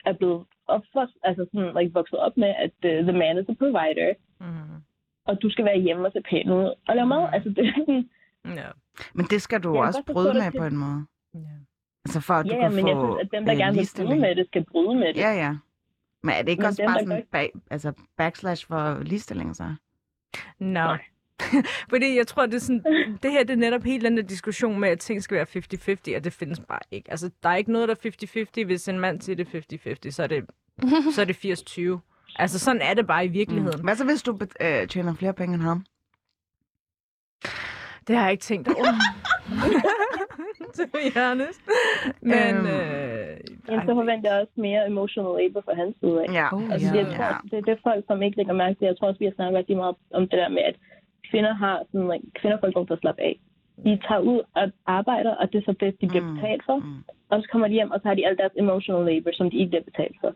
er 0.05 0.13
blevet 0.13 0.45
opfostret, 0.67 1.09
altså 1.23 1.45
sådan, 1.53 1.73
like, 1.83 1.93
vokset 1.93 2.19
op 2.19 2.37
med, 2.37 2.53
at 2.65 2.71
uh, 2.89 3.07
the 3.07 3.17
man 3.21 3.37
is 3.37 3.49
a 3.49 3.53
provider, 3.53 4.13
Mm. 4.39 4.81
og 5.25 5.41
du 5.41 5.49
skal 5.49 5.65
være 5.65 5.79
hjemme 5.79 6.05
og 6.07 6.11
se 6.11 6.21
pæn 6.29 6.49
ud 6.49 6.73
og 6.87 6.95
lave 6.95 7.07
mad. 7.07 7.29
Altså, 7.33 7.49
det 7.49 7.67
er 7.67 7.71
sådan, 7.77 8.09
Ja. 8.45 8.67
Men 9.13 9.25
det 9.25 9.41
skal 9.41 9.59
du 9.63 9.71
kan 9.73 9.81
også 9.81 10.03
bryde 10.13 10.27
det 10.27 10.35
med 10.35 10.51
til- 10.51 10.59
på 10.59 10.65
en 10.65 10.77
måde. 10.77 11.05
Ja. 11.33 11.39
Altså 12.05 12.19
for 12.21 12.33
at 12.33 12.45
du 12.45 12.53
ja, 12.55 12.59
kan 12.61 12.71
men 12.75 12.81
få 12.81 12.87
jeg 12.87 12.97
synes, 12.97 13.19
at 13.21 13.29
dem, 13.37 13.45
der 13.45 13.53
øh, 13.53 13.57
gerne 13.59 13.77
vil 13.77 13.89
bryde 14.05 14.19
med 14.19 14.35
det, 14.35 14.47
skal 14.47 14.65
bryde 14.71 14.95
med 14.99 15.07
det. 15.13 15.17
Ja, 15.17 15.31
ja. 15.43 15.51
Men 16.23 16.31
er 16.37 16.41
det 16.41 16.49
ikke 16.49 16.61
Men 16.61 16.67
også 16.67 16.81
dem, 16.81 16.89
bare 16.89 16.99
sådan 16.99 17.15
godt- 17.17 17.31
bag, 17.31 17.51
altså 17.71 17.93
backslash 18.17 18.67
for 18.67 19.03
ligestilling 19.03 19.55
så? 19.55 19.75
No. 20.59 20.95
Fordi 21.89 22.17
jeg 22.17 22.27
tror, 22.27 22.45
det 22.45 22.53
er 22.55 22.59
sådan, 22.59 22.83
det 23.23 23.31
her 23.31 23.43
det 23.43 23.49
er 23.53 23.55
netop 23.57 23.83
helt 23.83 24.03
den 24.03 24.17
der 24.17 24.23
diskussion 24.23 24.79
med, 24.79 24.89
at 24.89 24.99
ting 24.99 25.23
skal 25.23 25.35
være 25.37 25.45
50-50, 26.13 26.17
og 26.17 26.23
det 26.23 26.33
findes 26.33 26.59
bare 26.59 26.79
ikke. 26.91 27.11
Altså, 27.11 27.29
der 27.43 27.49
er 27.49 27.55
ikke 27.55 27.71
noget, 27.71 27.89
der 27.89 27.95
er 28.03 28.45
50-50. 28.61 28.65
Hvis 28.65 28.87
en 28.87 28.99
mand 28.99 29.21
siger 29.21 29.35
det 29.35 29.47
er 29.55 29.95
50-50, 30.07 30.11
så 30.11 30.23
er 30.23 30.27
det, 30.27 30.45
så 31.15 31.21
er 31.21 31.25
det 31.25 31.45
80-20. 31.95 31.99
Altså, 32.35 32.59
sådan 32.59 32.81
er 32.81 32.93
det 32.93 33.07
bare 33.07 33.25
i 33.25 33.27
virkeligheden. 33.27 33.83
Hvad 33.83 33.95
så 33.95 34.05
hvis 34.05 34.23
du 34.23 34.33
bet- 34.43 34.65
øh, 34.65 34.87
tjener 34.87 35.13
flere 35.15 35.33
penge 35.33 35.53
end 35.55 35.63
ham? 35.63 35.85
Det 38.07 38.15
har 38.15 38.23
jeg 38.23 38.31
ikke 38.31 38.41
tænkt 38.41 38.67
over. 38.67 38.93
to 40.77 40.83
be 40.93 41.19
honest. 41.19 41.61
Men, 42.21 42.55
Øhm, 42.55 42.65
øh, 42.67 43.37
Jamen, 43.67 43.85
så 43.87 43.93
forventer 43.99 44.31
jeg 44.31 44.41
også 44.41 44.53
mere 44.67 44.87
emotional 44.87 45.33
labor 45.39 45.61
fra 45.67 45.73
hans 45.81 45.95
side 46.01 46.17
af. 46.23 46.27
Ja. 46.39 46.47
Oh, 46.55 46.63
Altså, 46.73 46.87
ja. 46.87 46.95
jeg 47.01 47.07
tror, 47.15 47.41
det 47.51 47.57
er 47.57 47.61
det 47.69 47.79
folk, 47.87 48.01
som 48.07 48.21
ikke 48.21 48.37
lægger 48.37 48.53
mærke 48.53 48.75
til. 48.79 48.85
Jeg 48.85 48.97
tror 48.97 49.07
også, 49.07 49.19
vi 49.19 49.25
har 49.25 49.35
snakket 49.35 49.57
rigtig 49.59 49.77
meget 49.77 49.95
om 50.17 50.21
det 50.29 50.37
der 50.41 50.49
med, 50.49 50.63
at 50.71 50.75
kvinder 51.33 51.53
har 51.63 51.75
sådan, 51.91 52.07
like, 52.11 52.25
kvinder 52.39 52.57
får 52.59 52.67
ikke 52.67 52.77
lov 52.79 52.87
til 52.87 52.93
at 52.99 53.03
slappe 53.03 53.21
af. 53.29 53.35
De 53.85 53.91
tager 54.07 54.23
ud 54.31 54.39
og 54.59 54.65
arbejder, 54.99 55.33
og 55.39 55.45
det 55.51 55.57
er 55.59 55.65
så 55.69 55.75
det, 55.83 55.89
de 56.01 56.07
bliver 56.11 56.25
Mm. 56.27 56.33
betalt 56.35 56.63
for. 56.69 56.77
Mm. 56.77 57.03
Og 57.31 57.35
så 57.41 57.45
kommer 57.51 57.67
de 57.67 57.73
hjem, 57.73 57.91
og 57.91 57.99
så 58.01 58.07
har 58.07 58.15
de 58.15 58.27
alt 58.27 58.39
deres 58.41 58.55
emotional 58.63 59.03
labor, 59.09 59.31
som 59.39 59.49
de 59.51 59.57
ikke 59.57 59.69
bliver 59.73 59.83
betalt 59.91 60.17
for. 60.21 60.31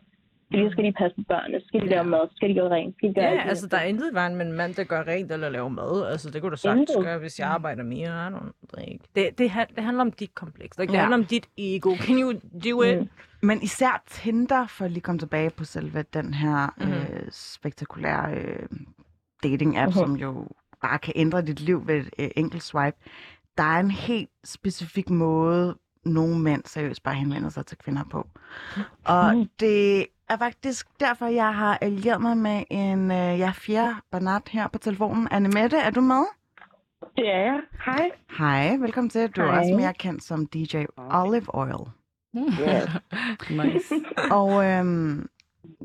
Fordi 0.50 0.62
så 0.66 0.70
skal 0.72 0.84
de 0.84 0.92
passe 1.00 1.14
på 1.16 1.22
børnene, 1.32 1.60
så 1.60 1.66
skal 1.68 1.80
de 1.80 1.86
lave 1.86 2.04
mad, 2.04 2.22
så 2.30 2.34
skal 2.36 2.48
de 2.50 2.54
gøre 2.54 2.70
rent, 2.76 2.96
skal 2.96 3.08
de 3.08 3.14
gøre 3.14 3.24
alt 3.24 3.38
Ja, 3.38 3.42
det 3.42 3.48
altså 3.48 3.66
der. 3.66 3.76
er 3.76 3.82
intet 3.92 4.14
vejen 4.14 4.36
med 4.36 4.46
en 4.46 4.52
mand, 4.52 4.74
der 4.74 4.84
gør 4.84 5.02
rent 5.12 5.32
eller 5.32 5.48
laver 5.48 5.68
mad. 5.68 6.06
Altså 6.12 6.30
det 6.30 6.38
kunne 6.42 6.50
du 6.50 6.56
sagtens 6.56 6.90
Intet. 6.90 7.04
gøre, 7.06 7.18
hvis 7.18 7.38
jeg 7.40 7.48
arbejder 7.48 7.82
mere. 7.82 8.12
I 8.28 8.30
don't 8.36 8.52
think. 8.78 9.00
Det, 9.14 9.24
det, 9.38 9.50
det 9.76 9.84
handler 9.84 10.00
om 10.08 10.12
dit 10.12 10.34
kompleks. 10.34 10.78
Like, 10.78 10.90
det 10.90 10.96
Ja. 10.96 11.00
handler 11.02 11.16
om 11.18 11.24
dit 11.24 11.46
ego. 11.58 11.90
Can 12.06 12.16
you 12.24 12.30
do 12.66 12.82
it? 12.82 12.98
Mm. 13.00 13.08
Men 13.42 13.62
især 13.62 14.02
Tinder, 14.06 14.66
for 14.66 14.84
at 14.84 14.90
lige 14.90 15.00
komme 15.00 15.18
tilbage 15.18 15.50
på 15.50 15.64
selve 15.64 16.02
den 16.02 16.34
her 16.34 16.74
Mhm. 16.78 16.92
øh, 16.92 17.26
spektakulære 17.30 18.34
øh, 18.34 18.66
dating-app, 19.46 19.86
Mhm. 19.86 19.92
som 19.92 20.16
jo 20.16 20.48
bare 20.82 20.98
kan 20.98 21.12
ændre 21.16 21.42
dit 21.42 21.60
liv 21.60 21.86
ved 21.86 21.96
et 21.96 22.10
øh, 22.18 22.28
enkelt 22.36 22.62
swipe. 22.62 22.96
Der 23.58 23.64
er 23.64 23.80
en 23.80 23.90
helt 23.90 24.30
specifik 24.44 25.10
måde, 25.10 25.78
nogle 26.04 26.38
mænd 26.38 26.62
seriøst 26.66 27.02
bare 27.02 27.14
henvender 27.14 27.48
sig 27.48 27.66
til 27.66 27.78
kvinder 27.78 28.04
på. 28.10 28.26
Og 29.04 29.46
det 29.60 30.06
er 30.28 30.36
faktisk 30.36 30.86
derfor, 31.00 31.26
jeg 31.26 31.54
har 31.54 31.78
allieret 31.80 32.20
mig 32.20 32.36
med 32.36 32.64
en 32.70 33.10
øh, 33.10 33.38
ja, 33.38 33.52
fjerde 33.54 33.94
Bernat 34.12 34.48
her 34.48 34.68
på 34.68 34.78
telefonen. 34.78 35.28
Annemette, 35.30 35.76
er 35.76 35.90
du 35.90 36.00
med? 36.00 36.24
Det 37.16 37.28
er 37.28 37.38
jeg. 37.38 37.60
Hej. 37.84 38.10
Hej, 38.38 38.76
velkommen 38.76 39.10
til. 39.10 39.30
Du 39.30 39.40
er 39.40 39.46
Hej. 39.46 39.58
også 39.58 39.74
mere 39.76 39.94
kendt 39.94 40.22
som 40.22 40.46
DJ 40.46 40.84
Olive 40.96 41.46
Oil. 41.48 41.88
nice. 43.64 43.94
Og 44.30 44.64
øhm, 44.64 45.28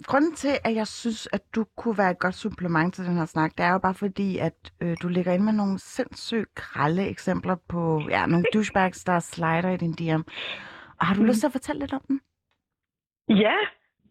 grunden 0.08 0.34
til, 0.34 0.50
at 0.64 0.76
jeg 0.76 0.88
synes, 0.88 1.28
at 1.34 1.42
du 1.56 1.66
kunne 1.78 1.98
være 1.98 2.12
et 2.12 2.20
godt 2.20 2.36
supplement 2.36 2.94
til 2.94 3.06
den 3.06 3.18
her 3.18 3.26
snak, 3.26 3.52
det 3.58 3.66
er 3.66 3.72
jo 3.72 3.78
bare 3.80 3.94
fordi, 3.94 4.38
at 4.38 4.54
øh, 4.82 4.98
du 5.02 5.08
ligger 5.08 5.34
ind 5.34 5.44
med 5.44 5.54
nogle 5.54 5.80
sindssygt 5.80 6.56
grælde 6.56 7.08
eksempler 7.08 7.56
på 7.70 8.02
ja, 8.10 8.26
nogle 8.26 8.46
douchebags, 8.54 9.04
der 9.04 9.20
slider 9.20 9.70
i 9.70 9.78
din 9.78 9.94
DM. 9.94 10.22
Og 11.00 11.06
har 11.08 11.16
du 11.16 11.22
Mm. 11.22 11.28
lyst 11.28 11.40
til 11.40 11.48
at 11.48 11.52
fortælle 11.52 11.80
lidt 11.80 11.94
om 11.94 12.02
dem? 12.08 12.20
Ja, 13.30 13.56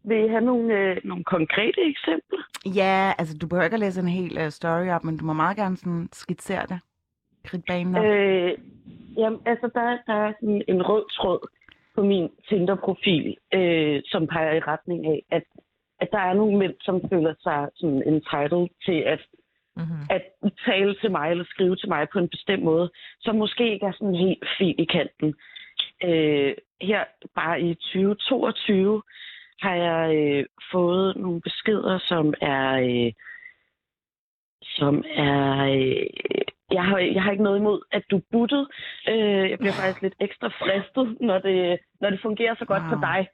vil 0.04 0.24
I 0.24 0.28
have 0.28 0.40
nogle, 0.44 0.74
øh, 0.78 0.96
nogle 1.04 1.24
konkrete 1.24 1.80
eksempler? 1.92 2.38
Ja, 2.66 3.12
altså 3.18 3.38
du 3.38 3.46
behøver 3.46 3.64
ikke 3.64 3.74
at 3.74 3.80
læse 3.80 4.00
en 4.00 4.08
hel 4.08 4.38
uh, 4.44 4.48
story 4.48 4.88
op, 4.88 5.04
men 5.04 5.16
du 5.16 5.24
må 5.24 5.32
meget 5.32 5.56
gerne 5.56 5.76
sådan 5.76 6.08
skitsere 6.12 6.66
det. 6.66 6.80
Kridte 7.44 7.64
banen 7.68 7.94
op. 7.96 8.04
Øh, 8.04 8.58
jamen, 9.16 9.40
altså, 9.46 9.70
der, 9.74 9.98
der 10.06 10.14
er 10.14 10.32
sådan 10.40 10.62
en 10.68 10.82
rød 10.82 11.04
tråd 11.10 11.48
på 11.94 12.02
min 12.02 12.28
Tinder-profil, 12.48 13.36
øh, 13.54 14.02
som 14.04 14.26
peger 14.26 14.52
i 14.52 14.60
retning 14.60 15.06
af, 15.06 15.22
at, 15.30 15.42
at 16.02 16.08
der 16.12 16.18
er 16.18 16.34
nogle 16.34 16.58
mænd, 16.58 16.74
som 16.80 16.96
føler 17.12 17.34
sig 17.42 17.68
sådan 17.74 18.02
entitled 18.12 18.68
til 18.86 19.00
at, 19.14 19.20
Mm-hmm. 19.76 20.06
at 20.10 20.22
tale 20.66 20.94
til 20.94 21.10
mig 21.10 21.30
eller 21.30 21.44
skrive 21.44 21.76
til 21.76 21.88
mig 21.88 22.08
på 22.12 22.18
en 22.18 22.28
bestemt 22.28 22.62
måde, 22.62 22.90
som 23.20 23.36
måske 23.36 23.72
ikke 23.72 23.86
er 23.86 23.92
sådan 23.92 24.14
helt 24.14 24.44
fint 24.58 24.80
i 24.80 24.84
kanten. 24.84 25.34
Øh, 26.04 26.54
her 26.80 27.04
bare 27.34 27.60
i 27.60 27.74
2022 27.74 29.02
har 29.60 29.74
jeg 29.74 30.16
øh, 30.16 30.44
fået 30.72 31.16
nogle 31.16 31.40
beskeder, 31.40 31.98
som 31.98 32.34
er... 32.40 32.72
Øh, 32.72 33.12
som 34.62 35.04
er... 35.14 35.64
Øh, 35.64 36.06
jeg, 36.70 36.84
har, 36.84 36.98
jeg 36.98 37.22
har 37.22 37.30
ikke 37.30 37.44
noget 37.44 37.58
imod, 37.58 37.80
at 37.92 38.02
du 38.10 38.20
buttede. 38.32 38.68
Øh, 39.08 39.50
jeg 39.50 39.58
bliver 39.58 39.72
faktisk 39.72 40.02
lidt 40.02 40.14
ekstra 40.20 40.48
fristet, 40.48 41.16
når 41.20 41.38
det, 41.38 41.78
når 42.00 42.10
det 42.10 42.20
fungerer 42.22 42.54
så 42.54 42.64
godt 42.64 42.82
wow. 42.82 42.90
for 42.90 43.00
dig. 43.00 43.28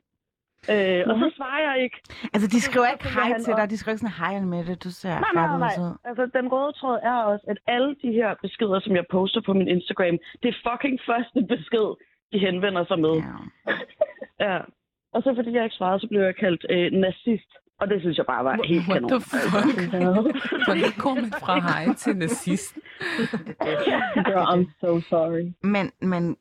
Øh, 0.74 1.02
og 1.10 1.14
så 1.22 1.26
svarer 1.36 1.60
jeg 1.68 1.76
ikke. 1.84 1.98
Altså, 2.34 2.48
de 2.54 2.60
skriver 2.60 2.86
så 2.86 2.92
ikke 2.92 3.08
hej 3.18 3.38
til 3.46 3.52
dig, 3.58 3.70
de 3.70 3.76
skriver 3.78 3.92
ikke 3.94 4.04
sådan, 4.06 4.18
hej 4.22 4.32
Annemette, 4.38 4.74
du 4.74 4.90
ser 4.90 5.14
Nej, 5.26 5.32
nej, 5.34 5.58
nej. 5.66 5.74
ud. 5.84 5.92
Altså, 6.08 6.24
den 6.38 6.46
røde 6.52 6.72
tråd 6.80 6.98
er 7.02 7.18
også, 7.32 7.44
at 7.52 7.58
alle 7.74 7.90
de 8.02 8.10
her 8.18 8.30
beskeder, 8.42 8.80
som 8.80 8.92
jeg 8.96 9.04
poster 9.10 9.40
på 9.46 9.52
min 9.52 9.68
Instagram, 9.76 10.16
det 10.42 10.48
er 10.54 10.56
fucking 10.68 10.96
første 11.10 11.38
besked, 11.52 11.88
de 12.32 12.38
henvender 12.46 12.84
sig 12.90 12.98
med. 13.06 13.14
Ja. 13.26 13.72
Ja. 14.48 14.58
Og 15.14 15.22
så 15.22 15.32
fordi 15.36 15.50
jeg 15.56 15.64
ikke 15.64 15.76
svarede, 15.76 16.00
så 16.00 16.06
blev 16.10 16.20
jeg 16.20 16.36
kaldt 16.36 16.66
øh, 16.70 16.92
nazist. 16.92 17.50
Og 17.80 17.88
det 17.90 18.00
synes 18.00 18.16
jeg 18.18 18.26
bare 18.26 18.44
var 18.44 18.58
helt 18.64 18.88
What 18.88 18.94
kanon. 18.94 19.10
the 19.10 19.20
fuck? 19.20 19.54
Hvordan 20.66 20.92
går 21.04 21.14
man 21.14 21.32
fra 21.42 21.54
hej 21.60 21.94
til 21.94 22.16
nazist? 22.16 22.74
Girl, 24.28 24.46
I'm 24.54 24.64
so 24.80 25.00
sorry. 25.00 25.44
Men, 25.62 25.92
men 26.12 26.36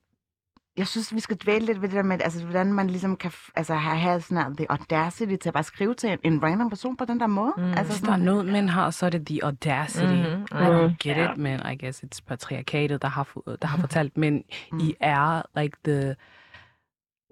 jeg 0.77 0.87
synes, 0.87 1.15
vi 1.15 1.19
skal 1.19 1.37
dvæle 1.37 1.65
lidt 1.65 1.81
ved 1.81 1.89
det 1.89 1.95
der 1.95 2.03
med, 2.03 2.21
altså, 2.23 2.43
hvordan 2.45 2.73
man 2.73 2.87
ligesom 2.89 3.15
kan 3.17 3.31
altså, 3.55 3.73
have, 3.75 3.97
have 3.97 4.21
sådan 4.21 4.43
her, 4.43 4.53
the 4.57 4.65
audacity 4.71 5.35
til 5.35 5.49
at 5.49 5.53
bare 5.53 5.63
skrive 5.63 5.93
til 5.93 6.09
en, 6.09 6.19
en 6.33 6.43
random 6.43 6.69
person 6.69 6.97
på 6.97 7.05
den 7.05 7.19
der 7.19 7.27
måde. 7.27 7.53
Mm. 7.57 7.63
Altså, 7.63 7.83
Hvis 7.83 7.99
der 7.99 8.05
sådan, 8.05 8.21
er 8.21 8.25
noget, 8.25 8.45
mænd 8.45 8.69
har, 8.69 8.89
så 8.89 9.05
er 9.05 9.09
det 9.09 9.25
the 9.27 9.43
audacity. 9.43 10.05
Mhm. 10.05 10.41
I 10.51 10.53
don't 10.53 10.95
get 11.03 11.17
Ja. 11.17 11.31
it, 11.31 11.37
men 11.37 11.59
I 11.73 11.85
guess 11.85 12.03
it's 12.03 12.19
patriarkatet, 12.27 13.01
der 13.01 13.07
har, 13.07 13.27
der 13.61 13.67
har 13.67 13.77
fortalt, 13.77 14.17
men 14.17 14.43
I 14.81 14.95
er 14.99 15.41
like 15.59 15.77
the 15.85 16.15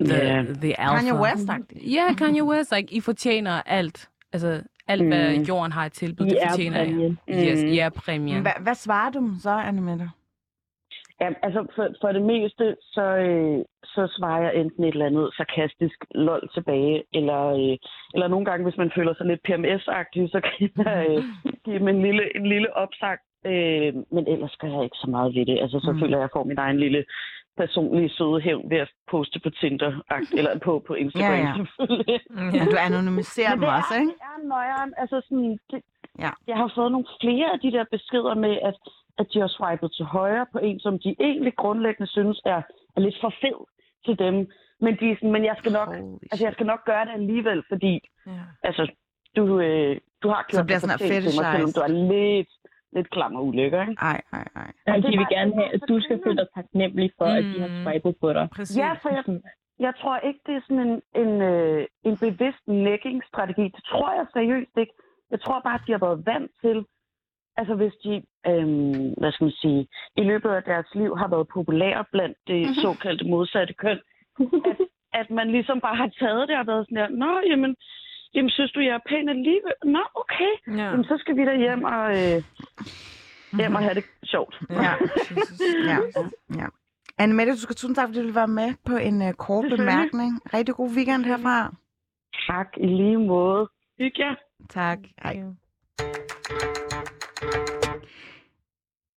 the, 0.06 0.16
Ja. 0.16 0.44
the 0.44 0.80
alpha. 0.80 0.96
Kanye 0.98 1.14
West 1.22 1.50
Ja, 1.96 2.14
Kanye 2.14 2.44
West. 2.44 2.72
Like, 2.76 2.94
I 2.96 3.00
fortjener 3.00 3.62
alt. 3.66 4.10
Altså, 4.34 4.62
alt, 4.88 5.02
mm. 5.02 5.08
hvad 5.08 5.32
jorden 5.36 5.72
har 5.72 5.86
at 5.86 5.92
tilbyde, 5.92 6.30
det 6.30 6.38
er 6.44 6.50
fortjener 6.50 6.78
jeg. 6.78 6.88
præmien. 6.88 7.20
Yes, 7.30 7.62
Mm. 7.64 7.68
I 7.70 7.78
er 7.80 7.90
præmien. 7.90 8.42
Hvad, 8.42 8.52
hvad 8.60 8.76
svarer 8.76 9.10
du 9.10 9.32
så, 9.42 9.50
Annemette? 9.50 10.10
Ja, 11.22 11.30
altså 11.44 11.66
for, 11.76 11.88
for 12.02 12.12
det 12.12 12.22
meste, 12.22 12.76
så, 12.82 13.02
øh, 13.02 13.58
så 13.84 14.08
svarer 14.18 14.42
jeg 14.44 14.56
enten 14.56 14.84
et 14.84 14.92
eller 14.94 15.06
andet 15.06 15.30
sarkastisk 15.38 15.98
lol 16.16 16.50
tilbage, 16.54 17.04
eller, 17.14 17.42
øh, 17.60 17.78
eller 18.14 18.28
nogle 18.28 18.46
gange, 18.46 18.64
hvis 18.64 18.78
man 18.78 18.92
føler 18.96 19.14
sig 19.16 19.26
lidt 19.26 19.42
PMS-agtig, 19.48 20.24
så 20.32 20.40
kan 20.46 20.54
jeg 20.60 21.06
øh, 21.10 21.24
give 21.66 21.80
dem 21.80 21.88
en 21.88 22.02
lille, 22.02 22.38
en 22.38 22.46
lille 22.48 22.78
opsang. 22.78 23.20
Øh, 23.46 23.94
men 24.12 24.24
ellers 24.28 24.56
gør 24.60 24.68
jeg 24.68 24.84
ikke 24.84 24.98
så 25.04 25.10
meget 25.10 25.36
ved 25.36 25.46
det. 25.46 25.58
Altså, 25.62 25.80
så 25.80 25.92
Mm. 25.92 25.96
mm. 25.96 26.00
føler 26.02 26.18
jeg, 26.18 26.24
at 26.24 26.28
jeg 26.28 26.36
får 26.40 26.44
min 26.44 26.58
egen 26.58 26.80
lille 26.80 27.06
personlige 27.58 28.10
søde 28.10 28.40
hævn 28.42 28.70
ved 28.70 28.78
at 28.78 28.92
poste 29.12 29.40
på 29.40 29.50
Tinder, 29.50 29.92
eller 30.38 30.60
på, 30.60 30.84
på 30.88 30.94
Instagram 30.94 31.32
Ja, 31.34 31.48
ja. 31.48 31.54
selvfølgelig. 31.58 32.20
Ja. 32.60 32.66
Du 32.72 32.78
anonymiserer 32.90 33.54
dem 33.56 33.64
også, 33.64 33.94
ikke? 34.02 34.12
det 34.12 34.28
er 34.36 34.48
nøjeren. 34.48 34.94
Altså 34.98 35.22
sådan, 35.30 35.60
det, 35.72 35.82
Ja. 36.20 36.30
Jeg 36.48 36.56
har 36.58 36.72
fået 36.76 36.92
nogle 36.92 37.08
flere 37.22 37.48
af 37.54 37.60
de 37.60 37.72
der 37.72 37.86
beskeder 37.92 38.34
med, 38.36 38.54
at, 38.70 38.76
at 39.18 39.28
de 39.34 39.40
har 39.40 39.48
swipet 39.58 39.92
til 39.94 40.06
højre 40.06 40.46
på 40.54 40.60
en, 40.68 40.80
som 40.80 41.00
de 41.00 41.16
egentlig 41.20 41.54
grundlæggende 41.56 42.12
synes 42.12 42.42
er, 42.46 42.62
er 42.96 43.00
lidt 43.02 43.18
for 43.22 43.34
fed 43.42 43.60
til 44.06 44.20
dem. 44.20 44.36
Men, 44.82 44.98
de 45.00 45.12
er 45.12 45.16
sådan, 45.16 45.32
men 45.32 45.46
jeg 45.46 45.56
skal 45.58 45.72
nok, 45.72 45.88
Holy 45.88 46.18
altså, 46.32 46.46
jeg 46.46 46.54
skal 46.54 46.66
nok 46.66 46.86
gøre 46.86 47.06
det 47.06 47.12
alligevel, 47.14 47.64
fordi 47.72 47.94
Ja. 48.28 48.32
altså, 48.64 48.84
du, 49.36 49.60
øh, 49.60 49.98
du 50.24 50.28
har 50.30 50.42
Så 50.44 50.48
gjort 50.52 50.66
bliver 50.66 50.80
det 50.80 50.82
sådan 50.90 51.00
for 51.00 51.08
sent 51.14 51.24
til 51.28 51.36
mig, 51.42 51.52
selvom 51.54 51.72
du 51.78 51.82
er 51.88 51.94
lidt, 52.14 52.50
lidt 52.96 53.10
klam 53.16 53.36
og 53.36 53.46
ulykker. 53.48 53.82
Ikke? 53.82 54.02
Ej, 54.12 54.22
ej, 54.34 54.46
ej. 54.56 54.72
Og 54.94 54.98
de 55.04 55.08
vil 55.20 55.28
gerne 55.38 55.54
have, 55.60 55.70
at 55.76 55.82
du 55.90 55.96
skal 56.06 56.18
føle 56.24 56.38
dig 56.42 56.48
taknemmelig 56.56 57.10
for, 57.18 57.26
at 57.40 57.44
de 57.44 57.60
har 57.66 57.72
Mm. 57.74 57.84
swipet 57.84 58.14
på 58.22 58.34
dig. 58.34 58.46
Præcis. 58.56 58.78
Ja, 58.78 58.92
for 59.02 59.10
jeg, 59.18 59.24
jeg 59.80 59.94
tror 60.02 60.18
ikke, 60.28 60.40
det 60.46 60.54
er 60.56 60.62
sådan 60.68 60.84
en, 60.90 61.02
en, 61.24 61.32
øh, 61.52 61.86
en 62.04 62.16
bevidst 62.26 62.64
negging-strategi. 62.68 63.64
Det 63.76 63.84
tror 63.92 64.10
jeg 64.18 64.26
seriøst 64.34 64.76
ikke. 64.78 64.94
Jeg 65.32 65.40
tror 65.42 65.60
bare, 65.68 65.76
at 65.80 65.86
de 65.88 65.92
har 65.92 66.00
været 66.08 66.26
vant 66.26 66.52
til, 66.64 66.78
altså 67.58 67.74
hvis 67.76 67.94
de, 68.04 68.24
øhm, 68.52 69.14
hvad 69.20 69.32
skal 69.32 69.46
man 69.46 69.58
sige, 69.64 69.88
i 70.18 70.24
løbet 70.32 70.50
af 70.50 70.64
deres 70.64 70.90
liv 70.96 71.18
har 71.18 71.28
været 71.28 71.48
populære 71.48 72.04
blandt 72.12 72.38
det 72.48 72.76
såkaldte 72.76 73.26
modsatte 73.26 73.74
køn, 73.74 74.00
at, 74.40 74.78
at 75.14 75.30
man 75.30 75.52
ligesom 75.52 75.82
bare 75.82 75.96
har 75.96 76.10
taget 76.20 76.48
det 76.50 76.58
og 76.60 76.68
været 76.68 76.86
sådan 76.86 76.98
der, 76.98 77.10
nå, 77.10 77.32
jamen, 77.50 77.76
jamen 78.34 78.50
synes 78.50 78.72
du, 78.72 78.80
jeg 78.80 78.96
er 78.96 79.08
pæn 79.10 79.30
alligevel? 79.30 79.74
Nå, 79.84 80.04
okay. 80.16 80.54
Ja. 80.80 80.88
Jamen, 80.90 81.06
så 81.06 81.16
skal 81.20 81.36
vi 81.38 81.46
da 81.46 81.58
hjem 81.58 81.84
og, 81.84 82.06
øh, 82.20 82.38
hjem 83.58 83.76
og 83.76 83.82
have 83.82 83.96
det 84.00 84.06
sjovt. 84.24 84.56
Ja. 84.70 84.94
ja, 85.92 85.98
ja. 86.62 86.68
Annemette, 87.18 87.54
du 87.54 87.60
skal 87.60 87.76
tusind 87.76 87.96
tak, 87.96 88.08
fordi 88.08 88.20
du 88.20 88.26
vil 88.26 88.36
være 88.36 88.48
med 88.48 88.70
på 88.86 88.96
en 88.96 89.22
uh, 89.22 89.32
kort 89.32 89.66
bemærkning. 89.78 90.32
Rigtig 90.54 90.76
god 90.76 90.90
weekend 90.96 91.26
herfra. 91.26 91.76
Tak, 92.48 92.68
i 92.78 92.86
lige 92.86 93.18
måde. 93.18 93.70
Hygge 93.98 94.26
jer. 94.26 94.36
Tak. 94.70 95.00
Hej. 95.24 95.44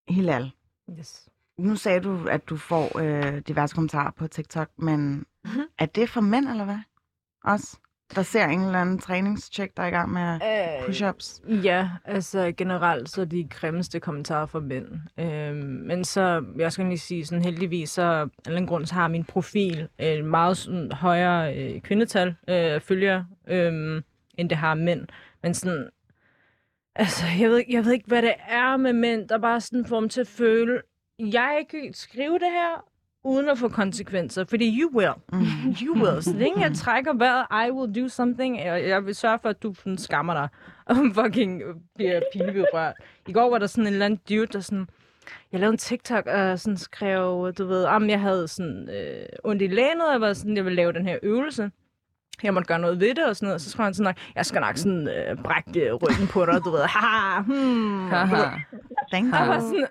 Hilal, 0.08 0.50
Yes. 0.98 1.28
nu 1.58 1.76
sagde 1.76 2.00
du, 2.00 2.26
at 2.28 2.48
du 2.48 2.56
får 2.56 2.98
øh, 2.98 3.38
diverse 3.48 3.74
kommentarer 3.74 4.10
på 4.10 4.26
TikTok, 4.26 4.68
men 4.78 5.24
Mhm. 5.44 5.60
er 5.78 5.86
det 5.86 6.08
for 6.10 6.20
mænd, 6.20 6.48
eller 6.48 6.64
hvad? 6.64 6.78
Også? 7.44 7.76
Der 8.14 8.22
ser 8.22 8.44
en 8.46 8.60
eller 8.60 8.80
anden 8.80 8.98
træningscheck, 8.98 9.76
der 9.76 9.82
er 9.82 9.86
i 9.86 9.90
gang 9.90 10.12
med 10.12 10.34
Øh, 10.34 10.86
push-ups. 10.86 11.42
Ja, 11.64 11.90
altså 12.04 12.52
generelt 12.56 13.08
så 13.10 13.20
er 13.20 13.24
de 13.24 13.48
grimmeste 13.50 14.00
kommentarer 14.00 14.46
for 14.46 14.60
mænd. 14.60 14.86
Øhm, 15.18 15.56
men 15.86 16.04
så, 16.04 16.44
jeg 16.58 16.72
skal 16.72 16.86
lige 16.86 16.98
sige, 16.98 17.26
sådan 17.26 17.44
heldigvis, 17.44 17.90
så 17.90 18.28
af 18.46 18.56
en 18.56 18.66
grund, 18.66 18.86
så 18.86 18.94
har 18.94 19.08
min 19.08 19.24
profil 19.24 19.88
et 19.98 20.24
meget 20.24 20.56
sådan, 20.56 20.92
højere 20.92 21.56
øh, 21.58 21.80
kvindetal 21.80 22.34
øh, 22.48 22.80
følger, 22.80 23.24
øh, 23.48 24.02
end 24.38 24.48
det 24.50 24.58
har 24.58 24.74
mænd. 24.74 25.06
Men 25.42 25.54
sådan, 25.54 25.88
altså, 26.98 27.24
jeg 27.40 27.50
ved, 27.50 27.58
ikke- 27.58 27.72
jeg 27.72 27.84
ved 27.84 27.92
ikke, 27.92 28.06
hvad 28.06 28.22
det 28.22 28.34
er 28.48 28.76
med 28.76 28.92
mænd, 28.92 29.28
der 29.28 29.38
bare 29.38 29.60
sådan 29.60 29.86
får 29.86 30.00
dem 30.00 30.08
til 30.08 30.20
at 30.20 30.26
føle, 30.28 30.80
jeg 31.18 31.64
kan 31.70 31.92
skrive 31.94 32.34
det 32.34 32.50
her, 32.50 32.84
uden 33.24 33.48
at 33.48 33.58
få 33.58 33.68
konsekvenser, 33.68 34.44
fordi 34.44 34.80
you 34.82 34.90
will. 34.98 35.12
Mm. 35.32 35.38
You 35.82 35.94
will. 36.04 36.22
Så 36.22 36.32
længe 36.36 36.60
jeg 36.60 36.74
trækker 36.74 37.12
vejret, 37.14 37.68
I 37.68 37.70
will 37.70 38.02
do 38.02 38.08
something, 38.08 38.56
og 38.70 38.88
jeg 38.88 39.06
vil 39.06 39.14
sørge 39.14 39.38
for, 39.42 39.48
at 39.48 39.62
du 39.62 39.74
sådan 39.74 39.98
skammer 39.98 40.34
dig, 40.34 40.48
og 40.86 40.96
fucking 41.14 41.62
bliver 41.94 42.20
pinevedrørt. 42.32 42.94
I 43.28 43.32
går 43.32 43.50
var 43.50 43.58
der 43.58 43.66
sådan 43.66 43.86
en 43.86 43.92
eller 43.92 44.06
anden 44.06 44.20
dude, 44.28 44.46
der 44.46 44.60
sådan, 44.60 44.88
jeg 45.52 45.60
lavede 45.60 45.72
en 45.74 45.78
TikTok 45.78 46.26
og 46.26 46.58
sådan 46.58 46.76
skrev, 46.76 47.52
du 47.58 47.66
ved, 47.66 47.84
om 47.84 48.10
jeg 48.10 48.20
havde 48.20 48.48
sådan 48.48 48.88
øh, 48.90 49.26
ondt 49.44 49.62
i 49.62 49.66
lænet, 49.66 50.06
og 50.06 50.12
jeg 50.12 50.20
var 50.20 50.32
sådan, 50.32 50.56
jeg 50.56 50.64
ville 50.64 50.76
lave 50.76 50.92
den 50.92 51.06
her 51.06 51.18
øvelse. 51.22 51.70
Jeg 52.42 52.54
måtte 52.54 52.66
gøre 52.68 52.78
noget 52.78 53.00
ved 53.00 53.14
det 53.14 53.24
og 53.26 53.36
sådan 53.36 53.46
noget. 53.46 53.60
Så 53.60 53.70
skrev 53.70 53.84
han 53.84 53.94
sådan 53.94 54.04
nok, 54.08 54.16
jeg 54.34 54.46
skal 54.46 54.60
nok 54.60 54.76
sådan 54.76 55.08
øh, 55.08 55.36
brække 55.42 55.80
øh, 55.80 55.94
ryggen 55.94 56.26
på 56.28 56.46
dig, 56.46 56.64
du 56.64 56.70
ved. 56.70 56.80
Haha, 56.96 57.40
hmm. 57.42 58.08
Haha. 58.10 58.58
Thank 59.12 59.34
Jeg 59.34 59.48
var 59.48 59.60
sådan, 59.60 59.86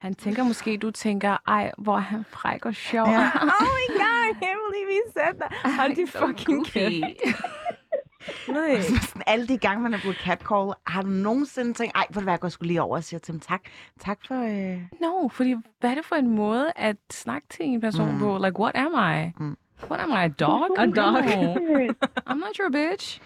Han 0.00 0.14
tænker 0.14 0.44
måske, 0.44 0.76
du 0.76 0.90
tænker, 0.90 1.36
ej, 1.46 1.72
hvor 1.78 1.96
er 1.96 2.00
han 2.00 2.24
fræk 2.24 2.66
og 2.66 2.74
sjov. 2.74 3.06
Ja. 3.08 3.30
oh 3.42 3.66
my 3.78 3.86
god, 4.00 4.22
I 4.30 4.32
can't 4.44 4.60
believe 4.66 4.88
he 4.90 5.12
said 5.12 5.34
that. 5.40 5.74
Hold 5.78 5.96
de 5.96 6.06
fucking 6.06 6.66
kæft. 6.66 7.04
Nej. 8.48 8.80
Sådan 8.80 9.22
alle 9.26 9.48
de 9.48 9.58
gange, 9.58 9.82
man 9.82 9.94
er 9.94 9.98
blevet 9.98 10.16
catcall, 10.16 10.72
har 10.86 11.02
du 11.02 11.08
nogensinde 11.08 11.74
tænkt, 11.74 11.96
ej, 11.96 12.06
hvor 12.10 12.30
jeg 12.30 12.40
går 12.40 12.48
skulle 12.48 12.68
lige 12.68 12.82
over 12.82 12.96
og 12.96 13.04
siger 13.04 13.20
til 13.20 13.32
dem 13.32 13.40
tak. 13.40 13.60
Tak 14.00 14.18
for... 14.28 14.34
Øh... 14.34 14.80
No, 15.00 15.28
fordi 15.28 15.54
hvad 15.80 15.90
er 15.90 15.94
det 15.94 16.04
for 16.04 16.16
en 16.16 16.30
måde 16.30 16.72
at 16.76 16.96
snakke 17.10 17.48
til 17.50 17.64
en 17.64 17.80
person 17.80 18.12
Mm. 18.12 18.18
på? 18.18 18.38
Like, 18.44 18.60
what 18.60 18.76
am 18.76 18.92
I? 19.16 19.32
Mm. 19.40 19.56
What 19.90 20.00
am 20.00 20.10
I, 20.10 20.24
a 20.24 20.28
dog? 20.28 20.70
A 20.78 20.86
dog. 20.86 21.24
No. 21.24 21.54
I'm 22.28 22.38
not 22.38 22.56
your 22.58 22.70
bitch. 22.70 23.20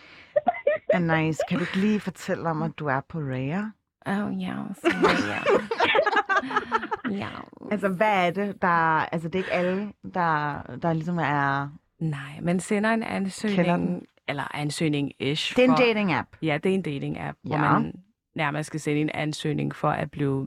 nice. 1.00 1.38
Kan 1.48 1.58
du 1.58 1.62
ikke 1.64 1.76
lige 1.76 2.00
fortælle 2.00 2.48
om, 2.48 2.62
at 2.62 2.70
du 2.78 2.86
er 2.86 3.00
på 3.08 3.18
Rare? 3.18 3.72
Oh, 4.06 4.32
yeah. 4.42 4.74
So, 4.74 4.88
yeah. 4.88 5.44
yeah. 7.18 7.40
Altså, 7.70 7.88
hvad 7.88 8.26
er 8.26 8.30
det, 8.30 8.62
der... 8.62 8.68
Altså, 9.12 9.28
det 9.28 9.34
er 9.34 9.38
ikke 9.38 9.52
alle, 9.52 9.92
der, 10.14 10.62
der 10.82 10.92
ligesom 10.92 11.18
er... 11.18 11.68
Nej, 11.98 12.40
man 12.42 12.60
sender 12.60 12.90
en 12.90 13.02
ansøgning, 13.02 13.66
den. 13.68 14.06
eller 14.28 14.56
ansøgning-ish. 14.56 15.56
Det 15.56 15.64
er 15.64 15.68
en 15.68 15.76
for- 15.76 15.76
dating-app. 15.84 16.28
Ja, 16.42 16.58
det 16.62 16.70
er 16.70 16.74
en 16.74 16.82
dating-app, 16.82 17.38
hvor 17.42 17.56
Ja. 17.56 17.78
man 17.78 17.92
nærmest 18.36 18.66
skal 18.66 18.80
sende 18.80 19.00
en 19.00 19.10
ansøgning 19.14 19.74
for 19.74 19.90
at 19.90 20.10
blive 20.10 20.46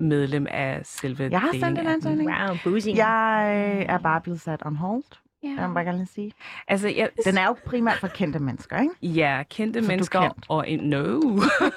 medlem 0.00 0.46
af 0.50 0.80
selve 0.86 1.28
Jeg 1.30 1.40
har 1.40 1.52
sendt 1.52 1.78
en 1.78 1.86
ansøgning. 1.86 2.30
Wow, 2.30 2.56
boozy. 2.64 2.88
Jeg 2.88 3.52
øh, 3.78 3.86
er 3.94 3.98
bare 3.98 4.20
blevet 4.20 4.40
sat 4.40 4.62
on 4.66 4.76
hold. 4.76 5.02
Ja. 5.42 5.72
Bare 5.74 5.84
gerne 5.84 5.98
lige 5.98 6.06
sige. 6.06 6.32
Altså, 6.68 6.88
jeg, 6.88 7.08
Den 7.24 7.38
er 7.38 7.46
jo 7.46 7.56
primært 7.66 7.98
for 7.98 8.08
kendte 8.08 8.38
mennesker, 8.38 8.80
ikke? 8.80 8.94
Ja, 9.02 9.42
kendte 9.50 9.78
er 9.78 9.82
mennesker 9.82 10.20
kendt? 10.20 10.46
og 10.48 10.68
in, 10.68 10.80
no. 10.80 11.20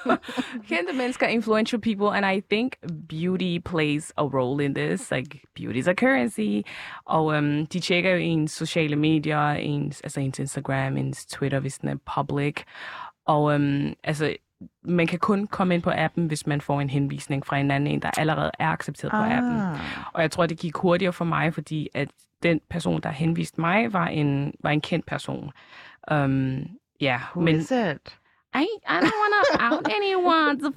kendte 0.69 0.93
mennesker, 0.97 1.27
influential 1.27 1.81
people, 1.81 2.07
and 2.07 2.37
I 2.37 2.41
think 2.49 2.73
beauty 3.09 3.57
plays 3.65 4.13
a 4.17 4.23
role 4.23 4.65
in 4.65 4.75
this. 4.75 5.11
Like 5.11 5.41
beauty 5.55 5.77
is 5.77 5.87
a 5.87 5.93
currency. 5.93 6.61
Og 7.05 7.25
um, 7.25 7.65
de 7.65 7.79
tjekker 7.79 8.09
jo 8.11 8.17
ens 8.17 8.51
sociale 8.51 8.95
medier, 8.95 9.49
ens, 9.49 10.01
altså 10.01 10.19
ens 10.19 10.39
Instagram, 10.39 10.97
ens 10.97 11.25
Twitter, 11.25 11.59
hvis 11.59 11.77
den 11.77 11.89
er 11.89 11.95
public. 12.15 12.55
Og 13.25 13.43
um, 13.43 13.93
altså, 14.03 14.35
man 14.83 15.07
kan 15.07 15.19
kun 15.19 15.47
komme 15.47 15.73
ind 15.73 15.83
på 15.83 15.91
appen, 15.93 16.27
hvis 16.27 16.47
man 16.47 16.61
får 16.61 16.81
en 16.81 16.89
henvisning 16.89 17.45
fra 17.45 17.57
en 17.57 17.71
anden 17.71 17.87
en, 17.87 18.01
der 18.01 18.11
allerede 18.17 18.51
er 18.59 18.67
accepteret 18.67 19.11
på 19.11 19.17
appen. 19.17 19.59
Ah. 19.59 19.79
Og 20.13 20.21
jeg 20.21 20.31
tror, 20.31 20.45
det 20.45 20.57
gik 20.59 20.75
hurtigere 20.75 21.13
for 21.13 21.25
mig, 21.25 21.53
fordi 21.53 21.89
at 21.93 22.09
den 22.43 22.61
person, 22.69 23.01
der 23.01 23.09
henviste 23.09 23.61
mig, 23.61 23.93
var 23.93 24.07
en, 24.07 24.53
var 24.59 24.69
en 24.69 24.81
kendt 24.81 25.05
person. 25.05 25.51
Um, 26.11 26.67
ja, 27.01 27.19
Who 27.35 27.41
men 27.41 27.55
is 27.55 27.71
it? 27.71 28.17
I, 28.55 28.57
I 28.57 28.67
don't 28.87 29.13
wanna 29.21 29.75
out 29.75 29.87
anyone. 29.97 30.73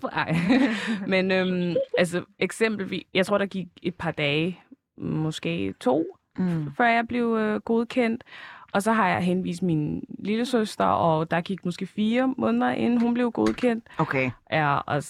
Men 1.07 1.31
øhm, 1.31 1.77
altså 1.99 2.25
eksempelvis, 2.39 3.03
jeg 3.15 3.27
tror, 3.27 3.39
der 3.39 3.47
gik 3.47 3.67
et 3.83 3.95
par 3.95 4.11
dage, 4.11 4.61
måske 4.99 5.75
to, 5.81 6.05
Mm. 6.39 6.73
før 6.77 6.87
jeg 6.87 7.09
blev 7.09 7.37
øh, 7.41 7.61
godkendt. 7.61 8.25
Og 8.73 8.83
så 8.83 8.93
har 8.93 9.09
jeg 9.09 9.23
henvist 9.23 9.63
min 9.63 10.05
lille 10.19 10.47
søster, 10.47 10.85
og 10.85 11.31
der 11.31 11.41
gik 11.41 11.65
måske 11.65 11.87
fire 11.87 12.35
måneder, 12.37 12.71
inden 12.71 13.01
hun 13.01 13.15
blev 13.15 13.33
godkendt. 13.33 13.85
Okay. 13.99 14.31
Ja, 14.53 14.77
og 14.77 15.03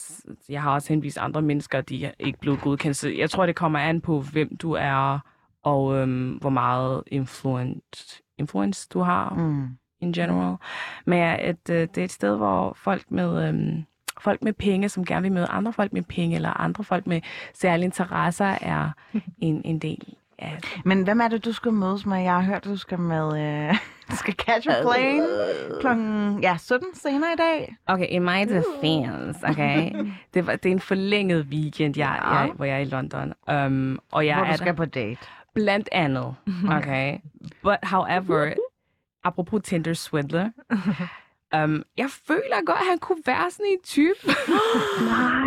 jeg 0.49 0.63
har 0.63 0.71
også 0.75 0.89
henvist 0.89 1.19
andre 1.19 1.43
mennesker, 1.43 1.81
de 1.81 2.13
ikke 2.19 2.39
blevet 2.41 2.61
godkendt. 2.61 2.97
Så 2.97 3.09
jeg 3.09 3.31
tror, 3.31 3.47
det 3.47 3.57
kommer 3.57 3.79
an 3.79 4.01
på, 4.01 4.21
hvem 4.21 4.57
du 4.57 4.73
er, 4.73 5.19
og 5.65 5.95
øhm, 5.97 6.31
hvor 6.41 6.51
meget 6.51 7.03
influence, 7.07 8.23
influence 8.39 8.89
du 8.93 9.01
har 9.01 9.35
Mm. 9.37 9.69
in 10.01 10.13
general. 10.13 10.57
Men 11.07 11.19
at 11.19 11.71
øh, 11.71 11.77
det 11.95 11.99
er 11.99 12.05
et 12.05 12.13
sted, 12.13 12.37
hvor 12.37 12.73
folk 12.77 13.03
med, 13.11 13.49
øhm, 13.49 13.85
folk 14.21 14.43
med 14.43 14.53
penge, 14.53 14.89
som 14.89 15.05
gerne 15.05 15.23
vil 15.23 15.33
møde 15.33 15.47
andre 15.47 15.73
folk 15.73 15.93
med 15.93 16.03
penge, 16.03 16.37
eller 16.37 16.61
andre 16.61 16.85
folk 16.85 17.07
med 17.07 17.21
særlige 17.55 17.85
interesser, 17.85 18.45
er 18.61 18.91
en, 19.39 19.63
en 19.65 19.79
del 19.79 20.15
af 20.39 20.59
Men 20.85 21.03
hvem 21.03 21.21
er 21.21 21.29
det, 21.29 21.45
du 21.45 21.53
skal 21.53 21.73
mødes 21.73 22.07
med? 22.07 22.19
Jeg 22.19 22.33
har 22.35 22.43
hørt, 22.43 22.65
du 22.65 22.77
skal 22.77 22.99
med... 22.99 23.41
Øh, 23.69 23.75
du 24.11 24.17
skal 24.17 24.35
catch 24.35 24.69
a 24.71 24.83
plane 24.83 25.27
klokken 25.81 26.39
ja, 26.43 26.57
17 26.57 26.87
senere 26.95 27.33
i 27.33 27.37
dag. 27.39 27.77
Okay, 27.87 28.07
in 28.09 28.23
my 28.23 28.41
defense, 28.49 29.49
okay? 29.49 29.93
det, 30.35 30.47
var, 30.47 30.57
det 30.57 30.67
er 30.67 30.73
en 30.73 30.81
forlænget 30.81 31.47
weekend, 31.51 31.97
jeg, 31.99 32.19
Ja. 32.23 32.35
jeg, 32.35 32.53
hvor 32.57 32.65
jeg 32.65 32.75
er 32.75 32.79
i 32.79 32.85
London. 32.85 33.33
Um, 33.53 33.99
og 34.13 34.27
jeg 34.27 34.37
hvor 34.37 34.45
er 34.45 34.51
du 34.51 34.57
skal 34.57 34.75
på 34.75 34.85
date. 34.85 35.21
Blandt 35.59 35.89
andet. 35.93 36.35
Okay. 36.79 37.19
But 37.63 37.77
however, 37.83 38.53
apropos 39.25 39.61
Tinder 39.65 39.95
swindler, 39.95 40.51
um, 41.57 41.83
jeg 41.97 42.11
føler 42.27 42.65
godt, 42.67 42.79
at 42.79 42.87
han 42.91 42.99
kunne 42.99 43.23
være 43.27 43.51
sådan 43.51 43.67
en 43.73 43.79
type. 43.85 44.21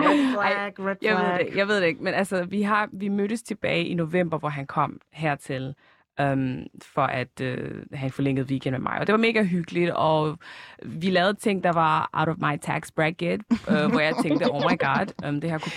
Red 0.03 0.33
flag, 0.33 0.85
red 0.87 0.95
Jeg 1.01 1.15
ved, 1.15 1.23
flag. 1.25 1.47
det, 1.49 1.55
jeg 1.57 1.67
ved 1.67 1.81
det 1.81 1.87
ikke, 1.87 2.03
men 2.03 2.13
altså, 2.13 2.43
vi, 2.45 2.61
har, 2.61 2.89
vi 2.93 3.07
mødtes 3.07 3.43
tilbage 3.43 3.85
i 3.85 3.93
november, 3.93 4.37
hvor 4.37 4.49
han 4.49 4.65
kom 4.67 4.99
hertil 5.11 5.75
um, 6.21 6.63
for 6.81 7.01
at 7.01 7.41
øh, 7.41 7.83
have 7.93 8.05
en 8.05 8.11
forlænget 8.11 8.45
weekend 8.45 8.73
med 8.73 8.79
mig. 8.79 8.99
Og 8.99 9.07
det 9.07 9.13
var 9.13 9.19
mega 9.19 9.43
hyggeligt, 9.43 9.91
og 9.91 10.37
vi 10.85 11.09
lavede 11.09 11.33
ting, 11.33 11.63
der 11.63 11.71
var 11.73 12.09
out 12.13 12.27
of 12.29 12.35
my 12.37 12.59
tax 12.61 12.91
bracket, 12.91 13.41
øh, 13.69 13.85
hvor 13.91 13.99
jeg 13.99 14.13
tænkte, 14.21 14.51
oh 14.51 14.61
my 14.71 14.77
god, 14.79 15.13
um, 15.29 15.41
det 15.41 15.49
her 15.51 15.57
kunne 15.57 15.71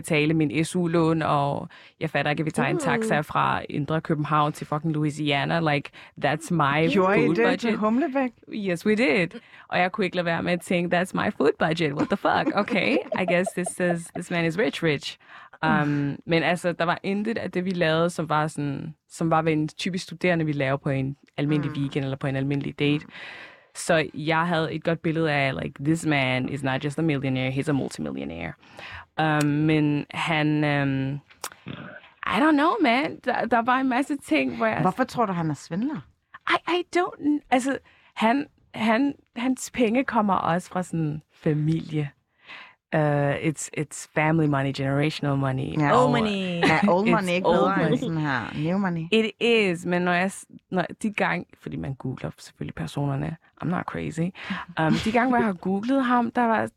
betale 0.00 0.34
min 0.34 0.64
SU-lån, 0.64 1.22
og 1.22 1.68
jeg 2.00 2.10
fatter 2.10 2.30
ikke, 2.30 2.40
at 2.40 2.46
vi 2.46 2.50
tager 2.50 2.68
en 2.68 2.78
taxa 2.78 3.20
fra 3.20 3.62
Indre 3.70 4.00
København 4.00 4.52
til 4.52 4.66
fucking 4.66 4.92
Louisiana. 4.92 5.74
Like, 5.74 5.90
that's 6.24 6.54
my 6.54 6.90
Gjorde 6.92 7.18
I 7.18 7.26
food 7.26 7.34
det 7.34 7.44
budget. 7.44 7.60
til 7.60 7.76
Humlebæk? 7.76 8.30
Yes, 8.52 8.86
we 8.86 8.94
did. 8.94 9.28
Og 9.68 9.78
jeg 9.78 9.92
kunne 9.92 10.04
ikke 10.04 10.16
lade 10.16 10.26
være 10.26 10.42
med 10.42 10.52
at 10.52 10.60
tænke, 10.60 10.96
that's 10.96 11.10
my 11.14 11.30
food 11.36 11.50
budget. 11.58 11.92
What 11.92 12.08
the 12.08 12.16
fuck? 12.16 12.56
Okay, 12.56 12.96
I 13.20 13.24
guess 13.34 13.50
this 13.56 13.68
is 13.80 14.04
this 14.14 14.30
man 14.30 14.44
is 14.44 14.58
rich, 14.58 14.82
rich. 14.82 15.18
Um, 15.62 16.18
men 16.26 16.42
altså, 16.42 16.72
der 16.72 16.84
var 16.84 16.98
intet 17.02 17.38
af 17.38 17.50
det, 17.50 17.64
vi 17.64 17.70
lavede, 17.70 18.10
som 18.10 18.28
var 18.28 18.46
sådan, 18.46 18.94
som 19.10 19.30
var 19.30 19.42
ved 19.42 19.52
en 19.52 19.68
typisk 19.68 20.04
studerende, 20.04 20.44
vi 20.44 20.52
laver 20.52 20.76
på 20.76 20.90
en 20.90 21.16
almindelig 21.36 21.76
weekend 21.76 22.04
eller 22.04 22.16
på 22.16 22.26
en 22.26 22.36
almindelig 22.36 22.78
date. 22.78 23.06
Så 23.74 24.08
jeg 24.14 24.46
havde 24.46 24.72
et 24.72 24.84
godt 24.84 25.02
billede 25.02 25.32
af, 25.32 25.52
like, 25.62 25.84
this 25.84 26.06
man 26.06 26.48
is 26.48 26.62
not 26.62 26.84
just 26.84 26.98
a 26.98 27.02
millionaire, 27.02 27.50
he's 27.50 27.68
a 27.68 27.72
multimillionaire. 27.72 28.52
Um, 29.20 29.46
men 29.46 30.06
han, 30.10 30.64
um, 30.64 31.20
I 32.26 32.38
don't 32.40 32.52
know, 32.52 32.72
man. 32.82 33.20
Der, 33.24 33.44
der 33.44 33.62
var 33.62 33.76
en 33.78 33.88
masse 33.88 34.16
ting, 34.16 34.56
hvor 34.56 34.66
jeg... 34.66 34.80
Hvorfor 34.80 35.04
tror 35.04 35.26
du, 35.26 35.32
han 35.32 35.50
er 35.50 35.54
svindler? 35.54 36.00
I, 36.50 36.72
I 36.80 36.82
don't... 36.96 37.40
Altså, 37.50 37.78
han, 38.14 38.46
han, 38.74 39.14
hans 39.36 39.70
penge 39.70 40.04
kommer 40.04 40.34
også 40.34 40.68
fra 40.68 40.82
sådan 40.82 41.22
familie. 41.32 42.10
Uh, 42.96 43.34
it's, 43.34 43.68
it's 43.78 44.08
family 44.14 44.46
money, 44.46 44.72
generational 44.76 45.36
money. 45.36 45.78
Ja. 45.78 46.04
Oh, 46.04 46.10
money. 46.10 46.62
Er 46.62 46.88
old 46.88 47.10
money 47.10 47.32
ikke 47.32 47.48
old 47.48 47.56
bedre 47.56 47.74
end 47.74 47.82
money. 47.82 47.98
sådan 47.98 48.18
her 48.18 48.70
new 48.70 48.78
money? 48.78 49.06
It 49.12 49.30
is, 49.40 49.86
men 49.86 50.02
når 50.02 50.12
jeg, 50.12 50.30
når 50.70 50.86
de 51.02 51.12
gang, 51.12 51.46
fordi 51.62 51.76
man 51.76 51.94
googler 51.94 52.30
selvfølgelig 52.38 52.74
personerne, 52.74 53.36
I'm 53.64 53.66
not 53.66 53.84
crazy, 53.84 54.20
um, 54.80 54.92
de 55.04 55.12
gange, 55.12 55.28
hvor 55.28 55.36
jeg 55.36 55.46
har 55.46 55.52
googlet 55.52 56.04
ham, 56.04 56.30
der 56.30 56.44
var 56.44 56.68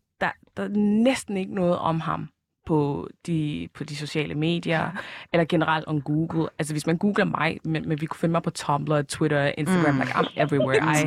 der, 0.59 0.65
er 0.65 0.79
næsten 1.03 1.37
ikke 1.37 1.55
noget 1.55 1.77
om 1.77 1.99
ham 1.99 2.29
på 2.67 3.09
de, 3.25 3.67
på 3.73 3.83
de 3.83 3.95
sociale 3.95 4.35
medier, 4.35 4.91
eller 5.33 5.45
generelt 5.45 5.85
om 5.85 6.01
Google. 6.01 6.49
Altså 6.59 6.73
hvis 6.73 6.87
man 6.87 6.97
googler 6.97 7.25
mig, 7.25 7.59
men, 7.63 7.89
men 7.89 8.01
vi 8.01 8.05
kunne 8.05 8.17
finde 8.19 8.31
mig 8.31 8.43
på 8.43 8.49
Tumblr, 8.49 9.01
Twitter, 9.01 9.51
Instagram, 9.57 9.95
Mm. 9.95 9.99
like 10.01 10.11
I'm 10.15 10.31
everywhere. 10.35 10.77
I, 11.01 11.05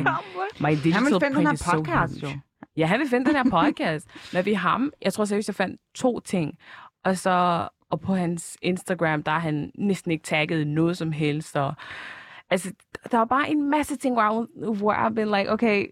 my 0.59 0.65
Han 0.65 0.75
digital 0.75 1.03
vil 1.03 1.19
finde 1.21 1.35
den 1.37 1.45
her 1.45 1.53
is 1.53 1.59
so 1.59 1.71
podcast, 1.77 2.23
jo. 2.23 2.27
Ja, 2.77 2.85
han 2.85 2.99
vil 2.99 3.07
finde 3.09 3.25
den 3.25 3.35
her 3.35 3.43
podcast. 3.65 4.07
Men 4.33 4.45
vi 4.45 4.53
ham, 4.53 4.91
jeg 5.01 5.13
tror 5.13 5.25
seriøst, 5.25 5.47
jeg 5.47 5.55
fandt 5.55 5.81
to 5.95 6.19
ting. 6.19 6.57
Og 7.05 7.17
så 7.17 7.67
og 7.89 7.99
på 8.01 8.15
hans 8.15 8.57
Instagram, 8.61 9.23
der 9.23 9.31
er 9.31 9.39
han 9.39 9.71
næsten 9.75 10.11
ikke 10.11 10.23
tagget 10.23 10.67
noget 10.67 10.97
som 10.97 11.11
helst. 11.11 11.57
Og, 11.57 11.73
altså, 12.49 12.71
der 13.11 13.17
er 13.19 13.25
bare 13.25 13.49
en 13.51 13.69
masse 13.69 13.95
ting, 13.95 14.13
hvor, 14.15 14.43
I- 14.43 14.77
hvor 14.77 14.93
I've 14.93 15.13
been 15.13 15.27
like, 15.37 15.51
okay, 15.51 15.87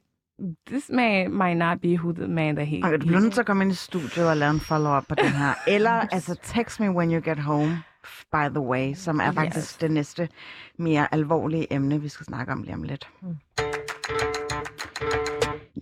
this 0.68 0.90
man 0.90 1.32
might 1.32 1.58
not 1.58 1.82
be 1.82 1.88
who 1.98 2.12
the 2.14 2.28
man 2.28 2.56
that 2.56 2.68
he, 2.68 2.80
Okay, 2.84 2.98
du 2.98 3.06
bliver 3.08 3.20
nødt 3.20 3.34
til 3.34 3.40
at 3.40 3.46
komme 3.46 3.64
ind 3.64 3.72
i 3.72 3.76
studiet 3.76 4.30
og 4.30 4.38
lave 4.38 4.52
en 4.52 4.60
follow-up 4.60 5.04
på 5.10 5.16
den 5.16 5.26
her. 5.32 5.54
Eller 5.76 5.92
altså, 5.92 6.36
text 6.44 6.80
me 6.80 6.92
when 6.92 7.12
you 7.14 7.22
get 7.22 7.40
home, 7.40 7.84
by 8.32 8.50
the 8.50 8.60
way, 8.62 8.94
som 8.96 9.20
er 9.20 9.32
faktisk 9.32 9.58
Yes. 9.72 9.78
det 9.78 9.92
næste 9.92 10.30
mere 10.78 11.14
alvorlige 11.14 11.74
emne, 11.74 12.02
vi 12.02 12.08
skal 12.08 12.26
snakke 12.26 12.52
om 12.52 12.64
lige 12.64 12.74
om 12.74 12.84
lidt. 12.84 13.10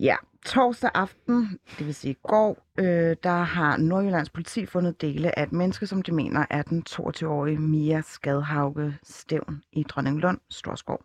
Ja, 0.00 0.16
torsdag 0.46 0.90
aften, 0.94 1.58
det 1.78 1.86
vil 1.86 1.94
sige 1.94 2.10
i 2.10 2.16
går, 2.22 2.66
øh, 2.78 3.16
der 3.22 3.42
har 3.42 3.76
Nordjyllands 3.76 4.30
politi 4.30 4.66
fundet 4.66 5.00
dele 5.00 5.38
af 5.38 5.42
et 5.42 5.52
menneske, 5.52 5.86
som 5.86 6.02
de 6.02 6.12
mener 6.12 6.44
er 6.50 6.62
den 6.62 6.84
22-årige 6.90 7.58
Mia 7.58 8.00
Skadhauge 8.00 8.94
Stævn 9.02 9.62
i 9.72 9.82
Dronninglund, 9.82 10.38
Storskov. 10.50 11.00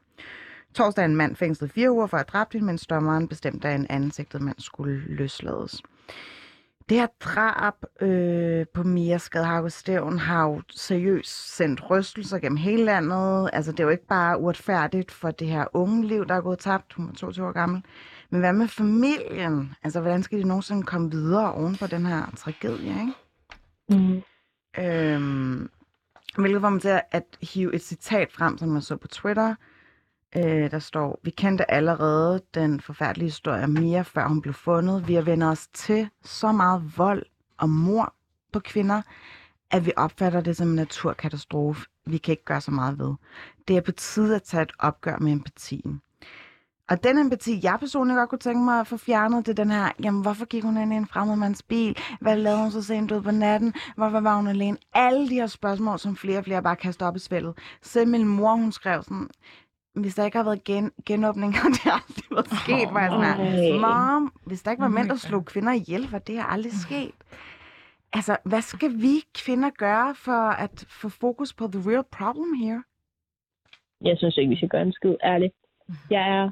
Torsdag 0.75 1.05
en 1.05 1.15
mand 1.15 1.35
fængslet 1.35 1.71
fire 1.71 1.91
uger 1.91 2.07
for 2.07 2.17
at 2.17 2.29
dræbt 2.29 2.53
hende, 2.53 2.65
mens 2.65 2.87
dommeren 2.87 3.27
bestemte, 3.27 3.67
at 3.67 3.79
en 3.79 3.87
anden 3.89 4.11
sigtet 4.11 4.41
mand 4.41 4.55
skulle 4.59 5.03
løslades. 5.07 5.81
Det 6.89 6.97
her 6.97 7.07
drab 7.19 7.73
øh, 8.01 8.65
på 8.73 8.83
Mia 8.83 9.17
Skadhauge 9.17 9.69
Stævn 9.69 10.19
har 10.19 10.43
jo 10.43 10.61
seriøst 10.69 11.55
sendt 11.55 11.89
rystelser 11.89 12.39
gennem 12.39 12.57
hele 12.57 12.83
landet. 12.85 13.49
Altså, 13.53 13.71
det 13.71 13.79
er 13.79 13.83
jo 13.83 13.89
ikke 13.89 14.07
bare 14.07 14.39
uretfærdigt 14.39 15.11
for 15.11 15.31
det 15.31 15.47
her 15.47 15.65
unge 15.73 16.07
liv, 16.07 16.25
der 16.25 16.35
er 16.35 16.41
gået 16.41 16.59
tabt. 16.59 16.93
Hun 16.93 17.07
var 17.07 17.13
22 17.13 17.47
år 17.47 17.51
gammel. 17.51 17.83
Men 18.29 18.39
hvad 18.39 18.53
med 18.53 18.67
familien? 18.67 19.73
Altså, 19.83 20.01
hvordan 20.01 20.23
skal 20.23 20.39
de 20.39 20.47
nogensinde 20.47 20.83
komme 20.83 21.11
videre 21.11 21.53
oven 21.53 21.75
på 21.75 21.87
den 21.87 22.05
her 22.05 22.33
tragedie, 22.37 22.89
ikke? 22.89 23.13
Mm. 23.89 24.21
Øhm, 24.83 25.69
hvilket 26.37 26.61
får 26.61 26.69
mig 26.69 26.81
til 26.81 27.01
at 27.11 27.23
hive 27.41 27.75
et 27.75 27.83
citat 27.83 28.31
frem, 28.31 28.57
som 28.57 28.75
jeg 28.75 28.83
så 28.83 28.95
på 28.95 29.07
Twitter. 29.07 29.55
Øh, 30.37 30.71
der 30.71 30.79
står, 30.79 31.19
vi 31.23 31.29
kendte 31.29 31.71
allerede 31.71 32.41
den 32.53 32.81
forfærdelige 32.81 33.27
historie 33.27 33.63
om 33.63 33.69
Mia, 33.69 34.01
før 34.01 34.27
hun 34.27 34.41
blev 34.41 34.53
fundet. 34.53 35.07
Vi 35.07 35.13
har 35.13 35.21
vendt 35.21 35.43
os 35.43 35.67
til 35.67 36.09
så 36.23 36.51
meget 36.51 36.97
vold 36.97 37.25
og 37.57 37.69
mor 37.69 38.13
på 38.53 38.59
kvinder, 38.59 39.01
at 39.71 39.85
vi 39.85 39.91
opfatter 39.97 40.41
det 40.41 40.57
som 40.57 40.67
en 40.69 40.75
naturkatastrofe. 40.75 41.85
Vi 42.05 42.17
kan 42.17 42.31
ikke 42.31 42.45
gøre 42.45 42.61
så 42.61 42.71
meget 42.71 42.99
ved. 42.99 43.13
Det 43.67 43.77
er 43.77 43.81
på 43.81 43.91
tide 43.91 44.35
at 44.35 44.43
tage 44.43 44.63
et 44.63 44.71
opgør 44.79 45.17
med 45.17 45.31
empatien. 45.31 46.01
Og 46.89 47.03
den 47.03 47.17
empati, 47.17 47.59
jeg 47.63 47.77
personligt 47.79 48.17
godt 48.17 48.29
kunne 48.29 48.39
tænke 48.39 48.63
mig 48.63 48.79
at 48.79 48.87
få 48.87 48.97
fjernet, 48.97 49.45
det 49.45 49.59
er 49.59 49.63
den 49.63 49.71
her, 49.71 49.91
jamen 50.03 50.21
hvorfor 50.21 50.45
gik 50.45 50.63
hun 50.63 50.77
ind 50.77 50.93
i 50.93 50.95
en 50.95 51.07
fremmedmands 51.07 51.63
bil? 51.63 51.97
Hvad 52.21 52.37
lavede 52.37 52.61
hun 52.61 52.71
så 52.71 52.81
sent 52.81 53.11
ud 53.11 53.21
på 53.21 53.31
natten? 53.31 53.73
Hvorfor 53.95 54.19
var 54.19 54.35
hun 54.35 54.47
alene? 54.47 54.77
Alle 54.93 55.29
de 55.29 55.33
her 55.33 55.47
spørgsmål, 55.47 55.99
som 55.99 56.15
flere 56.15 56.37
og 56.37 56.43
flere 56.43 56.63
bare 56.63 56.75
kaster 56.75 57.07
op 57.07 57.15
i 57.15 57.19
svældet. 57.19 57.57
Selv 57.81 58.07
min 58.07 58.27
mor, 58.27 58.55
hun 58.55 58.71
skrev 58.71 59.03
sådan, 59.03 59.29
hvis 60.01 60.15
der 60.15 60.25
ikke 60.25 60.37
har 60.37 60.43
været 60.43 60.63
gen- 60.63 60.93
genåbning, 61.05 61.53
og 61.65 61.69
det 61.75 61.79
har 61.79 62.03
aldrig 62.07 62.25
været 62.31 62.49
sket, 62.63 62.93
var 62.93 63.01
jeg 63.01 63.11
sådan 63.11 63.35
her, 63.35 63.79
mom, 63.79 64.33
hvis 64.45 64.61
der 64.63 64.71
ikke 64.71 64.81
var 64.81 64.87
mænd, 64.97 65.09
der 65.09 65.15
slog 65.15 65.45
kvinder 65.45 65.73
ihjel, 65.73 66.11
var 66.11 66.19
det 66.19 66.35
her 66.35 66.43
aldrig 66.43 66.71
sket. 66.73 67.15
Altså, 68.13 68.37
hvad 68.45 68.61
skal 68.61 68.91
vi 69.01 69.15
kvinder 69.45 69.69
gøre 69.69 70.15
for 70.15 70.41
at 70.65 70.85
få 70.89 71.09
fokus 71.09 71.53
på 71.53 71.67
the 71.67 71.81
real 71.91 72.03
problem 72.11 72.53
here? 72.63 72.83
Jeg 74.01 74.17
synes 74.17 74.37
ikke, 74.37 74.49
vi 74.49 74.55
skal 74.55 74.69
gøre 74.69 74.81
en 74.81 74.93
skid, 74.93 75.15
ærligt. 75.23 75.53
Jeg 76.09 76.23
er... 76.37 76.49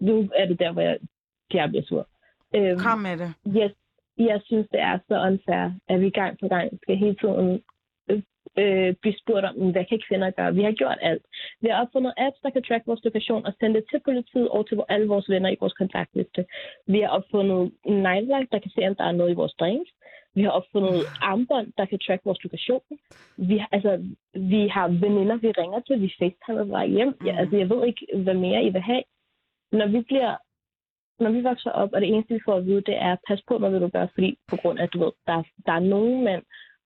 Nu 0.00 0.30
er 0.36 0.46
det 0.46 0.58
der, 0.58 0.72
hvor 0.72 0.82
jeg, 0.82 0.98
jeg 1.52 1.68
bliver 1.68 1.84
sur. 1.84 2.08
Øhm, 2.54 2.78
Kom 2.78 2.98
med 2.98 3.16
det. 3.18 3.34
jeg, 3.46 3.70
jeg 4.18 4.40
synes, 4.44 4.66
det 4.72 4.80
er 4.80 4.98
så 5.08 5.14
unfair, 5.28 5.70
at 5.88 6.00
vi 6.00 6.10
gang 6.10 6.38
på 6.40 6.48
gang 6.48 6.68
skal 6.82 6.96
hele 6.96 7.16
tiden 7.22 7.62
øh, 8.62 8.94
blive 9.00 9.14
spurgt 9.22 9.44
om, 9.46 9.54
hvad 9.72 9.84
kan 9.84 10.00
kvinder 10.08 10.30
gøre? 10.30 10.54
Vi 10.54 10.62
har 10.62 10.72
gjort 10.72 10.98
alt. 11.00 11.22
Vi 11.60 11.68
har 11.68 11.82
opfundet 11.82 12.12
apps, 12.16 12.40
der 12.42 12.50
kan 12.50 12.62
track 12.62 12.86
vores 12.86 13.04
lokation 13.04 13.46
og 13.46 13.52
sende 13.60 13.74
det 13.80 13.84
til 13.90 14.00
politiet 14.04 14.48
og 14.48 14.68
til 14.68 14.78
alle 14.88 15.06
vores 15.08 15.28
venner 15.28 15.50
i 15.50 15.56
vores 15.60 15.72
kontaktliste. 15.72 16.46
Vi 16.86 17.00
har 17.00 17.08
opfundet 17.08 17.72
en 17.84 17.96
nightlight, 18.08 18.52
der 18.52 18.58
kan 18.58 18.70
se, 18.70 18.88
om 18.88 18.94
der 18.94 19.04
er 19.04 19.12
noget 19.12 19.30
i 19.30 19.34
vores 19.40 19.52
drinks. 19.60 19.90
Vi 20.34 20.42
har 20.42 20.50
opfundet 20.50 20.94
armbånd, 21.22 21.72
der 21.78 21.84
kan 21.84 21.98
track 21.98 22.22
vores 22.24 22.42
lokation. 22.44 22.82
Vi, 23.36 23.56
har- 23.58 23.68
altså, 23.72 23.92
vi 24.34 24.68
har 24.68 24.88
veninder, 24.88 25.36
vi 25.36 25.50
ringer 25.50 25.80
til, 25.80 26.00
vi 26.02 26.12
facetimer 26.18 26.64
bare 26.64 26.88
hjem. 26.88 27.14
Ja, 27.26 27.36
altså, 27.38 27.56
jeg 27.56 27.70
ved 27.70 27.86
ikke, 27.86 28.06
hvad 28.24 28.34
mere 28.34 28.62
I 28.64 28.68
vil 28.70 28.80
have. 28.80 29.02
Når 29.72 29.86
vi 29.86 30.00
bliver 30.00 30.36
når 31.24 31.30
vi 31.30 31.40
vokser 31.42 31.70
op, 31.70 31.90
og 31.92 32.00
det 32.00 32.08
eneste, 32.08 32.34
vi 32.34 32.40
får 32.44 32.56
at 32.56 32.66
vide, 32.66 32.80
det 32.80 32.96
er, 32.96 33.16
pas 33.28 33.42
på 33.48 33.58
med, 33.58 33.70
hvad 33.70 33.80
du 33.80 33.88
gør, 33.88 34.06
fordi 34.14 34.38
på 34.48 34.56
grund 34.56 34.78
af, 34.78 34.82
at 34.82 34.92
du 34.92 34.98
ved, 35.04 35.12
der, 35.26 35.42
der 35.66 35.72
er 35.72 35.78
nogen 35.94 36.24
mænd, 36.24 36.42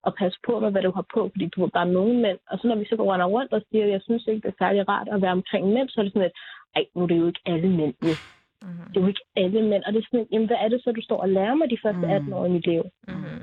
og 0.07 0.14
pas 0.14 0.34
på 0.46 0.61
med, 0.61 0.70
hvad 0.70 0.82
du 0.82 0.92
har 0.98 1.07
på, 1.14 1.28
fordi 1.32 1.46
du 1.46 1.64
er 1.64 1.84
nogen 1.84 2.22
mænd. 2.22 2.38
Og 2.50 2.59
så 2.59 2.68
når 2.68 2.76
vi 2.76 2.84
så 2.84 2.96
går 2.96 3.24
rundt 3.34 3.53
og 3.53 3.62
siger, 3.70 3.84
at 3.84 3.90
jeg 3.90 4.03
synes 4.03 4.26
ikke, 4.26 4.42
det 4.44 4.48
er 4.55 4.64
særlig 4.64 4.88
rart 4.88 5.09
at 5.09 5.22
være 5.22 5.32
omkring 5.40 5.64
mænd, 5.72 5.88
så 5.88 6.00
er 6.00 6.05
det 6.05 6.12
sådan 6.12 6.26
lidt, 6.26 6.38
ej, 6.76 6.84
nu 6.94 7.03
er 7.03 7.07
det 7.07 7.18
jo 7.18 7.26
ikke 7.26 7.42
alle 7.46 7.70
mænd, 7.80 7.94
jo. 8.09 8.14
Mm-hmm. 8.62 8.88
Det 8.88 8.96
er 8.96 9.00
jo 9.00 9.07
ikke 9.12 9.24
alle 9.36 9.62
mænd. 9.70 9.82
Og 9.84 9.92
det 9.92 9.98
er 9.98 10.07
sådan, 10.11 10.28
jamen, 10.32 10.46
hvad 10.46 10.57
er 10.64 10.68
det 10.68 10.82
så, 10.84 10.92
du 10.92 11.03
står 11.03 11.20
og 11.24 11.28
lærer 11.28 11.55
mig 11.55 11.70
de 11.70 11.82
første 11.84 12.07
18 12.07 12.32
år 12.32 12.44
i 12.46 12.50
mit 12.57 12.66
liv? 12.66 12.82
Mm-hmm. 13.09 13.42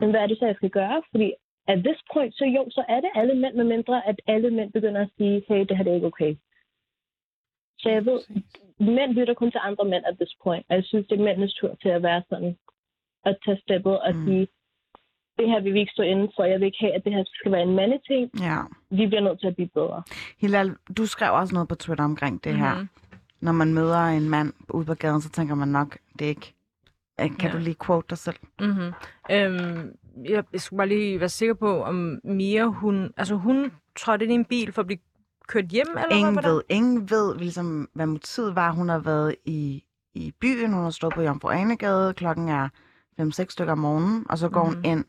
Men 0.00 0.10
hvad 0.10 0.20
er 0.20 0.26
det 0.26 0.38
så, 0.38 0.46
jeg 0.46 0.56
skal 0.56 0.70
gøre? 0.70 1.02
Fordi 1.10 1.32
at 1.68 1.78
this 1.86 2.00
point, 2.12 2.34
så 2.34 2.44
jo, 2.44 2.62
så 2.70 2.84
er 2.88 3.00
det 3.00 3.10
alle 3.14 3.34
mænd, 3.34 3.54
med 3.54 3.64
mindre 3.64 4.06
at 4.08 4.16
alle 4.26 4.50
mænd 4.50 4.72
begynder 4.72 5.00
at 5.00 5.10
sige, 5.16 5.44
hey, 5.48 5.60
det 5.68 5.76
her 5.76 5.84
det 5.84 5.90
er 5.90 5.94
ikke 5.94 6.06
okay. 6.06 6.36
Så 7.78 7.88
jeg 7.88 8.06
ved, 8.06 8.20
mænd 8.78 9.12
lytter 9.12 9.34
kun 9.34 9.50
til 9.50 9.60
andre 9.62 9.84
mænd 9.84 10.04
at 10.06 10.16
this 10.20 10.34
point. 10.44 10.66
Og 10.68 10.76
jeg 10.76 10.84
synes, 10.84 11.06
det 11.06 11.18
er 11.20 11.24
mændenes 11.24 11.54
tur 11.54 11.74
til 11.82 11.88
at 11.88 12.02
være 12.02 12.22
sådan, 12.28 12.56
at 13.24 13.36
tage 13.44 13.60
steppet 13.64 14.00
og 14.00 14.14
Mm. 14.14 14.26
sige, 14.26 14.48
det 15.38 15.48
her 15.50 15.60
vil 15.62 15.74
vi 15.74 15.80
ikke 15.80 15.92
stå 15.92 16.02
inden 16.02 16.28
for. 16.36 16.44
Jeg 16.44 16.60
vil 16.60 16.66
ikke 16.66 16.78
have, 16.80 16.94
at 16.94 17.04
det 17.04 17.12
her 17.12 17.24
skal 17.26 17.52
være 17.52 17.62
en 17.62 17.74
mandeting. 17.76 18.30
Ja. 18.40 18.58
Vi 18.90 19.06
bliver 19.06 19.20
nødt 19.20 19.40
til 19.40 19.46
at 19.46 19.54
blive 19.54 19.68
bedre. 19.74 20.02
Hilal, 20.40 20.74
du 20.96 21.06
skrev 21.06 21.32
også 21.34 21.54
noget 21.54 21.68
på 21.68 21.74
Twitter 21.74 22.04
omkring 22.04 22.44
det 22.44 22.54
her. 22.56 22.74
Mhm. 22.74 22.88
Når 23.40 23.52
man 23.52 23.74
møder 23.74 23.98
en 24.04 24.28
mand 24.30 24.52
ude 24.68 24.84
på 24.84 24.94
gaden, 24.94 25.20
så 25.20 25.30
tænker 25.30 25.54
man 25.54 25.68
nok, 25.68 25.98
det 26.18 26.24
er 26.24 26.28
ikke... 26.28 26.54
Kan 27.18 27.30
Ja. 27.42 27.48
du 27.52 27.58
lige 27.58 27.76
quote 27.86 28.06
dig 28.10 28.18
selv? 28.18 28.36
Mm-hmm. 28.60 28.92
Øhm, 29.30 29.92
jeg, 30.24 30.44
jeg 30.52 30.60
skulle 30.60 30.78
bare 30.78 30.88
lige 30.88 31.20
være 31.20 31.28
sikker 31.28 31.54
på, 31.54 31.82
om 31.82 32.20
Mia, 32.24 32.64
hun, 32.64 33.10
altså 33.16 33.34
hun 33.34 33.72
trådt 33.98 34.22
ind 34.22 34.32
i 34.32 34.34
en 34.34 34.44
bil 34.44 34.72
for 34.72 34.80
at 34.82 34.86
blive 34.86 34.98
kørt 35.48 35.64
hjem? 35.64 35.86
Eller 35.88 36.06
hvad, 36.08 36.16
Ingen 36.18 36.32
hvordan? 36.32 36.50
ved, 36.50 36.62
ingen 36.68 37.10
ved 37.10 37.36
ligesom, 37.38 37.88
hvad 37.94 38.06
motivet 38.06 38.56
var. 38.56 38.72
Hun 38.72 38.88
har 38.88 38.98
været 38.98 39.34
i, 39.44 39.84
i 40.14 40.32
byen, 40.40 40.72
hun 40.72 40.82
har 40.82 40.90
stået 40.90 41.12
på 41.14 41.22
Jomfru 41.22 41.48
Anegade, 41.48 42.14
klokken 42.14 42.48
er 42.48 42.68
5-6 43.20 43.44
stykker 43.48 43.72
om 43.72 43.78
morgenen, 43.78 44.26
og 44.30 44.38
så 44.38 44.48
går 44.48 44.64
Mhm. 44.64 44.74
hun 44.74 44.84
ind 44.84 45.04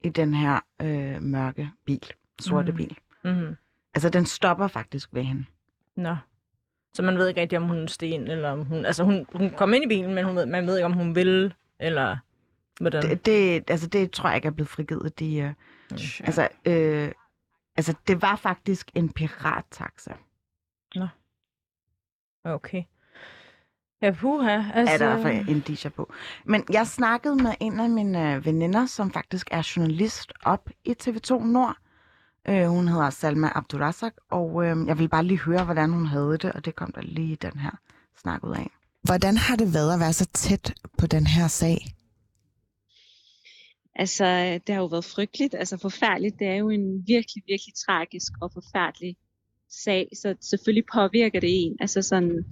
i 0.00 0.08
den 0.08 0.34
her 0.34 0.60
øh, 0.82 1.22
mørke 1.22 1.70
bil, 1.86 2.12
sorte 2.40 2.72
Mhm. 2.72 2.76
bil. 2.76 2.98
Mm-hmm. 3.24 3.56
Altså, 3.94 4.08
den 4.10 4.26
stopper 4.26 4.66
faktisk 4.68 5.08
ved 5.12 5.22
hende. 5.22 5.44
Nå. 5.96 6.16
Så 6.94 7.02
man 7.02 7.18
ved 7.18 7.28
ikke 7.28 7.40
rigtig, 7.40 7.58
om 7.58 7.64
hun 7.64 7.76
er 7.78 7.86
sten, 7.86 8.28
eller 8.28 8.50
om 8.50 8.64
hun... 8.64 8.84
Altså, 8.86 9.04
hun, 9.04 9.26
hun 9.34 9.50
kom 9.50 9.74
ind 9.74 9.84
i 9.84 9.88
bilen, 9.88 10.14
men 10.14 10.24
hun 10.24 10.36
ved, 10.36 10.46
man 10.46 10.66
ved 10.66 10.76
ikke, 10.76 10.86
om 10.86 10.92
hun 10.92 11.14
vil, 11.14 11.54
eller 11.80 12.16
hvordan. 12.80 13.02
Det, 13.02 13.26
det, 13.26 13.70
altså, 13.70 13.86
det 13.86 14.10
tror 14.10 14.28
jeg 14.28 14.36
ikke 14.36 14.48
er 14.48 14.52
blevet 14.52 14.68
frigivet. 14.68 15.18
De, 15.18 15.36
øh, 15.38 15.54
altså, 16.20 16.48
øh, 16.64 17.12
altså, 17.76 17.94
det 18.06 18.22
var 18.22 18.36
faktisk 18.36 18.90
en 18.94 19.12
pirattaxa. 19.12 20.12
Okay. 22.44 22.82
Ja, 24.02 24.10
puha. 24.10 24.62
Altså... 24.74 24.94
Er 24.94 24.98
der 24.98 25.16
i 25.16 25.20
hvert 25.20 25.22
fald 25.22 25.48
indiger 25.48 25.90
på. 25.90 26.12
Men 26.44 26.64
jeg 26.72 26.86
snakkede 26.86 27.36
med 27.36 27.54
en 27.60 27.80
af 27.80 27.90
mine 27.90 28.34
øh, 28.34 28.44
veninder, 28.44 28.86
som 28.86 29.12
faktisk 29.12 29.48
er 29.50 29.72
journalist 29.76 30.32
op 30.44 30.70
i 30.84 30.94
TV2 31.02 31.44
Nord. 31.44 31.76
Øh, 32.48 32.66
hun 32.66 32.88
hedder 32.88 33.10
Salma 33.10 33.48
Abdurazak, 33.54 34.14
og 34.30 34.64
øh, 34.64 34.86
jeg 34.86 34.98
vil 34.98 35.08
bare 35.08 35.24
lige 35.24 35.38
høre, 35.38 35.64
hvordan 35.64 35.90
hun 35.90 36.06
havde 36.06 36.38
det, 36.38 36.52
og 36.52 36.64
det 36.64 36.76
kom 36.76 36.92
der 36.92 37.00
lige 37.00 37.36
den 37.36 37.58
her 37.58 37.70
snak 38.22 38.44
ud 38.44 38.54
af. 38.54 38.70
Hvordan 39.02 39.36
har 39.36 39.56
det 39.56 39.74
været 39.74 39.94
at 39.94 40.00
være 40.00 40.12
så 40.12 40.26
tæt 40.26 40.74
på 40.98 41.06
den 41.06 41.26
her 41.26 41.48
sag? 41.48 41.78
Altså, 43.94 44.24
det 44.66 44.74
har 44.74 44.82
jo 44.82 44.86
været 44.86 45.04
frygteligt, 45.04 45.54
altså 45.54 45.76
forfærdeligt. 45.76 46.38
Det 46.38 46.46
er 46.46 46.54
jo 46.56 46.70
en 46.70 47.04
virkelig, 47.06 47.42
virkelig 47.46 47.74
tragisk 47.86 48.32
og 48.40 48.50
forfærdelig 48.52 49.16
sag, 49.70 50.08
så 50.14 50.34
selvfølgelig 50.40 50.84
påvirker 50.94 51.40
det 51.40 51.64
en. 51.64 51.76
Altså 51.80 52.02
sådan, 52.02 52.44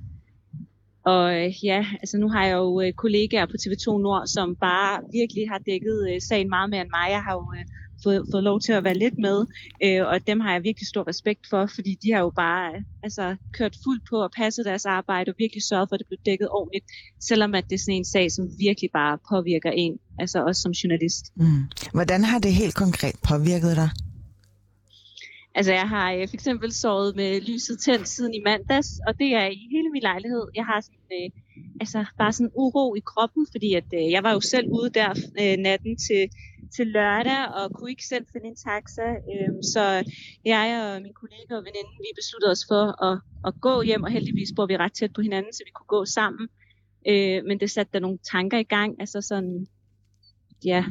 og 1.12 1.24
øh, 1.38 1.64
ja, 1.64 1.80
altså 2.02 2.16
nu 2.18 2.28
har 2.28 2.44
jeg 2.46 2.56
jo 2.56 2.80
øh, 2.80 2.92
kollegaer 2.92 3.46
på 3.46 3.56
TV2 3.62 3.86
Nord, 4.06 4.26
som 4.26 4.56
bare 4.56 5.00
virkelig 5.12 5.44
har 5.52 5.58
dækket 5.58 5.98
øh, 6.10 6.20
sagen 6.28 6.48
meget 6.48 6.70
mere 6.70 6.80
end 6.80 6.90
mig. 6.98 7.06
Jeg 7.16 7.22
har 7.26 7.34
jo 7.40 7.46
øh, 7.56 7.64
fået, 8.02 8.22
fået 8.32 8.44
lov 8.44 8.60
til 8.60 8.72
at 8.72 8.84
være 8.84 8.98
lidt 9.04 9.18
med, 9.18 9.38
øh, 9.84 10.06
og 10.06 10.26
dem 10.26 10.40
har 10.40 10.52
jeg 10.52 10.62
virkelig 10.62 10.88
stor 10.88 11.08
respekt 11.08 11.42
for, 11.50 11.62
fordi 11.74 11.92
de 12.02 12.12
har 12.12 12.20
jo 12.20 12.32
bare 12.36 12.66
øh, 12.74 12.82
altså, 13.02 13.36
kørt 13.52 13.74
fuldt 13.84 14.02
på 14.10 14.16
og 14.26 14.30
passet 14.36 14.64
deres 14.64 14.86
arbejde 14.86 15.30
og 15.30 15.34
virkelig 15.38 15.62
sørget 15.62 15.88
for, 15.88 15.94
at 15.94 16.00
det 16.00 16.08
blev 16.08 16.18
dækket 16.26 16.48
ordentligt, 16.58 16.86
selvom 17.20 17.54
at 17.54 17.64
det 17.68 17.74
er 17.74 17.82
sådan 17.84 17.94
en 17.94 18.04
sag, 18.14 18.32
som 18.32 18.44
virkelig 18.58 18.90
bare 18.92 19.18
påvirker 19.30 19.70
en, 19.70 19.94
altså 20.18 20.38
også 20.48 20.60
som 20.62 20.72
journalist. 20.72 21.24
Mm. 21.36 21.62
Hvordan 21.92 22.24
har 22.24 22.38
det 22.38 22.52
helt 22.52 22.74
konkret 22.74 23.16
påvirket 23.28 23.76
dig? 23.76 23.90
Altså 25.58 25.72
jeg 25.72 25.88
har 25.88 26.12
øh, 26.12 26.28
for 26.28 26.34
eksempel 26.34 26.72
sovet 26.72 27.16
med 27.16 27.40
lyset 27.40 27.78
tændt 27.78 28.08
siden 28.08 28.34
i 28.34 28.40
mandags, 28.44 28.90
og 29.06 29.12
det 29.20 29.30
er 29.40 29.46
i 29.46 29.68
hele 29.74 29.88
min 29.94 30.02
lejlighed. 30.02 30.44
Jeg 30.54 30.64
har 30.70 30.80
sådan, 30.80 31.10
øh, 31.18 31.30
altså 31.80 31.98
bare 32.18 32.32
sådan 32.32 32.52
uro 32.54 32.94
i 32.94 33.02
kroppen, 33.10 33.46
fordi 33.52 33.74
at, 33.74 33.88
øh, 33.94 34.10
jeg 34.14 34.22
var 34.22 34.32
jo 34.32 34.40
selv 34.40 34.66
ude 34.78 34.90
der 34.98 35.10
øh, 35.42 35.56
natten 35.66 35.96
til, 36.06 36.22
til 36.76 36.86
lørdag, 36.86 37.42
og 37.58 37.64
kunne 37.74 37.90
ikke 37.90 38.06
selv 38.12 38.24
finde 38.32 38.46
en 38.52 38.58
taxa. 38.66 39.08
Øh, 39.32 39.52
så 39.72 39.82
jeg 40.44 40.66
og 40.82 41.02
min 41.02 41.14
kollega 41.22 41.52
og 41.58 41.64
veninde, 41.68 41.92
vi 42.04 42.10
besluttede 42.20 42.52
os 42.56 42.64
for 42.70 42.84
at, 43.08 43.16
at 43.48 43.52
gå 43.66 43.82
hjem, 43.82 44.02
og 44.02 44.10
heldigvis 44.10 44.52
bor 44.56 44.66
vi 44.66 44.76
ret 44.76 44.94
tæt 44.98 45.12
på 45.14 45.20
hinanden, 45.20 45.52
så 45.52 45.62
vi 45.66 45.72
kunne 45.74 45.92
gå 45.98 46.04
sammen. 46.04 46.48
Øh, 47.10 47.38
men 47.48 47.60
det 47.60 47.70
satte 47.70 47.92
der 47.92 48.00
nogle 48.00 48.18
tanker 48.32 48.58
i 48.58 48.68
gang, 48.76 48.90
altså 49.00 49.20
sådan, 49.20 49.66
ja, 50.64 50.84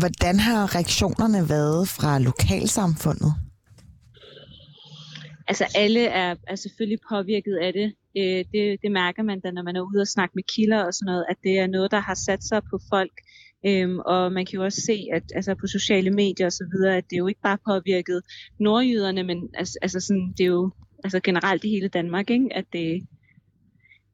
Hvordan 0.00 0.38
har 0.38 0.74
reaktionerne 0.74 1.48
været 1.48 1.88
fra 1.88 2.18
lokalsamfundet? 2.18 3.34
Altså 5.50 5.64
alle 5.74 6.04
er, 6.06 6.34
er 6.46 6.56
selvfølgelig 6.56 6.98
påvirket 7.08 7.56
af 7.66 7.72
det. 7.72 7.88
Øh, 8.18 8.44
det. 8.52 8.82
Det 8.82 8.92
mærker 8.92 9.22
man 9.22 9.40
da, 9.40 9.50
når 9.50 9.62
man 9.62 9.76
er 9.76 9.80
ude 9.80 10.00
og 10.00 10.08
snakke 10.08 10.32
med 10.34 10.42
kilder 10.54 10.84
og 10.84 10.94
sådan 10.94 11.10
noget, 11.12 11.24
at 11.28 11.36
det 11.44 11.58
er 11.58 11.66
noget, 11.66 11.90
der 11.90 12.00
har 12.00 12.14
sat 12.14 12.44
sig 12.44 12.60
på 12.70 12.78
folk. 12.92 13.12
Øhm, 13.66 13.98
og 13.98 14.32
man 14.32 14.46
kan 14.46 14.56
jo 14.58 14.64
også 14.64 14.80
se, 14.80 14.96
at 15.12 15.22
altså 15.34 15.54
på 15.54 15.66
sociale 15.66 16.10
medier 16.10 16.46
og 16.46 16.52
så 16.52 16.64
videre, 16.72 16.96
at 16.96 17.04
det 17.10 17.18
jo 17.18 17.26
ikke 17.26 17.40
bare 17.42 17.58
påvirket 17.66 18.22
nordjyderne, 18.60 19.22
men 19.22 19.38
altså, 19.54 19.78
altså 19.82 20.00
sådan, 20.00 20.34
det 20.38 20.44
er 20.44 20.48
jo 20.58 20.70
altså 21.04 21.20
generelt 21.20 21.64
i 21.64 21.68
hele 21.68 21.88
Danmark, 21.88 22.30
ikke? 22.30 22.48
At, 22.54 22.64
det, 22.72 23.06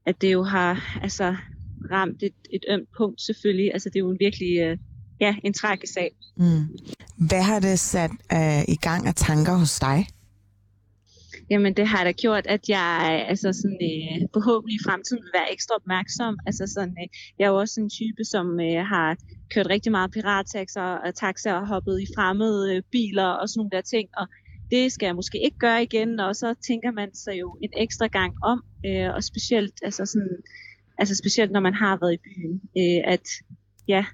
at 0.07 0.21
det 0.21 0.33
jo 0.33 0.43
har 0.43 0.99
altså, 1.03 1.37
ramt 1.91 2.23
et, 2.23 2.35
et 2.53 2.65
ømt 2.71 2.89
punkt 2.99 3.21
selvfølgelig. 3.21 3.73
Altså 3.73 3.89
det 3.89 3.97
er 3.97 4.05
jo 4.05 4.11
en 4.11 4.21
virkelig 4.21 4.59
øh, 4.59 4.79
ja, 5.21 5.37
en 5.45 5.53
tragisk 5.53 5.93
sag. 5.93 6.11
Mm. 6.37 6.67
Hvad 7.29 7.43
har 7.43 7.61
det 7.61 7.79
sat 7.79 8.11
øh, 8.33 8.63
i 8.69 8.77
gang 8.77 9.07
af 9.07 9.15
tanker 9.15 9.55
hos 9.55 9.79
dig? 9.81 10.07
Jamen 11.51 11.75
det 11.75 11.87
har 11.87 12.05
da 12.05 12.13
gjort, 12.13 12.47
at 12.47 12.69
jeg 12.69 13.25
altså 13.29 13.53
sådan, 13.53 13.79
øh, 13.91 14.29
forhåbentlig 14.33 14.75
i 14.77 14.85
fremtiden 14.87 15.23
vil 15.23 15.39
være 15.39 15.53
ekstra 15.53 15.75
opmærksom. 15.81 16.39
Altså 16.47 16.65
sådan, 16.67 16.97
øh, 17.03 17.09
jeg 17.39 17.45
er 17.45 17.51
jo 17.51 17.59
også 17.59 17.81
en 17.81 17.91
type, 17.91 18.25
som 18.25 18.61
øh, 18.61 18.87
har 18.93 19.17
kørt 19.55 19.69
rigtig 19.71 19.93
meget 19.93 20.11
pirattaxer 20.11 20.83
og 20.83 21.15
taxaer 21.15 21.55
og 21.55 21.67
hoppet 21.67 22.01
i 22.01 22.07
fremmede 22.17 22.77
øh, 22.77 22.83
biler 22.93 23.31
og 23.41 23.49
sådan 23.49 23.59
nogle 23.59 23.71
der 23.71 23.81
ting. 23.81 24.09
Og 24.17 24.27
det 24.71 24.93
skal 24.93 25.07
jeg 25.07 25.15
måske 25.15 25.45
ikke 25.45 25.59
gøre 25.59 25.83
igen, 25.83 26.21
og 26.21 26.37
så 26.37 26.55
tænker 26.69 26.91
man 26.91 27.15
sig 27.15 27.35
jo 27.41 27.59
en 27.63 27.73
ekstra 27.77 28.07
gang 28.07 28.35
om. 28.43 28.59
Øh, 28.87 29.15
og 29.15 29.25
specielt, 29.25 29.75
altså 29.83 30.07
sådan, 30.07 30.37
altså 30.99 31.15
specielt 31.15 31.53
når 31.53 31.61
man 31.61 31.75
har 31.75 31.99
været 32.01 32.15
i 32.15 32.25
byen, 32.27 32.55
øh, 32.79 33.13
at 33.15 33.27
ja, 33.89 34.05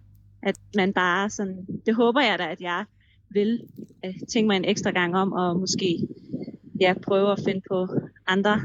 at 0.42 0.56
man 0.76 0.92
bare 0.92 1.30
sådan, 1.30 1.66
det 1.86 1.94
håber 1.94 2.20
jeg 2.20 2.38
da, 2.38 2.46
at 2.46 2.60
jeg 2.60 2.84
vil 3.30 3.60
øh, 4.04 4.14
tænke 4.32 4.46
mig 4.46 4.56
en 4.56 4.64
ekstra 4.64 4.90
gang 4.90 5.16
om, 5.16 5.32
og 5.32 5.60
måske 5.60 6.08
ja, 6.82 6.94
prøve 7.06 7.32
at 7.32 7.40
finde 7.46 7.60
på 7.70 7.88
andre 8.26 8.62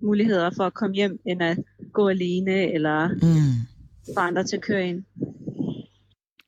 muligheder 0.00 0.50
for 0.56 0.64
at 0.64 0.74
komme 0.74 0.94
hjem, 0.96 1.20
end 1.26 1.42
at 1.42 1.58
gå 1.92 2.08
alene, 2.08 2.72
eller 2.74 3.08
Mm. 3.08 3.66
få 4.14 4.20
andre 4.20 4.44
til 4.44 4.56
at 4.56 4.62
køre 4.62 4.86
ind. 4.88 5.04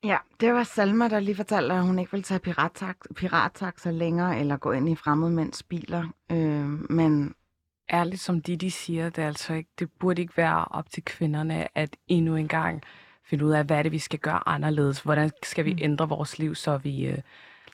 Ja, 0.04 0.16
det 0.40 0.52
var 0.52 0.62
Salma, 0.64 1.08
der 1.08 1.20
lige 1.20 1.34
fortalte, 1.34 1.74
at 1.74 1.86
hun 1.86 1.98
ikke 1.98 2.12
vil 2.12 2.22
tage 2.22 2.40
pirattax- 2.48 3.14
pirattaxer 3.16 3.90
længere, 3.90 4.40
eller 4.40 4.56
gå 4.56 4.72
ind 4.72 4.88
i 4.88 4.94
fremmede 4.94 5.30
mænds 5.30 5.62
biler. 5.62 6.08
Øh, 6.32 6.90
men 6.92 7.34
ærligt 7.92 8.20
som 8.20 8.42
de, 8.42 8.56
de 8.56 8.70
siger, 8.70 9.10
det, 9.10 9.24
er 9.24 9.28
altså 9.28 9.54
ikke, 9.54 9.70
det 9.78 9.88
burde 10.00 10.22
ikke 10.22 10.36
være 10.36 10.64
op 10.64 10.90
til 10.90 11.04
kvinderne 11.04 11.78
at 11.78 11.96
endnu 12.08 12.36
en 12.36 12.48
gang 12.48 12.82
finde 13.30 13.44
ud 13.44 13.50
af, 13.50 13.64
hvad 13.64 13.78
er 13.78 13.82
det, 13.82 13.92
vi 13.92 13.98
skal 13.98 14.18
gøre 14.18 14.48
anderledes. 14.48 15.00
Hvordan 15.00 15.30
skal 15.42 15.64
vi 15.64 15.78
ændre 15.80 16.08
vores 16.08 16.38
liv, 16.38 16.54
så 16.54 16.76
vi... 16.78 17.08
Uh, 17.12 17.18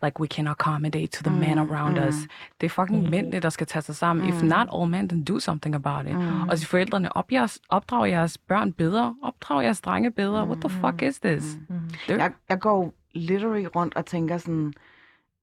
like 0.02 0.20
we 0.20 0.26
can 0.26 0.46
accommodate 0.46 1.06
to 1.06 1.22
the 1.22 1.30
mm, 1.30 1.40
men 1.40 1.58
around 1.58 1.98
mm. 1.98 2.08
us. 2.08 2.14
Det 2.60 2.66
er 2.66 2.70
fucking 2.70 3.02
mm. 3.02 3.10
mændene, 3.10 3.40
der 3.40 3.50
skal 3.50 3.66
tage 3.66 3.82
sig 3.82 3.96
sammen. 3.96 4.26
Mm. 4.26 4.32
If 4.32 4.42
not 4.42 4.68
all 4.74 4.90
men, 4.90 5.08
then 5.08 5.24
do 5.24 5.38
something 5.38 5.74
about 5.74 6.06
it. 6.06 6.16
Mm. 6.16 6.48
Og 6.48 6.58
så 6.58 6.66
forældrene, 6.66 7.16
op 7.16 7.32
jeres, 7.32 7.60
opdrag 7.68 8.10
jeres 8.10 8.38
børn 8.38 8.72
bedre. 8.72 9.14
Opdrag 9.22 9.64
jeres 9.64 9.80
drenge 9.80 10.10
bedre. 10.10 10.46
What 10.46 10.58
the 10.60 10.70
fuck 10.70 11.02
is 11.02 11.20
this? 11.20 11.58
Mm. 11.68 11.76
jeg, 12.08 12.32
jeg 12.48 12.60
går 12.60 12.94
literally 13.14 13.66
rundt 13.76 13.96
og 13.96 14.06
tænker 14.06 14.38
sådan, 14.38 14.72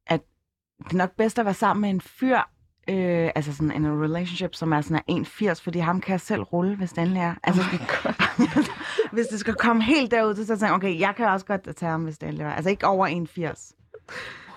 at 0.08 0.22
det 0.84 0.94
er 0.94 0.98
nok 0.98 1.12
bedst 1.18 1.40
at 1.40 1.46
være 1.46 1.54
sammen 1.54 1.82
med 1.82 1.90
en 1.90 2.02
fyr, 2.02 2.38
øh, 2.90 3.32
altså 3.36 3.54
sådan 3.54 3.72
en 3.72 4.04
relationship, 4.04 4.56
som 4.56 4.74
er 4.74 4.82
sådan 4.82 5.02
er 5.08 5.54
1,80, 5.54 5.64
fordi 5.64 5.80
ham 5.80 6.02
kan 6.02 6.12
jeg 6.12 6.22
selv 6.22 6.42
rulle, 6.42 6.76
hvis 6.76 6.90
det 6.90 7.02
endelig 7.02 7.22
er. 7.22 7.36
Altså, 7.44 7.62
oh 7.62 8.64
hvis 9.14 9.28
det 9.28 9.40
skal 9.40 9.54
komme 9.54 9.84
helt 9.84 10.12
derud, 10.12 10.36
så 10.36 10.46
tænker 10.46 10.66
jeg, 10.66 10.76
okay, 10.76 11.00
jeg 11.00 11.14
kan 11.18 11.28
også 11.28 11.46
godt 11.46 11.76
tage 11.76 11.92
ham, 11.92 12.04
hvis 12.04 12.18
det 12.18 12.28
endelig 12.28 12.46
er. 12.46 12.54
Altså 12.54 12.70
ikke 12.70 12.88
over 12.88 13.08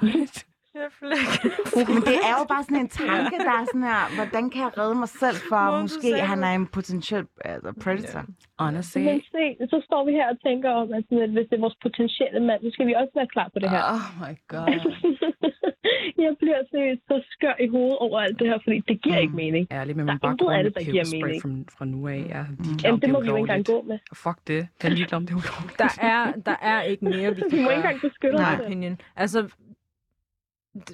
1,80. 0.03 0.43
Men 1.95 2.03
det 2.11 2.19
er 2.29 2.35
jo 2.41 2.45
bare 2.53 2.63
sådan 2.69 2.83
en 2.85 2.89
tanke, 3.03 3.37
der 3.49 3.55
er 3.61 3.65
sådan 3.73 3.87
her, 3.93 4.03
hvordan 4.19 4.45
kan 4.53 4.61
jeg 4.67 4.73
redde 4.81 4.95
mig 5.05 5.09
selv 5.23 5.39
for, 5.51 5.63
du 5.71 5.81
måske 5.87 6.09
han 6.33 6.41
er 6.49 6.53
en 6.61 6.67
potentiel 6.77 7.25
altså, 7.45 7.71
predator. 7.85 8.23
Honestly. 8.59 9.01
Men 9.09 9.21
se, 9.35 9.45
så 9.73 9.79
står 9.89 10.03
vi 10.09 10.13
her 10.19 10.27
og 10.35 10.39
tænker 10.47 10.71
om, 10.81 10.87
at, 10.97 11.03
sådan, 11.09 11.23
at 11.27 11.31
hvis 11.37 11.47
det 11.51 11.57
er 11.57 11.61
vores 11.67 11.79
potentielle 11.87 12.41
mand, 12.49 12.61
så 12.65 12.71
skal 12.75 12.87
vi 12.87 12.95
også 13.01 13.13
være 13.15 13.27
klar 13.35 13.49
på 13.53 13.59
det 13.63 13.69
her. 13.75 13.83
Oh 13.95 14.07
my 14.23 14.33
god. 14.55 14.69
jeg 16.25 16.33
bliver 16.43 16.61
seriøst 16.71 17.03
så 17.11 17.17
skør 17.35 17.55
i 17.67 17.69
hovedet 17.75 17.99
over 18.05 18.21
alt 18.21 18.39
det 18.41 18.47
her, 18.51 18.59
fordi 18.65 18.79
det 18.89 18.97
giver 19.03 19.19
ikke 19.25 19.37
mening. 19.45 19.63
Ærligt, 19.71 19.97
men 19.97 20.07
Der 20.07 20.13
man 20.13 20.17
er 20.17 20.19
bare 20.25 20.33
intet 20.33 20.47
går 20.47 20.63
det, 20.67 20.75
der 20.79 20.85
giver 20.93 21.07
mening. 21.17 21.43
fra, 21.43 21.49
fra 21.79 21.85
nu 21.85 22.09
af. 22.09 22.23
Ja, 22.35 22.43
de 22.65 22.69
Jamen, 22.85 23.01
det 23.03 23.09
må 23.11 23.21
vi 23.21 23.27
jo 23.27 23.37
ikke 23.37 23.49
engang 23.51 23.65
gå 23.75 23.79
med. 23.91 23.99
Fuck 24.25 24.39
det. 24.47 24.61
Jeg 24.83 24.89
er 24.91 24.95
ligeglad 24.99 25.17
om 25.21 25.27
det 25.27 25.33
er 25.35 25.39
ulovligt. 25.43 25.79
Der 25.85 25.93
er, 26.13 26.21
der 26.49 26.57
er 26.73 26.79
ikke 26.91 27.05
mere, 27.05 27.29
vi 27.37 27.41
kan 27.41 27.51
Vi 27.59 27.63
må 27.65 27.69
ikke 27.71 27.83
engang 27.85 28.01
beskytte 28.09 28.37
Nej. 28.37 28.53
os 28.53 28.57
selv. 28.57 28.67
opinion. 28.67 28.95
Altså, 29.17 29.39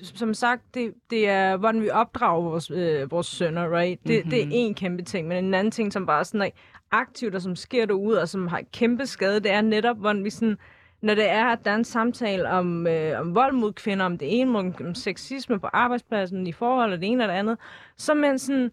som 0.02 0.34
sagt, 0.34 0.62
det, 0.74 0.94
det 1.10 1.28
er, 1.28 1.56
hvordan 1.56 1.82
vi 1.82 1.90
opdrager 1.90 2.42
vores, 2.42 2.70
øh, 2.70 3.10
vores 3.10 3.26
sønner, 3.26 3.78
right? 3.78 4.06
Det, 4.06 4.16
mm-hmm. 4.16 4.30
det 4.30 4.42
er 4.42 4.48
en 4.50 4.74
kæmpe 4.74 5.02
ting, 5.02 5.28
men 5.28 5.44
en 5.44 5.54
anden 5.54 5.70
ting, 5.70 5.92
som 5.92 6.06
bare 6.06 6.24
sådan 6.24 6.40
er 6.40 6.50
aktivt, 6.90 7.34
og 7.34 7.42
som 7.42 7.56
sker 7.56 7.86
derude, 7.86 8.20
og 8.20 8.28
som 8.28 8.48
har 8.48 8.62
kæmpe 8.72 9.06
skade, 9.06 9.40
det 9.40 9.50
er 9.50 9.60
netop, 9.60 9.96
hvordan 9.98 10.24
vi 10.24 10.30
sådan, 10.30 10.58
når 11.02 11.14
det 11.14 11.30
er, 11.30 11.44
at 11.44 11.64
der 11.64 11.70
er 11.70 11.74
en 11.74 11.84
samtale 11.84 12.50
om, 12.50 12.86
øh, 12.86 13.20
om 13.20 13.34
vold 13.34 13.52
mod 13.52 13.72
kvinder, 13.72 14.06
om 14.06 14.18
det 14.18 14.40
ene, 14.40 14.58
om, 14.58 14.74
om 14.80 14.94
sexisme 14.94 15.60
på 15.60 15.66
arbejdspladsen, 15.72 16.46
i 16.46 16.52
forhold 16.52 16.92
og 16.92 16.98
det 16.98 17.08
ene 17.08 17.24
og 17.24 17.28
det 17.28 17.34
andet, 17.34 17.58
så 17.96 18.14
men 18.14 18.38
sådan, 18.38 18.70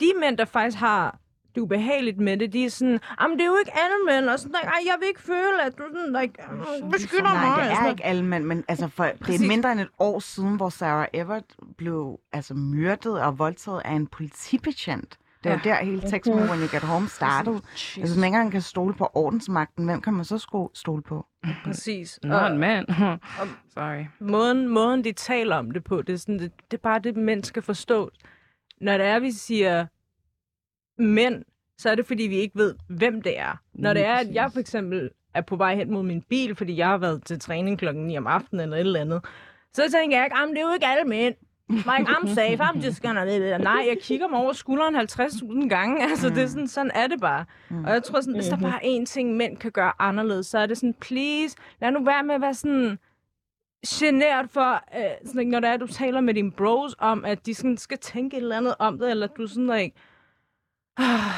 de 0.00 0.06
mænd, 0.20 0.38
der 0.38 0.44
faktisk 0.44 0.78
har 0.78 1.18
det 1.56 1.60
er 1.60 1.64
ubehageligt 1.64 2.18
med 2.18 2.36
det. 2.36 2.52
De 2.52 2.64
er 2.64 2.70
sådan, 2.70 3.00
jamen 3.20 3.36
det 3.38 3.44
er 3.44 3.48
jo 3.48 3.56
ikke 3.58 3.72
alle 3.74 3.96
mænd, 4.06 4.28
og 4.30 4.38
sådan, 4.38 4.54
Ej, 4.54 4.72
jeg 4.86 4.94
vil 5.00 5.08
ikke 5.08 5.22
føle, 5.22 5.62
at 5.66 5.78
du 5.78 5.82
sådan, 5.94 6.22
like, 6.22 6.34
beskytter 6.90 7.32
mig. 7.32 7.42
Nej, 7.42 7.62
det 7.62 7.70
er 7.70 7.74
sådan 7.74 7.90
ikke 7.90 8.04
alle 8.04 8.24
mænd, 8.24 8.44
men 8.44 8.64
altså 8.68 8.88
for, 8.88 9.04
det 9.04 9.12
er 9.12 9.24
Præcis. 9.24 9.48
mindre 9.48 9.72
end 9.72 9.80
et 9.80 9.88
år 9.98 10.18
siden, 10.20 10.56
hvor 10.56 10.68
Sarah 10.68 11.06
Everett 11.12 11.46
blev 11.78 12.18
altså, 12.32 12.54
myrdet 12.54 13.20
og 13.22 13.38
voldtaget 13.38 13.82
af 13.84 13.92
en 13.92 14.06
politibetjent. 14.06 15.18
Det 15.44 15.52
er 15.52 15.54
jo 15.54 15.60
Ja. 15.64 15.70
der 15.70 15.84
hele 15.84 16.00
teksten 16.10 16.36
med 16.36 16.48
When 16.50 16.60
You 16.60 16.68
Get 16.72 16.82
Home 16.82 17.08
startede. 17.08 17.56
Altså, 17.56 18.00
hvis 18.00 18.16
man 18.16 18.24
ikke 18.24 18.26
engang 18.36 18.52
kan 18.52 18.60
stole 18.62 18.94
på 18.94 19.08
ordensmagten, 19.14 19.84
hvem 19.84 20.00
kan 20.00 20.12
man 20.14 20.24
så 20.24 20.68
stole 20.74 21.02
på? 21.02 21.26
Præcis. 21.64 22.18
Man. 22.22 22.90
og 23.40 23.46
Sorry. 23.74 24.04
måden, 24.20 24.68
måden, 24.68 25.04
de 25.04 25.12
taler 25.12 25.56
om 25.56 25.70
det 25.70 25.84
på, 25.84 26.02
det 26.02 26.12
er, 26.12 26.16
sådan, 26.16 26.38
det, 26.38 26.52
det 26.70 26.76
er 26.76 26.82
bare 26.82 26.98
det, 26.98 27.16
mænd 27.16 27.44
skal 27.44 27.62
forstå. 27.62 28.10
Når 28.80 28.98
det 28.98 29.06
er, 29.06 29.18
vi 29.18 29.30
siger 29.30 29.86
mænd, 30.98 31.44
så 31.78 31.90
er 31.90 31.94
det, 31.94 32.06
fordi 32.06 32.22
vi 32.22 32.36
ikke 32.36 32.58
ved, 32.58 32.74
hvem 32.88 33.22
det 33.22 33.38
er. 33.38 33.60
Når 33.74 33.92
det 33.92 34.04
er, 34.06 34.14
at 34.14 34.34
jeg 34.34 34.52
for 34.52 34.60
eksempel 34.60 35.10
er 35.34 35.40
på 35.40 35.56
vej 35.56 35.74
hen 35.76 35.92
mod 35.92 36.02
min 36.02 36.22
bil, 36.22 36.54
fordi 36.54 36.76
jeg 36.76 36.86
har 36.88 36.98
været 36.98 37.24
til 37.24 37.40
træning 37.40 37.78
klokken 37.78 38.06
9 38.06 38.18
om 38.18 38.26
aftenen 38.26 38.60
eller 38.62 38.76
et 38.76 38.80
eller 38.80 39.00
andet, 39.00 39.24
så 39.72 39.82
tænker 39.92 40.16
jeg 40.16 40.26
ikke, 40.26 40.36
"Jamen, 40.38 40.54
det 40.54 40.62
er 40.62 40.66
jo 40.66 40.72
ikke 40.74 40.86
alle 40.86 41.04
mænd. 41.08 41.34
Like, 41.68 42.10
I'm 42.10 42.34
safe, 42.34 42.62
I'm 42.62 42.84
just 42.86 43.02
gonna... 43.02 43.58
Nej, 43.58 43.84
jeg 43.88 43.96
kigger 44.02 44.28
mig 44.28 44.38
over 44.38 44.52
skulderen 44.52 44.96
50.000 44.96 45.68
gange. 45.68 46.02
Altså, 46.10 46.28
det 46.28 46.42
er 46.42 46.46
sådan, 46.46 46.68
sådan 46.68 46.90
er 46.94 47.06
det 47.06 47.20
bare. 47.20 47.44
Og 47.86 47.92
jeg 47.92 48.02
tror 48.02 48.20
sådan, 48.20 48.34
hvis 48.34 48.46
der 48.46 48.56
bare 48.56 48.84
er 48.86 49.00
én 49.00 49.04
ting, 49.04 49.36
mænd 49.36 49.56
kan 49.56 49.70
gøre 49.72 49.92
anderledes, 49.98 50.46
så 50.46 50.58
er 50.58 50.66
det 50.66 50.76
sådan, 50.78 50.94
please, 50.94 51.56
lad 51.80 51.90
nu 51.90 52.04
være 52.04 52.22
med 52.22 52.34
at 52.34 52.40
være 52.40 52.54
sådan 52.54 52.98
genert 53.86 54.50
for, 54.50 54.72
øh, 54.98 55.04
sådan, 55.24 55.46
når 55.46 55.60
det 55.60 55.68
er, 55.68 55.74
at 55.74 55.80
du 55.80 55.86
taler 55.86 56.20
med 56.20 56.34
dine 56.34 56.52
bros 56.52 56.94
om, 56.98 57.24
at 57.24 57.46
de 57.46 57.54
sådan 57.54 57.76
skal 57.76 57.98
tænke 57.98 58.36
et 58.36 58.42
eller 58.42 58.56
andet 58.56 58.74
om 58.78 58.98
det, 58.98 59.10
eller 59.10 59.26
du 59.26 59.46
sådan, 59.46 59.66
like, 59.78 59.94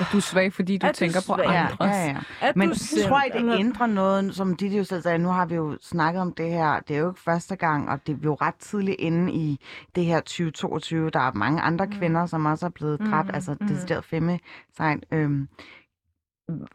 Og 0.00 0.06
du 0.12 0.16
er 0.16 0.20
svag, 0.20 0.52
fordi 0.52 0.78
du 0.78 0.86
Er 0.86 0.92
du 0.92 0.96
tænker 0.96 1.20
på 1.20 1.34
svag? 1.34 1.46
Ja, 1.50 1.66
andres. 1.70 1.96
ja, 1.96 2.04
ja. 2.06 2.16
at 2.40 2.56
Men 2.56 2.68
du 2.68 2.74
tror 3.08 3.22
I, 3.22 3.30
det 3.42 3.58
ændrer 3.58 3.86
noget, 3.86 4.34
som 4.34 4.56
Didi 4.56 4.76
jo 4.78 4.84
selv 4.84 5.02
sagde, 5.02 5.18
nu 5.18 5.28
har 5.28 5.46
vi 5.46 5.54
jo 5.54 5.78
snakket 5.82 6.22
om 6.22 6.32
det 6.32 6.50
her, 6.50 6.80
det 6.80 6.96
er 6.96 7.00
jo 7.00 7.10
ikke 7.10 7.20
første 7.20 7.56
gang, 7.56 7.88
og 7.88 8.06
det 8.06 8.12
er 8.14 8.18
jo 8.24 8.34
ret 8.34 8.54
tidligt 8.54 8.96
inde 9.00 9.32
i 9.32 9.60
det 9.94 10.04
her 10.04 10.20
2022, 10.20 11.10
der 11.10 11.20
er 11.20 11.32
mange 11.32 11.60
andre 11.60 11.86
Mm. 11.86 11.92
kvinder, 11.92 12.26
som 12.26 12.46
også 12.46 12.66
er 12.66 12.70
blevet 12.70 13.00
dræbt, 13.00 13.26
Mhm, 13.26 13.34
altså 13.34 13.56
mhm. 13.60 13.68
decideret 13.68 14.04
femicide. 14.04 15.00
Øhm, 15.12 15.48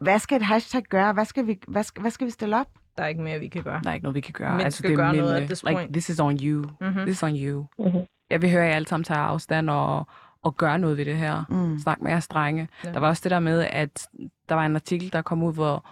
hvad 0.00 0.18
skal 0.18 0.36
et 0.36 0.42
hashtag 0.46 0.82
gøre? 0.82 1.12
Hvad 1.12 1.24
skal 1.24 1.46
vi, 1.46 1.58
hvad 1.68 1.82
skal, 1.82 2.00
hvad 2.00 2.10
skal 2.10 2.26
vi 2.26 2.30
stille 2.30 2.60
op? 2.60 2.66
Der 2.96 3.02
er 3.02 3.06
ikke 3.08 3.22
mere, 3.22 3.38
vi 3.38 3.48
kan 3.48 3.62
gøre. 3.62 3.80
Der 3.84 3.90
er 3.90 3.94
ikke 3.94 4.04
noget, 4.04 4.14
vi 4.14 4.20
kan 4.20 4.32
gøre. 4.32 4.50
Mænd 4.52 4.62
altså, 4.62 4.78
skal 4.78 4.90
det 4.90 4.96
gøre 4.96 5.06
noget 5.16 5.22
mændene. 5.34 5.42
at 5.42 5.48
this 5.48 5.64
like, 5.64 5.92
this 5.92 6.08
is 6.08 6.20
on 6.20 6.36
you. 6.42 6.64
Mhm. 6.80 6.92
This 6.98 7.16
is 7.16 7.22
on 7.22 7.36
you. 7.36 7.66
Mhm. 7.78 7.98
Jeg 8.30 8.42
vil 8.42 8.50
høre, 8.50 8.64
at 8.64 8.70
I 8.70 8.74
alle 8.74 8.88
sammen 8.88 9.04
tager 9.04 9.20
afstand 9.20 9.70
og, 9.70 10.06
og 10.44 10.56
gør 10.56 10.76
noget 10.76 10.96
ved 10.96 11.04
det 11.04 11.16
her. 11.16 11.44
Mm. 11.48 11.78
Snak 11.78 12.00
med 12.02 12.10
jeres 12.10 12.28
drenge. 12.28 12.68
Ja. 12.84 12.92
Der 12.92 13.00
var 13.00 13.08
også 13.08 13.20
det 13.24 13.30
der 13.30 13.40
med, 13.40 13.66
at 13.70 14.08
der 14.48 14.54
var 14.54 14.66
en 14.66 14.74
artikel, 14.74 15.12
der 15.12 15.22
kom 15.22 15.42
ud, 15.42 15.54
hvor 15.54 15.86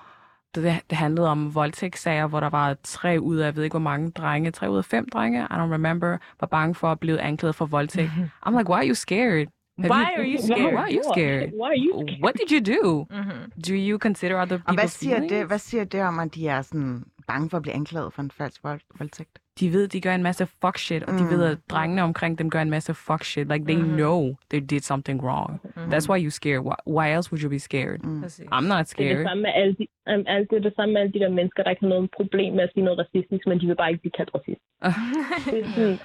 det, 0.55 0.81
det 0.91 0.99
handlede 0.99 1.29
om 1.29 1.55
voldtægtssager, 1.55 2.27
hvor 2.27 2.41
der 2.41 2.51
var 2.51 2.77
tre 2.83 3.19
ud 3.21 3.37
af, 3.37 3.45
jeg 3.47 3.57
ved 3.57 3.65
ikke 3.65 3.73
hvor 3.73 3.81
mange 3.81 4.11
drenge, 4.11 4.51
tre 4.51 4.71
ud 4.71 4.79
af 4.79 4.85
fem 4.85 5.09
drenge, 5.13 5.41
I 5.41 5.45
don't 5.45 5.73
remember, 5.75 6.17
var 6.41 6.47
bange 6.47 6.75
for 6.75 6.93
at 6.93 7.01
blive 7.01 7.21
anklaget 7.21 7.55
for 7.55 7.67
voldtægt. 7.67 8.11
I'm 8.47 8.51
like, 8.59 8.71
why 8.71 8.77
are 8.79 8.89
you 8.89 8.95
scared? 8.95 9.47
Have 9.79 9.91
Why 9.95 10.03
you- 10.03 10.19
are 10.21 10.27
you 10.27 10.39
scared? 10.43 10.73
Why 10.73 10.77
are 10.77 10.93
you 10.93 11.03
scared? 11.15 11.51
Why 11.61 11.69
are 11.69 11.77
you 11.77 12.07
scared? 12.07 12.23
What 12.23 12.35
did 12.35 12.51
you 12.57 12.75
do? 12.83 13.07
Mm-hmm. 13.11 13.63
Do 13.69 13.73
you 13.75 13.99
consider 13.99 14.43
other 14.43 14.59
Og 14.67 14.75
hvad 14.75 14.85
people's 14.85 14.87
siger, 14.87 15.15
feelings? 15.17 15.33
det, 15.33 15.47
hvad 15.47 15.59
siger 15.59 15.85
det 15.85 16.03
om, 16.03 16.19
at 16.19 16.35
de 16.35 16.49
er 16.49 16.63
sådan 16.63 17.05
bange 17.27 17.51
for 17.51 17.57
at 17.57 17.63
blive 17.63 17.75
anklaget 17.75 18.13
for 18.13 18.23
en 18.23 18.31
falsk 18.31 18.65
vold, 18.65 18.81
voldtægt? 18.99 19.39
De 19.61 19.73
ved, 19.73 19.89
de 19.89 20.01
gør 20.01 20.15
en 20.15 20.23
masse 20.23 20.47
fuck 20.47 20.79
shit, 20.79 21.03
og 21.03 21.13
de 21.19 21.23
Mm. 21.25 21.31
ved, 21.31 21.43
at 21.53 21.59
drengene 21.71 22.03
omkring 22.03 22.39
dem 22.39 22.51
gør 22.51 22.63
en 22.63 22.71
masse 22.71 22.95
fuck 22.95 23.25
shit. 23.25 23.47
Like, 23.53 23.65
they 23.65 23.77
Mhm. 23.77 23.95
know 24.03 24.35
they 24.51 24.61
did 24.73 24.81
something 24.81 25.25
wrong. 25.25 25.51
That's 25.93 26.07
why 26.11 26.19
you're 26.25 26.37
scared. 26.41 26.63
Why, 26.69 26.77
why 26.97 27.07
else 27.17 27.27
would 27.33 27.43
you 27.45 27.51
be 27.51 27.59
scared? 27.59 28.01
Mm. 28.05 28.23
I'm 28.57 28.67
not 28.73 28.79
Det 28.79 28.79
er 28.79 28.79
det 28.79 28.89
scared. 28.89 29.25
samme 29.29 29.43
med 29.43 29.53
alle 29.61 29.75
de, 29.79 29.87
um, 30.15 30.25
alt 30.35 30.51
det, 30.51 30.57
er 30.57 30.63
det 30.69 30.75
samme 30.77 30.93
med 30.93 31.01
alle 31.01 31.13
de 31.13 31.19
der 31.25 31.29
mennesker, 31.39 31.63
der 31.63 31.71
ikke 31.71 31.83
har 31.87 31.89
noget 31.95 32.11
problem 32.19 32.51
med 32.55 32.63
at 32.67 32.71
sige 32.75 32.85
noget 32.85 32.99
racistisk, 33.05 33.47
men 33.47 33.61
de 33.61 33.67
vil 33.67 33.77
bare 33.77 33.91
ikke 33.91 34.01
blive 34.05 34.17
kaldt 34.21 34.31
racist. 34.37 34.63
Det 35.53 35.59
er 35.65 35.69
sådan, 35.75 35.99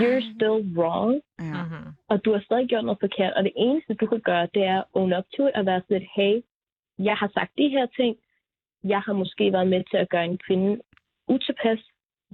you're 0.00 0.24
still 0.34 0.58
wrong. 0.78 1.12
Mm-hmm. 1.38 1.86
og 2.10 2.24
du 2.24 2.32
har 2.32 2.40
stadig 2.48 2.68
gjort 2.68 2.84
noget 2.84 3.00
forkert, 3.06 3.32
og 3.36 3.42
det 3.44 3.52
eneste, 3.56 3.94
du 3.94 4.06
kan 4.06 4.20
gøre, 4.30 4.48
det 4.54 4.62
er 4.72 4.78
at 4.78 4.84
own 4.94 5.12
up 5.18 5.24
to 5.36 5.42
it 5.48 5.54
og 5.58 5.66
være 5.66 5.80
sådan 5.80 5.98
lidt, 5.98 6.08
hey, 6.16 6.34
jeg 7.08 7.16
har 7.20 7.30
sagt 7.36 7.50
de 7.58 7.68
her 7.68 7.86
ting, 7.98 8.16
jeg 8.84 9.00
har 9.06 9.12
måske 9.12 9.52
været 9.52 9.68
med 9.74 9.82
til 9.90 9.96
at 9.96 10.08
gøre 10.10 10.24
en 10.24 10.38
kvinde 10.46 10.70
utilpas, 11.28 11.80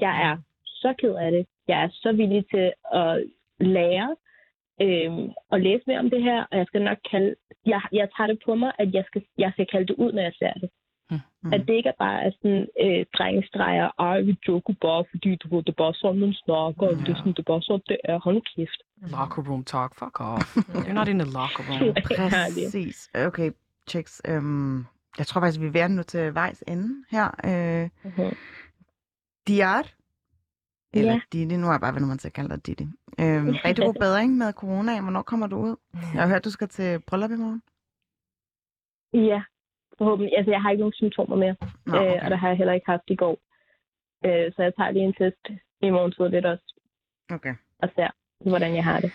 jeg 0.04 0.14
er 0.28 0.36
så 0.82 0.94
ked 0.98 1.14
af 1.24 1.30
det, 1.32 1.46
jeg 1.68 1.78
er 1.84 1.88
så 1.92 2.12
villig 2.12 2.44
til 2.54 2.72
at 3.02 3.24
lære 3.60 4.10
øhm, 4.84 5.28
og 5.52 5.60
læse 5.60 5.84
mere 5.86 5.98
om 5.98 6.10
det 6.10 6.22
her, 6.22 6.40
og 6.50 6.58
jeg 6.58 6.66
skal 6.66 6.82
nok 6.82 6.98
kalde, 7.10 7.34
jeg, 7.66 7.80
jeg 7.92 8.08
tager 8.16 8.28
det 8.32 8.38
på 8.46 8.54
mig, 8.54 8.72
at 8.78 8.94
jeg 8.94 9.04
skal, 9.06 9.22
jeg 9.38 9.50
skal 9.52 9.66
kalde 9.72 9.86
det 9.86 9.96
ud, 10.04 10.12
når 10.12 10.22
jeg 10.22 10.32
ser 10.38 10.52
det. 10.52 10.70
Mm. 11.42 11.52
At 11.52 11.60
det 11.68 11.74
ikke 11.74 11.88
er 11.88 11.98
bare 11.98 12.22
er 12.26 12.30
sådan 12.30 12.66
øh, 12.84 13.06
drengestreger, 13.18 13.88
ej, 13.98 14.20
vi 14.20 14.36
joker 14.48 14.74
bare, 14.80 15.04
fordi 15.10 15.36
du 15.36 15.46
ved, 15.56 15.62
det 15.64 15.68
er 15.72 15.82
bare 15.84 15.94
sådan, 15.94 16.20
man 16.20 16.32
snakker, 16.44 16.86
og 16.88 16.94
det 16.96 17.08
er 17.08 17.16
sådan, 17.16 17.32
det 17.32 17.38
er 17.38 17.52
bare 17.52 17.62
sådan, 17.62 17.82
det 17.88 17.96
er, 18.04 18.18
hold 18.24 18.34
nu 18.34 18.42
kæft. 18.56 18.80
Locker 19.16 19.42
room 19.50 19.64
talk. 19.64 19.94
Fuck 19.98 20.20
off. 20.20 20.56
You're 20.56 20.92
not 20.92 21.08
in 21.08 21.18
the 21.18 21.30
locker 21.38 21.62
room. 21.68 21.94
Præcis. 22.54 23.10
Okay, 23.26 23.50
checks. 23.88 24.22
Øhm, 24.28 24.78
jeg 25.18 25.26
tror 25.26 25.40
faktisk, 25.40 25.60
vi 25.60 25.66
er 25.66 25.70
ved 25.70 25.80
at 25.80 25.90
nå 25.90 26.02
til 26.02 26.34
vejs 26.34 26.64
ende 26.68 26.88
her. 27.10 27.26
Øh, 27.50 27.88
Mhm. 28.04 28.36
Diar. 29.48 29.86
Eller 30.94 31.12
Ja. 31.12 31.20
Didi, 31.32 31.56
nu 31.56 31.66
har 31.66 31.72
jeg 31.72 31.80
bare 31.80 31.94
været 31.94 32.08
nødt 32.08 32.20
til 32.20 32.28
at 32.28 32.32
kalde 32.32 32.48
dig 32.48 32.66
Didi. 32.66 32.84
Øhm, 33.20 33.48
rigtig 33.64 33.84
god 33.84 33.94
bedring 33.94 34.36
med 34.36 34.52
corona. 34.52 35.00
Hvornår 35.00 35.22
kommer 35.22 35.46
du 35.46 35.56
ud? 35.56 35.76
Jeg 36.14 36.22
har 36.22 36.28
hørt, 36.28 36.44
du 36.44 36.50
skal 36.50 36.68
til 36.68 37.00
bryllup 37.06 37.30
i 37.30 37.34
morgen. 37.36 37.62
Ja, 39.12 39.42
forhåbentlig. 39.98 40.32
Altså, 40.38 40.50
jeg 40.50 40.62
har 40.62 40.70
ikke 40.70 40.80
nogen 40.80 40.92
symptomer 40.92 41.36
mere, 41.36 41.56
Nå, 41.86 41.96
øh, 41.96 42.00
og 42.00 42.06
okay. 42.16 42.30
det 42.30 42.38
har 42.38 42.48
jeg 42.48 42.56
heller 42.56 42.72
ikke 42.72 42.90
haft 42.90 43.02
i 43.06 43.16
går. 43.16 43.36
Øh, 44.26 44.52
så 44.54 44.62
jeg 44.62 44.72
tager 44.78 44.90
lige 44.90 45.04
en 45.04 45.14
test 45.20 45.44
i 45.82 45.90
morgen 45.90 46.12
tid 46.12 46.28
lidt 46.28 46.46
også, 46.46 46.74
okay. 47.30 47.54
og 47.82 47.88
ser, 47.96 48.10
hvordan 48.50 48.74
jeg 48.74 48.84
har 48.84 49.00
det. 49.00 49.12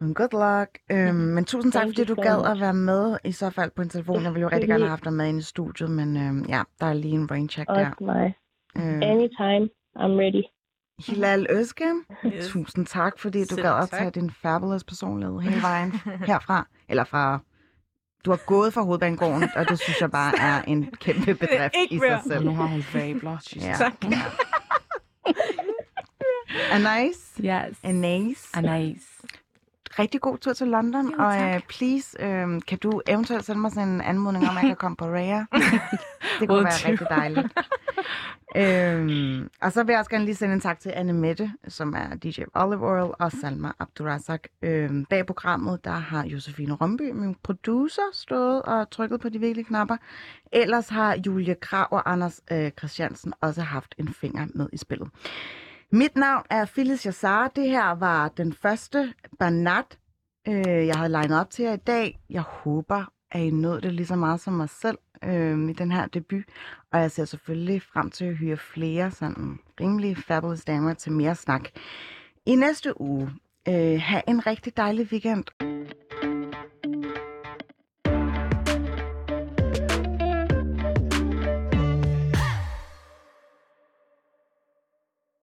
Men 0.00 0.14
good 0.14 0.34
luck. 0.44 0.70
Øhm, 0.92 1.14
men 1.14 1.44
tusind 1.44 1.72
tak, 1.72 1.80
Thank 1.80 1.90
fordi 1.96 2.04
du 2.12 2.14
so 2.14 2.22
gad 2.22 2.50
at 2.52 2.60
være 2.60 2.74
med, 2.74 3.16
i 3.24 3.32
så 3.32 3.50
fald 3.50 3.70
på 3.76 3.82
en 3.82 3.88
telefon. 3.88 4.22
Jeg 4.22 4.32
ville 4.34 4.42
jo 4.42 4.48
rigtig 4.48 4.68
gerne 4.68 4.84
have 4.84 4.88
haft 4.96 5.04
dig 5.04 5.12
med 5.12 5.28
ind 5.28 5.38
i 5.38 5.42
studiet, 5.42 5.90
men 5.90 6.16
øhm, 6.16 6.42
ja, 6.54 6.62
der 6.80 6.86
er 6.86 6.92
lige 6.94 7.14
en 7.14 7.26
brain 7.26 7.48
check 7.48 7.68
der. 7.68 7.86
Også 7.90 8.04
mig. 8.04 8.34
Øhm, 8.76 9.02
Anytime, 9.02 9.64
I'm 10.02 10.14
ready. 10.22 10.44
Hilal 11.06 11.46
Özgen, 11.50 12.04
Yes. 12.26 12.48
tusind 12.48 12.86
tak, 12.86 13.18
fordi 13.18 13.40
du 13.44 13.54
Selv 13.54 13.62
gad 13.62 13.82
at 13.82 13.90
tage 13.90 14.10
din 14.10 14.30
fabulous 14.42 14.84
personlighed 14.84 15.40
hele 15.40 15.62
vejen 15.62 15.92
herfra. 16.26 16.66
Eller 16.88 17.04
fra... 17.04 17.38
Du 18.24 18.30
har 18.30 18.40
gået 18.46 18.74
fra 18.74 18.82
hovedbanegården, 18.82 19.48
og 19.56 19.68
det 19.68 19.78
synes 19.80 20.00
jeg 20.00 20.10
bare 20.10 20.38
er 20.38 20.62
en 20.62 20.90
kæmpe 21.00 21.34
bedrift 21.34 21.74
i 21.90 21.98
sig 21.98 22.20
selv. 22.26 22.44
Nu 22.44 22.54
har 22.54 22.66
hun 22.66 22.82
fabler. 22.82 23.38
Ja. 23.56 23.74
Tak. 23.78 23.94
A 26.70 26.78
nice. 26.78 27.42
Yes. 27.44 27.78
A 27.82 27.92
nice. 27.92 29.08
Rigtig 29.98 30.20
god 30.20 30.38
tur 30.38 30.52
til 30.52 30.66
London, 30.68 31.06
Jo, 31.10 31.24
og 31.24 31.32
tak. 31.34 31.56
uh, 31.56 31.62
please, 31.68 32.22
øhm, 32.24 32.60
kan 32.60 32.78
du 32.78 33.00
eventuelt 33.08 33.44
sende 33.44 33.60
mig 33.60 33.70
sådan 33.72 33.88
en 33.88 34.00
anmodning 34.00 34.48
om, 34.48 34.56
at 34.56 34.62
jeg 34.62 34.68
kan 34.68 34.76
komme 34.76 34.96
på 34.96 35.04
Raya? 35.04 35.44
det 36.40 36.48
kunne 36.48 36.64
være 36.64 36.88
rigtig 36.90 37.06
dejligt. 37.10 37.46
øhm, 38.56 39.48
og 39.62 39.72
så 39.72 39.82
vil 39.82 39.92
jeg 39.92 39.98
også 39.98 40.10
gerne 40.10 40.24
lige 40.24 40.34
sende 40.34 40.54
en 40.54 40.60
tak 40.60 40.80
til 40.80 40.92
Anne 40.94 41.12
Mette, 41.12 41.52
som 41.68 41.94
er 41.94 42.14
DJ 42.14 42.40
Olive 42.54 42.86
Oil, 42.86 43.10
og 43.18 43.32
Salma 43.32 43.72
Abdurazak. 43.78 44.40
Øhm, 44.62 45.04
bag 45.04 45.26
programmet, 45.26 45.84
der 45.84 45.90
har 45.90 46.24
Josefine 46.26 46.74
Rømby, 46.74 47.10
min 47.10 47.36
producer, 47.42 48.02
stået 48.12 48.62
og 48.62 48.90
trykket 48.90 49.20
på 49.20 49.28
de 49.28 49.38
vigtige 49.38 49.64
knapper. 49.64 49.96
Ellers 50.52 50.88
har 50.88 51.16
Julie 51.26 51.54
Krav 51.54 51.88
og 51.90 52.12
Anders 52.12 52.40
øh, 52.52 52.70
Christiansen 52.78 53.32
også 53.40 53.62
haft 53.62 53.94
en 53.98 54.08
finger 54.14 54.46
med 54.54 54.68
i 54.72 54.76
spillet. 54.76 55.08
Mit 55.92 56.16
navn 56.16 56.44
er 56.50 56.64
Phyllis 56.64 57.06
Jassar. 57.06 57.48
Det 57.48 57.68
her 57.70 57.90
var 57.90 58.28
den 58.28 58.52
første 58.52 59.14
Banat, 59.38 59.98
øh, 60.48 60.86
jeg 60.86 60.96
havde 60.96 61.08
legnet 61.08 61.40
op 61.40 61.50
til 61.50 61.64
jer 61.64 61.72
i 61.72 61.76
dag. 61.76 62.18
Jeg 62.30 62.42
håber, 62.42 63.04
at 63.30 63.40
I 63.40 63.50
nåede 63.50 63.80
det 63.80 63.92
lige 63.94 64.06
så 64.06 64.16
meget 64.16 64.40
som 64.40 64.52
mig 64.52 64.68
selv 64.68 64.98
øh, 65.24 65.70
i 65.70 65.72
den 65.72 65.92
her 65.92 66.06
debut. 66.06 66.44
Og 66.92 67.00
jeg 67.00 67.10
ser 67.10 67.24
selvfølgelig 67.24 67.82
frem 67.82 68.10
til 68.10 68.24
at 68.24 68.36
hyre 68.36 68.56
flere 68.56 69.10
sådan 69.10 69.58
rimelig 69.80 70.16
fabulous 70.16 70.64
damer 70.64 70.94
til 70.94 71.12
mere 71.12 71.34
snak. 71.34 71.68
I 72.46 72.54
næste 72.54 73.00
uge, 73.00 73.30
øh, 73.68 74.00
have 74.00 74.22
en 74.28 74.46
rigtig 74.46 74.76
dejlig 74.76 75.08
weekend. 75.12 75.44